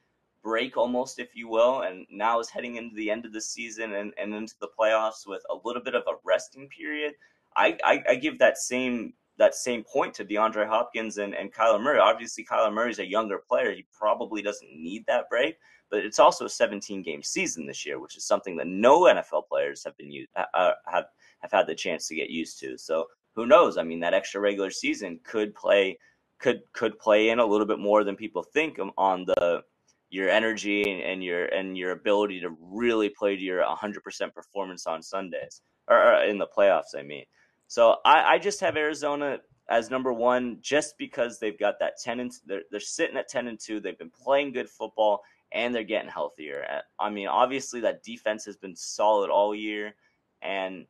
break 0.43 0.77
almost, 0.77 1.19
if 1.19 1.35
you 1.35 1.47
will, 1.47 1.81
and 1.81 2.05
now 2.09 2.39
is 2.39 2.49
heading 2.49 2.77
into 2.77 2.95
the 2.95 3.11
end 3.11 3.25
of 3.25 3.33
the 3.33 3.41
season 3.41 3.93
and, 3.93 4.13
and 4.17 4.33
into 4.33 4.55
the 4.59 4.69
playoffs 4.79 5.27
with 5.27 5.43
a 5.49 5.55
little 5.63 5.83
bit 5.83 5.95
of 5.95 6.03
a 6.07 6.15
resting 6.23 6.67
period. 6.69 7.13
I, 7.55 7.77
I, 7.83 8.03
I 8.09 8.15
give 8.15 8.39
that 8.39 8.57
same 8.57 9.13
that 9.37 9.55
same 9.55 9.83
point 9.83 10.13
to 10.13 10.25
DeAndre 10.25 10.67
Hopkins 10.67 11.17
and, 11.17 11.33
and 11.33 11.53
Kyler 11.53 11.81
Murray. 11.81 11.99
Obviously, 11.99 12.45
Kyler 12.45 12.71
Murray 12.73 12.91
is 12.91 12.99
a 12.99 13.09
younger 13.09 13.39
player. 13.39 13.71
He 13.71 13.85
probably 13.91 14.41
doesn't 14.41 14.69
need 14.71 15.05
that 15.07 15.29
break, 15.29 15.57
but 15.91 16.05
it's 16.05 16.19
also 16.19 16.45
a 16.45 16.49
17 16.49 17.03
game 17.03 17.21
season 17.21 17.67
this 17.67 17.85
year, 17.85 17.99
which 17.99 18.17
is 18.17 18.25
something 18.25 18.55
that 18.57 18.67
no 18.67 19.01
NFL 19.01 19.47
players 19.47 19.83
have 19.83 19.95
been 19.97 20.11
used, 20.11 20.29
uh, 20.35 20.71
have 20.87 21.05
have 21.41 21.51
had 21.51 21.67
the 21.67 21.75
chance 21.75 22.07
to 22.07 22.15
get 22.15 22.29
used 22.29 22.59
to. 22.59 22.77
So 22.77 23.05
who 23.35 23.45
knows? 23.45 23.77
I 23.77 23.83
mean, 23.83 23.99
that 23.99 24.13
extra 24.13 24.41
regular 24.41 24.71
season 24.71 25.19
could 25.23 25.53
play 25.53 25.97
could 26.39 26.61
could 26.73 26.97
play 26.97 27.29
in 27.29 27.39
a 27.39 27.45
little 27.45 27.67
bit 27.67 27.79
more 27.79 28.03
than 28.03 28.15
people 28.15 28.41
think 28.41 28.79
on 28.97 29.25
the 29.25 29.63
your 30.09 30.29
energy 30.29 30.83
and, 30.83 31.01
and, 31.01 31.23
your 31.23 31.45
and 31.45 31.77
your 31.77 31.91
ability 31.91 32.41
to 32.41 32.55
really 32.59 33.09
play 33.09 33.37
to 33.37 33.41
your 33.41 33.63
100% 33.63 34.33
performance 34.33 34.85
on 34.85 35.01
Sundays 35.01 35.61
or, 35.87 35.97
or 35.97 36.23
in 36.23 36.37
the 36.37 36.47
playoffs. 36.47 36.97
I 36.97 37.01
mean, 37.01 37.23
so 37.67 37.95
I, 38.03 38.33
I, 38.33 38.37
just 38.37 38.59
have 38.59 38.75
Arizona 38.75 39.37
as 39.69 39.89
number 39.89 40.11
one 40.11 40.57
just 40.59 40.95
because 40.97 41.39
they've 41.39 41.57
got 41.57 41.79
that 41.79 41.93
10 42.03 42.19
and 42.19 42.31
they're, 42.45 42.63
they're 42.71 42.81
sitting 42.81 43.15
at 43.15 43.29
10 43.29 43.47
and 43.47 43.57
two. 43.57 43.79
They've 43.79 43.97
been 43.97 44.11
playing 44.11 44.51
good 44.51 44.69
football 44.69 45.21
and 45.51 45.73
they're 45.73 45.83
getting 45.83 46.09
healthier. 46.09 46.81
I 46.99 47.09
mean, 47.09 47.27
obviously 47.27 47.81
that 47.81 48.03
defense 48.03 48.45
has 48.45 48.57
been 48.57 48.75
solid 48.75 49.29
all 49.29 49.53
year, 49.53 49.95
and 50.41 50.85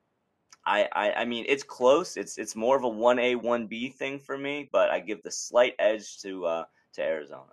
I, 0.66 0.88
I, 0.94 1.14
I 1.14 1.26
mean 1.26 1.46
it's 1.48 1.64
close. 1.64 2.18
It's 2.18 2.38
it's 2.38 2.56
more 2.56 2.78
of 2.78 2.84
a 2.84 2.90
one 2.90 3.20
A 3.20 3.36
one 3.36 3.68
B 3.68 3.90
thing 3.90 4.20
for 4.20 4.38
me, 4.38 4.70
but 4.72 4.90
I 4.90 5.00
give 5.00 5.24
the 5.24 5.32
slight 5.32 5.74
edge 5.80 6.20
to 6.22 6.46
uh, 6.46 6.64
to 6.94 7.02
Arizona. 7.02 7.52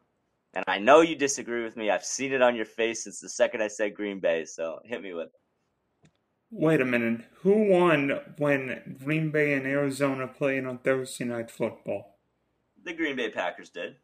And 0.55 0.65
I 0.67 0.79
know 0.79 1.03
you 1.03 1.15
disagree 1.15 1.63
with 1.63 1.77
me. 1.77 1.91
I've 1.91 2.05
seen 2.05 2.33
it 2.33 2.43
on 2.43 2.57
your 2.57 2.65
face 2.65 3.05
since 3.05 3.21
the 3.21 3.29
second 3.29 3.63
I 3.63 3.69
said 3.69 3.95
Green 3.95 4.19
Bay. 4.19 4.45
So 4.45 4.81
hit 4.85 5.03
me 5.03 5.13
with 5.13 5.27
it. 5.27 6.11
Wait 6.51 6.81
a 6.81 6.85
minute. 6.85 7.21
Who 7.43 7.71
won 7.71 8.19
when 8.39 8.97
Green 9.05 9.31
Bay 9.31 9.53
and 9.53 9.67
Arizona 9.67 10.27
played 10.27 10.65
on 10.65 10.79
Thursday 10.79 11.25
Night 11.25 11.51
Football? 11.51 12.19
The 12.85 12.95
Green 12.95 13.17
Bay 13.17 13.31
Packers 13.31 13.69
did. 13.69 13.97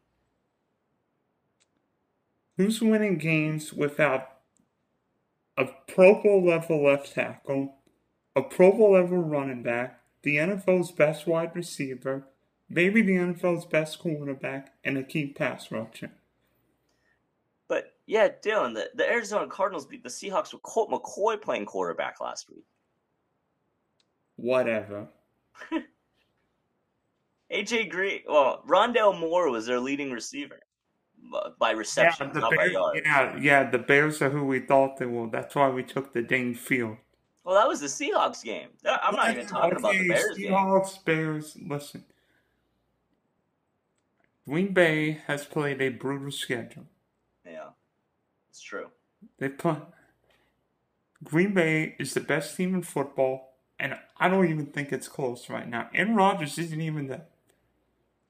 Who's 2.57 2.81
winning 2.81 3.17
games 3.17 3.73
without 3.73 4.29
a 5.57 5.65
Pro 5.87 6.21
Bowl 6.21 6.45
level 6.45 6.85
left 6.85 7.13
tackle, 7.13 7.75
a 8.33 8.41
Pro 8.41 8.71
Bowl 8.71 8.93
level 8.93 9.17
running 9.17 9.61
back, 9.61 9.99
the 10.21 10.37
NFL's 10.37 10.91
best 10.91 11.27
wide 11.27 11.53
receiver, 11.53 12.27
maybe 12.69 13.01
the 13.01 13.17
NFL's 13.17 13.65
best 13.65 13.99
quarterback, 13.99 14.73
and 14.85 14.97
a 14.97 15.03
key 15.03 15.27
pass 15.27 15.69
rusher? 15.69 16.11
But 17.67 17.93
yeah, 18.05 18.29
Dylan, 18.29 18.73
the, 18.73 18.89
the 18.95 19.09
Arizona 19.09 19.47
Cardinals 19.47 19.85
beat 19.85 20.03
the 20.03 20.09
Seahawks 20.09 20.53
with 20.53 20.63
Colt 20.63 20.89
McCoy 20.89 21.41
playing 21.41 21.65
quarterback 21.65 22.21
last 22.21 22.49
week. 22.49 22.65
Whatever. 24.37 25.09
AJ 27.51 27.89
Green, 27.89 28.21
well, 28.27 28.63
Rondale 28.65 29.19
Moore 29.19 29.49
was 29.49 29.65
their 29.65 29.79
leading 29.79 30.11
receiver 30.11 30.59
by 31.59 31.71
reception, 31.71 32.31
yeah, 32.33 32.39
not 32.39 32.51
Bears, 32.51 32.69
by 32.69 32.73
yards. 32.73 33.01
Yeah, 33.03 33.37
yeah, 33.39 33.69
the 33.69 33.77
Bears 33.77 34.21
are 34.21 34.29
who 34.29 34.45
we 34.45 34.59
thought 34.59 34.97
they 34.97 35.05
were. 35.05 35.27
That's 35.27 35.55
why 35.55 35.69
we 35.69 35.83
took 35.83 36.13
the 36.13 36.21
dang 36.21 36.53
field. 36.53 36.97
Well, 37.43 37.55
that 37.55 37.67
was 37.67 37.79
the 37.79 37.87
Seahawks 37.87 38.43
game. 38.43 38.69
I'm 38.85 39.15
not 39.15 39.31
even 39.31 39.45
talking 39.45 39.77
okay, 39.77 39.79
about 39.79 39.93
the 39.93 40.09
Bears 40.09 40.37
Seahawks, 40.37 40.93
game. 40.93 41.01
Bears, 41.05 41.57
listen. 41.67 42.05
Green 44.47 44.73
Bay 44.73 45.21
has 45.27 45.45
played 45.45 45.81
a 45.81 45.89
brutal 45.89 46.31
schedule. 46.31 46.85
Yeah, 47.45 47.69
it's 48.49 48.61
true. 48.61 48.87
They 49.39 49.49
play. 49.49 49.77
Green 51.23 51.53
Bay 51.53 51.95
is 51.97 52.13
the 52.13 52.19
best 52.19 52.55
team 52.55 52.75
in 52.75 52.83
football, 52.83 53.55
and 53.79 53.97
I 54.17 54.27
don't 54.29 54.49
even 54.49 54.67
think 54.67 54.91
it's 54.91 55.07
close 55.07 55.49
right 55.49 55.67
now. 55.67 55.89
Aaron 55.93 56.15
Rodgers 56.15 56.57
isn't 56.59 56.81
even 56.81 57.07
the 57.07 57.21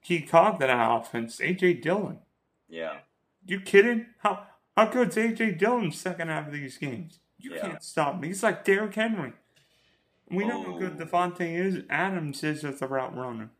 key 0.02 0.22
cog 0.22 0.60
to 0.60 0.66
that 0.66 0.90
offense. 0.90 1.38
AJ 1.38 1.82
Dillon. 1.82 2.20
Yeah. 2.68 2.98
You 3.46 3.60
kidding? 3.60 4.06
How 4.18 4.46
how 4.76 4.86
good's 4.86 5.16
AJ 5.16 5.58
Dillon 5.58 5.92
second 5.92 6.28
half 6.28 6.46
of 6.46 6.52
these 6.52 6.78
games? 6.78 7.20
You 7.38 7.54
yeah. 7.54 7.60
can't 7.60 7.82
stop 7.82 8.20
me. 8.20 8.28
He's 8.28 8.42
like 8.42 8.64
Derrick 8.64 8.94
Henry. 8.94 9.32
We 10.30 10.44
know 10.44 10.62
how 10.62 10.78
good. 10.78 10.98
Davante 10.98 11.40
is. 11.40 11.84
Adams 11.88 12.42
is 12.42 12.64
as 12.64 12.82
a 12.82 12.86
route 12.86 13.16
runner. 13.16 13.50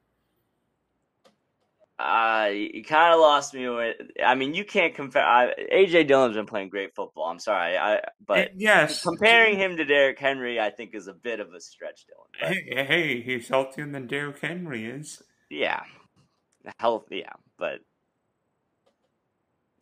Uh, 1.98 2.50
you 2.52 2.84
kind 2.84 3.14
of 3.14 3.20
lost 3.20 3.54
me. 3.54 3.68
With, 3.68 3.96
I 4.22 4.34
mean, 4.34 4.52
you 4.52 4.64
can't 4.64 4.94
compare. 4.94 5.24
I, 5.24 5.54
AJ 5.72 6.08
Dillon's 6.08 6.36
been 6.36 6.44
playing 6.44 6.68
great 6.68 6.94
football. 6.94 7.24
I'm 7.24 7.38
sorry, 7.38 7.78
I 7.78 8.00
but 8.26 8.50
yes, 8.60 9.02
comparing 9.02 9.56
him 9.56 9.78
to 9.78 9.84
Derrick 9.84 10.18
Henry, 10.18 10.60
I 10.60 10.68
think 10.68 10.94
is 10.94 11.06
a 11.06 11.14
bit 11.14 11.40
of 11.40 11.54
a 11.54 11.60
stretch, 11.60 12.04
Dylan. 12.04 12.48
Hey, 12.48 12.84
hey, 12.84 13.22
he's 13.22 13.48
healthier 13.48 13.90
than 13.90 14.06
Derrick 14.06 14.40
Henry 14.40 14.84
is. 14.84 15.22
Yeah, 15.48 15.80
health. 16.78 17.06
Yeah, 17.10 17.32
but 17.58 17.78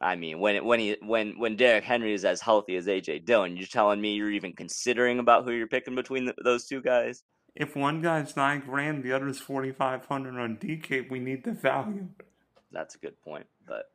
I 0.05 0.17
mean, 0.17 0.38
when 0.38 0.64
when 0.64 0.81
he 0.81 0.97
when 1.01 1.38
when 1.38 1.57
Derrick 1.57 1.85
Henry 1.85 2.12
is 2.12 2.25
as 2.25 2.40
healthy 2.40 2.77
as 2.77 2.87
AJ 2.87 3.25
Dillon, 3.25 3.57
you're 3.57 3.67
telling 3.67 4.01
me 4.01 4.14
you're 4.14 4.31
even 4.31 4.53
considering 4.53 5.19
about 5.19 5.45
who 5.45 5.53
you're 5.53 5.67
picking 5.67 5.95
between 5.95 6.27
the, 6.27 6.35
those 6.45 6.67
two 6.67 6.83
guys? 6.83 7.25
if 7.55 7.77
one 7.77 8.01
guy's 8.01 8.37
nine 8.37 8.61
grand, 8.61 9.03
the 9.03 9.12
other's 9.12 9.38
forty 9.38 9.73
five 9.73 10.05
hundred 10.07 10.38
on 10.40 10.57
DK, 10.57 11.11
we 11.11 11.21
need 11.21 11.45
the 11.45 11.53
value. 11.53 12.09
That's 12.73 12.97
a 12.97 12.99
good 12.99 13.21
point, 13.23 13.47
but 13.67 13.90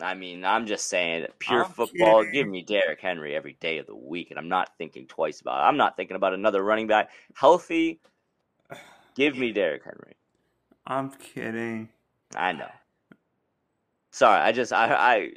I 0.00 0.14
mean, 0.14 0.44
I'm 0.44 0.66
just 0.66 0.88
saying, 0.88 1.26
pure 1.38 1.64
I'm 1.64 1.70
football. 1.70 2.22
Kidding. 2.22 2.32
Give 2.32 2.48
me 2.48 2.62
Derrick 2.62 3.00
Henry 3.00 3.34
every 3.34 3.56
day 3.60 3.78
of 3.78 3.86
the 3.86 3.96
week, 3.96 4.30
and 4.30 4.38
I'm 4.38 4.48
not 4.48 4.70
thinking 4.78 5.06
twice 5.06 5.40
about 5.40 5.60
it. 5.60 5.68
I'm 5.68 5.76
not 5.76 5.96
thinking 5.96 6.16
about 6.16 6.34
another 6.34 6.62
running 6.62 6.86
back. 6.86 7.10
Healthy, 7.34 8.00
give 9.14 9.36
me 9.36 9.52
Derrick 9.52 9.82
Henry. 9.84 10.16
I'm 10.86 11.10
kidding. 11.10 11.90
I 12.34 12.52
know. 12.52 12.70
Sorry, 14.16 14.40
I 14.40 14.50
just 14.50 14.72
I 14.72 14.94
I 14.94 15.30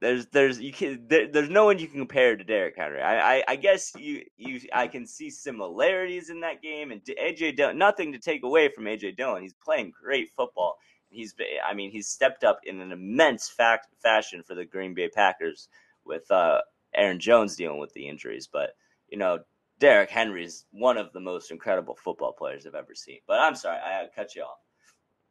there's 0.00 0.26
there's 0.26 0.60
you 0.60 0.72
can 0.72 1.06
there, 1.06 1.28
there's 1.28 1.48
no 1.48 1.66
one 1.66 1.78
you 1.78 1.86
can 1.86 2.00
compare 2.00 2.34
to 2.34 2.42
Derrick 2.42 2.74
Henry. 2.76 3.00
I, 3.00 3.36
I, 3.36 3.44
I 3.46 3.54
guess 3.54 3.92
you 3.96 4.24
you 4.36 4.62
I 4.74 4.88
can 4.88 5.06
see 5.06 5.30
similarities 5.30 6.28
in 6.28 6.40
that 6.40 6.60
game 6.60 6.90
and 6.90 7.00
AJ 7.04 7.54
Dillon. 7.56 7.78
Nothing 7.78 8.10
to 8.12 8.18
take 8.18 8.42
away 8.42 8.68
from 8.68 8.86
AJ 8.86 9.16
Dillon. 9.16 9.42
He's 9.42 9.54
playing 9.64 9.92
great 9.92 10.30
football. 10.36 10.74
He's 11.08 11.36
I 11.64 11.72
mean 11.72 11.92
he's 11.92 12.08
stepped 12.08 12.42
up 12.42 12.58
in 12.64 12.80
an 12.80 12.90
immense 12.90 13.48
fact 13.48 13.86
fashion 14.02 14.42
for 14.42 14.56
the 14.56 14.64
Green 14.64 14.92
Bay 14.92 15.08
Packers 15.08 15.68
with 16.04 16.28
uh, 16.32 16.62
Aaron 16.96 17.20
Jones 17.20 17.54
dealing 17.54 17.78
with 17.78 17.92
the 17.92 18.08
injuries. 18.08 18.48
But 18.52 18.70
you 19.08 19.18
know 19.18 19.38
Derrick 19.78 20.10
Henry 20.10 20.44
is 20.44 20.64
one 20.72 20.96
of 20.96 21.12
the 21.12 21.20
most 21.20 21.52
incredible 21.52 21.96
football 22.02 22.32
players 22.32 22.66
I've 22.66 22.74
ever 22.74 22.96
seen. 22.96 23.20
But 23.28 23.38
I'm 23.38 23.54
sorry 23.54 23.78
I 23.78 24.08
cut 24.16 24.34
you 24.34 24.42
off. 24.42 24.65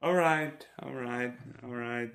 All 0.02 0.14
right, 0.14 0.66
all 0.82 0.94
right, 0.94 1.34
all 1.64 1.74
right. 1.74 2.12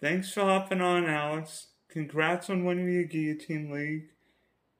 Thanks 0.00 0.32
for 0.32 0.40
hopping 0.40 0.80
on, 0.80 1.06
Alex. 1.06 1.68
Congrats 1.88 2.50
on 2.50 2.64
winning 2.64 2.86
the 2.86 3.04
Guillotine 3.04 3.70
League. 3.70 4.08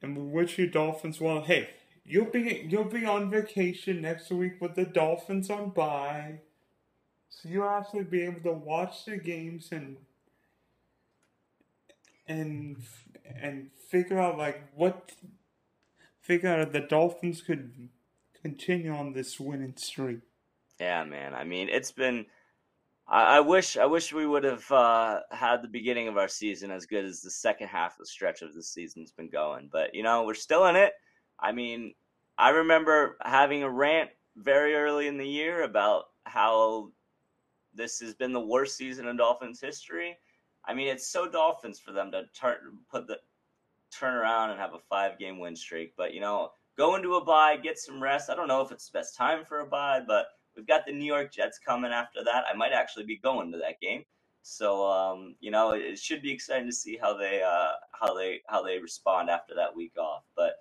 And 0.00 0.16
we 0.16 0.24
wish 0.24 0.58
you 0.58 0.66
Dolphins 0.66 1.20
well. 1.20 1.42
Hey, 1.42 1.68
you'll 2.04 2.30
be 2.30 2.66
you'll 2.68 2.84
be 2.84 3.04
on 3.04 3.30
vacation 3.30 4.00
next 4.00 4.30
week 4.30 4.60
with 4.60 4.74
the 4.74 4.84
Dolphins 4.84 5.48
on 5.48 5.70
bye, 5.70 6.40
so 7.28 7.48
you'll 7.48 7.68
actually 7.68 8.04
be 8.04 8.22
able 8.22 8.40
to 8.40 8.52
watch 8.52 9.04
the 9.04 9.16
games 9.16 9.68
and 9.70 9.98
and 12.26 12.78
and 13.40 13.70
figure 13.90 14.18
out 14.18 14.38
like 14.38 14.62
what 14.74 15.12
figure 16.20 16.48
out 16.48 16.60
if 16.60 16.72
the 16.72 16.80
Dolphins 16.80 17.42
could 17.42 17.90
continue 18.40 18.92
on 18.92 19.12
this 19.12 19.38
winning 19.38 19.74
streak. 19.76 20.20
Yeah, 20.80 21.04
man. 21.04 21.34
I 21.34 21.44
mean, 21.44 21.68
it's 21.68 21.92
been. 21.92 22.26
I, 23.08 23.36
I 23.36 23.40
wish. 23.40 23.76
I 23.76 23.86
wish 23.86 24.12
we 24.12 24.26
would 24.26 24.44
have 24.44 24.70
uh, 24.70 25.20
had 25.30 25.62
the 25.62 25.68
beginning 25.68 26.08
of 26.08 26.16
our 26.16 26.28
season 26.28 26.70
as 26.70 26.86
good 26.86 27.04
as 27.04 27.20
the 27.20 27.30
second 27.30 27.68
half 27.68 27.92
of 27.92 27.98
the 27.98 28.06
stretch 28.06 28.42
of 28.42 28.54
the 28.54 28.62
season's 28.62 29.12
been 29.12 29.28
going. 29.28 29.68
But 29.72 29.94
you 29.94 30.02
know, 30.02 30.24
we're 30.24 30.34
still 30.34 30.66
in 30.66 30.76
it. 30.76 30.92
I 31.38 31.52
mean, 31.52 31.94
I 32.38 32.50
remember 32.50 33.16
having 33.22 33.62
a 33.62 33.70
rant 33.70 34.10
very 34.36 34.74
early 34.74 35.06
in 35.06 35.18
the 35.18 35.28
year 35.28 35.62
about 35.62 36.04
how 36.24 36.90
this 37.74 38.00
has 38.00 38.14
been 38.14 38.32
the 38.32 38.40
worst 38.40 38.76
season 38.76 39.06
in 39.08 39.16
Dolphins 39.16 39.60
history. 39.60 40.16
I 40.64 40.74
mean, 40.74 40.88
it's 40.88 41.08
so 41.08 41.28
Dolphins 41.28 41.80
for 41.80 41.92
them 41.92 42.10
to 42.12 42.24
turn 42.34 42.56
put 42.90 43.06
the 43.06 43.18
turn 43.90 44.14
around 44.14 44.50
and 44.50 44.60
have 44.60 44.74
a 44.74 44.78
five 44.78 45.18
game 45.18 45.38
win 45.38 45.56
streak. 45.56 45.94
But 45.96 46.14
you 46.14 46.20
know, 46.20 46.50
go 46.76 46.96
into 46.96 47.14
a 47.14 47.24
bye, 47.24 47.56
get 47.56 47.78
some 47.78 48.02
rest. 48.02 48.30
I 48.30 48.34
don't 48.34 48.48
know 48.48 48.62
if 48.62 48.72
it's 48.72 48.88
the 48.88 48.98
best 48.98 49.16
time 49.16 49.44
for 49.44 49.60
a 49.60 49.66
bye, 49.66 50.00
but 50.06 50.26
we've 50.56 50.66
got 50.66 50.86
the 50.86 50.92
New 50.92 51.04
York 51.04 51.32
Jets 51.32 51.58
coming 51.58 51.92
after 51.92 52.22
that. 52.24 52.44
I 52.52 52.56
might 52.56 52.72
actually 52.72 53.04
be 53.04 53.18
going 53.18 53.52
to 53.52 53.58
that 53.58 53.80
game. 53.80 54.04
So 54.42 54.90
um, 54.90 55.36
you 55.40 55.50
know, 55.50 55.70
it 55.70 55.98
should 55.98 56.22
be 56.22 56.32
exciting 56.32 56.66
to 56.66 56.74
see 56.74 56.98
how 57.00 57.16
they 57.16 57.42
uh, 57.42 57.72
how 57.92 58.14
they 58.14 58.40
how 58.48 58.62
they 58.62 58.78
respond 58.78 59.30
after 59.30 59.54
that 59.54 59.74
week 59.74 59.96
off. 59.98 60.24
But 60.36 60.54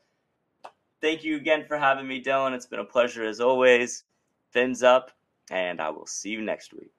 thank 1.01 1.23
you 1.23 1.35
again 1.35 1.65
for 1.67 1.77
having 1.77 2.07
me, 2.07 2.23
Dylan. 2.23 2.53
It's 2.53 2.67
been 2.67 2.79
a 2.79 2.85
pleasure 2.85 3.23
as 3.23 3.41
always. 3.41 4.03
Fins 4.51 4.83
up, 4.83 5.11
and 5.49 5.81
I 5.81 5.89
will 5.89 6.05
see 6.05 6.29
you 6.29 6.41
next 6.41 6.73
week. 6.73 6.91